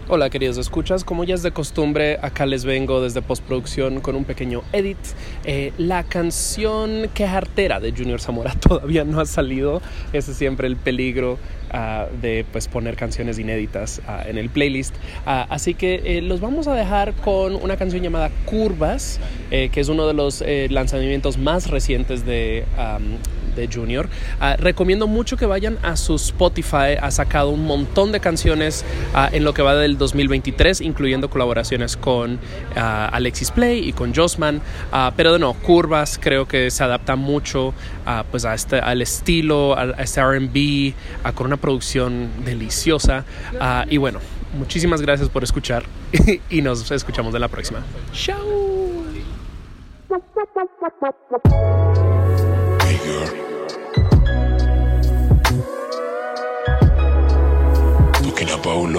Hola 0.09 0.29
queridos 0.29 0.57
escuchas, 0.57 1.05
como 1.05 1.23
ya 1.23 1.33
es 1.33 1.43
de 1.43 1.51
costumbre, 1.51 2.19
acá 2.21 2.45
les 2.45 2.65
vengo 2.65 3.01
desde 3.01 3.21
postproducción 3.21 4.01
con 4.01 4.17
un 4.17 4.25
pequeño 4.25 4.61
edit. 4.73 4.97
Eh, 5.45 5.71
la 5.77 6.03
canción 6.03 7.07
Quejartera 7.13 7.79
de 7.79 7.93
Junior 7.93 8.19
Zamora 8.19 8.53
todavía 8.59 9.05
no 9.05 9.21
ha 9.21 9.25
salido, 9.25 9.81
ese 10.11 10.31
es 10.31 10.37
siempre 10.37 10.67
el 10.67 10.75
peligro 10.75 11.39
ah, 11.71 12.07
de 12.21 12.45
pues, 12.51 12.67
poner 12.67 12.97
canciones 12.97 13.39
inéditas 13.39 14.01
ah, 14.05 14.23
en 14.27 14.37
el 14.37 14.49
playlist. 14.49 14.93
Ah, 15.25 15.47
así 15.49 15.73
que 15.73 16.01
eh, 16.03 16.21
los 16.21 16.41
vamos 16.41 16.67
a 16.67 16.73
dejar 16.73 17.13
con 17.13 17.55
una 17.55 17.77
canción 17.77 18.03
llamada 18.03 18.29
Curvas, 18.43 19.21
eh, 19.51 19.69
que 19.71 19.79
es 19.79 19.87
uno 19.87 20.05
de 20.05 20.13
los 20.13 20.43
lanzamientos 20.69 21.37
más 21.37 21.69
recientes 21.69 22.25
de, 22.25 22.65
am, 22.77 23.19
de 23.55 23.69
Junior. 23.71 24.09
Ah, 24.39 24.55
recomiendo 24.57 25.07
mucho 25.07 25.37
que 25.37 25.45
vayan 25.45 25.77
a 25.83 25.95
su 25.95 26.15
Spotify. 26.15 26.97
Ha 27.01 27.11
sacado 27.11 27.49
un 27.49 27.65
montón 27.65 28.11
de 28.11 28.19
canciones 28.19 28.85
ah, 29.13 29.29
en 29.31 29.43
lo 29.43 29.53
que 29.53 29.61
va 29.61 29.75
del 29.75 29.97
2023, 29.97 30.81
incluyendo 30.81 31.29
colaboraciones 31.29 31.97
con 31.97 32.39
ah, 32.75 33.09
Alexis 33.11 33.51
Play 33.51 33.87
y 33.87 33.93
con 33.93 34.13
Josman. 34.13 34.61
Pero 35.15 35.33
de 35.33 35.39
no, 35.39 35.53
Curvas 35.53 36.19
creo 36.21 36.47
que 36.47 36.71
se 36.71 36.83
adapta 36.83 37.15
mucho 37.15 37.73
pues 38.31 38.45
a 38.45 38.53
este, 38.53 38.79
al 38.79 39.01
estilo, 39.01 39.77
a, 39.77 39.91
este 40.01 40.21
RB, 40.23 40.93
con 41.35 41.47
una 41.47 41.57
producción 41.57 42.29
deliciosa. 42.45 43.25
Y 43.89 43.97
bueno, 43.97 44.19
muchísimas 44.57 45.01
gracias 45.01 45.29
por 45.29 45.43
escuchar 45.43 45.83
y 46.49 46.61
nos 46.61 46.89
escuchamos 46.91 47.33
en 47.33 47.41
la 47.41 47.47
próxima. 47.47 47.83
Chao. 48.13 48.63
Oh. 58.75 58.89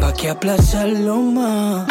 Pa' 0.00 0.12
que 0.14 0.30
aplazarlo 0.30 1.18
más. 1.18 1.86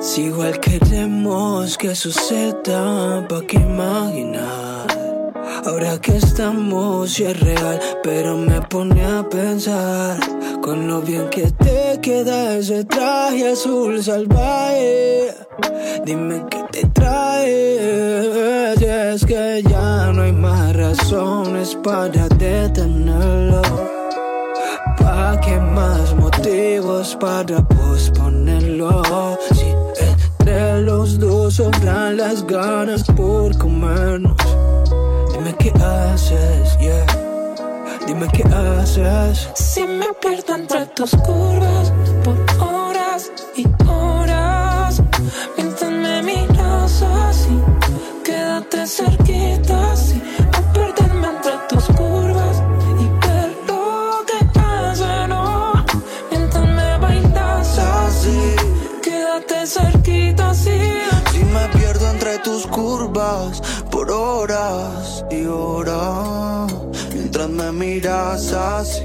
Si 0.00 0.26
igual 0.26 0.60
queremos 0.60 1.76
que 1.76 1.96
suceda, 1.96 3.26
pa' 3.28 3.42
que 3.48 3.56
imaginar. 3.56 4.86
Ahora 5.66 6.00
que 6.00 6.16
estamos, 6.18 7.10
si 7.10 7.24
es 7.24 7.40
real, 7.40 7.80
pero 8.04 8.36
me 8.36 8.60
pone 8.62 9.04
a 9.04 9.28
pensar 9.28 10.37
con 10.62 10.86
lo 10.86 11.00
bien 11.00 11.28
que 11.30 11.50
te 11.52 11.98
queda 12.00 12.56
ese 12.56 12.84
traje 12.84 13.52
azul 13.52 14.02
salvaje. 14.02 15.34
Dime 16.04 16.44
qué 16.50 16.64
te 16.70 16.86
trae, 16.88 18.74
y 18.80 18.84
es 18.84 19.24
que 19.24 19.62
ya 19.68 20.12
no 20.12 20.22
hay 20.22 20.32
más 20.32 20.74
razones 20.76 21.76
para 21.82 22.28
detenerlo. 22.28 23.62
¿Pa' 24.98 25.40
qué 25.40 25.58
más 25.58 26.14
motivos 26.14 27.16
para 27.20 27.66
posponerlo? 27.66 29.02
Si 29.54 29.66
entre 30.38 30.82
los 30.82 31.18
dos 31.18 31.54
sobran 31.54 32.16
las 32.16 32.46
ganas 32.46 33.04
por 33.04 33.56
comernos. 33.58 34.36
Dime 35.32 35.54
qué 35.58 35.70
haces, 35.80 36.78
yeah. 36.80 37.27
Dime 38.08 38.26
qué 38.28 38.42
haces. 38.42 39.50
Si 39.54 39.82
me 39.86 40.06
pierdo 40.14 40.54
entre 40.54 40.86
tus 40.86 41.10
curvas 41.10 41.92
por 42.24 42.38
horas 42.58 43.30
y 43.54 43.66
horas, 43.86 45.02
mientras 45.58 45.90
me 45.90 46.22
miras 46.22 47.02
así, 47.02 47.60
quédate 48.24 48.86
cerquita 48.86 49.92
así, 49.92 50.22
perderme 50.72 51.28
entre 51.36 51.52
tus 51.68 51.84
curvas 51.98 52.62
y 52.98 53.26
ver 53.26 53.54
lo 53.66 54.24
que 54.24 54.58
hace, 54.58 55.28
no, 55.28 55.74
mientras 56.30 56.66
me 56.66 56.98
bailas 56.98 57.78
así, 57.78 58.56
quédate 59.02 59.66
cerquita 59.66 60.48
así. 60.48 60.80
Si 61.30 61.44
me 61.44 61.68
pierdo 61.78 62.10
entre 62.10 62.38
tus 62.38 62.66
curvas 62.68 63.60
por 63.90 64.10
horas 64.10 65.26
y 65.30 65.44
horas, 65.44 66.37
mientras 67.38 67.50
me 67.50 67.72
miras 67.72 68.52
así. 68.52 69.02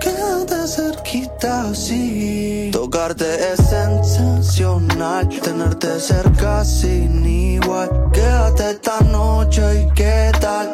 Quédate 0.00 0.66
cerquita 0.66 1.70
así. 1.70 2.70
Tocarte 2.72 3.52
es 3.52 3.60
sensacional. 3.68 5.28
Tenerte 5.28 6.00
cerca 6.00 6.64
sin 6.64 7.26
igual. 7.26 7.90
Quédate 8.12 8.70
esta 8.70 9.00
noche 9.00 9.82
y 9.82 9.92
qué 9.92 10.32
tal. 10.40 10.70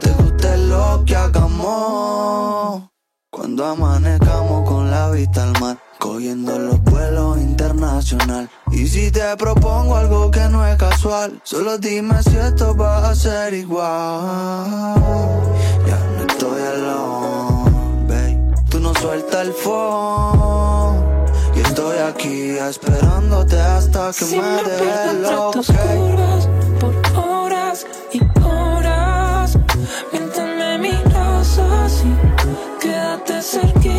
Te 0.00 0.10
guste 0.10 0.58
lo 0.58 1.02
que 1.06 1.16
hagamos. 1.16 2.82
Cuando 3.30 3.64
amanezcamos 3.64 4.68
con 4.68 4.90
la 4.90 5.10
vista 5.10 5.44
al 5.44 5.58
mar, 5.58 5.78
cogiendo 5.98 6.58
los 6.58 6.82
vuelos 6.82 7.38
internacional. 7.38 8.50
Y 8.70 8.86
si 8.86 9.10
te 9.10 9.34
propongo 9.38 9.96
algo 9.96 10.30
que 10.30 10.46
no 10.50 10.66
es 10.66 10.76
casual, 10.76 11.40
solo 11.42 11.78
dime 11.78 12.22
si 12.22 12.36
esto 12.36 12.76
va 12.76 13.08
a 13.08 13.14
ser 13.14 13.54
igual 13.54 15.32
estoy 16.42 16.62
alone, 16.62 17.70
babe. 18.08 18.54
Tú 18.68 18.80
no 18.80 18.92
sueltas 18.94 19.46
el 19.46 19.52
phone. 19.52 20.98
Y 21.54 21.60
estoy 21.60 21.98
aquí 21.98 22.58
esperándote 22.58 23.60
hasta 23.60 24.08
que 24.08 24.24
si 24.24 24.40
me, 24.40 24.42
me 24.42 24.62
dé 24.64 25.10
el 25.10 25.24
ok. 25.24 25.52
Tus 25.52 25.66
curvas 25.68 26.48
por 26.80 27.24
horas 27.24 27.86
y 28.12 28.20
horas. 28.44 29.58
Mientras 30.12 30.48
me 30.58 30.78
miras 30.78 31.58
así, 31.58 32.12
quédate 32.80 33.40
cerca. 33.40 33.91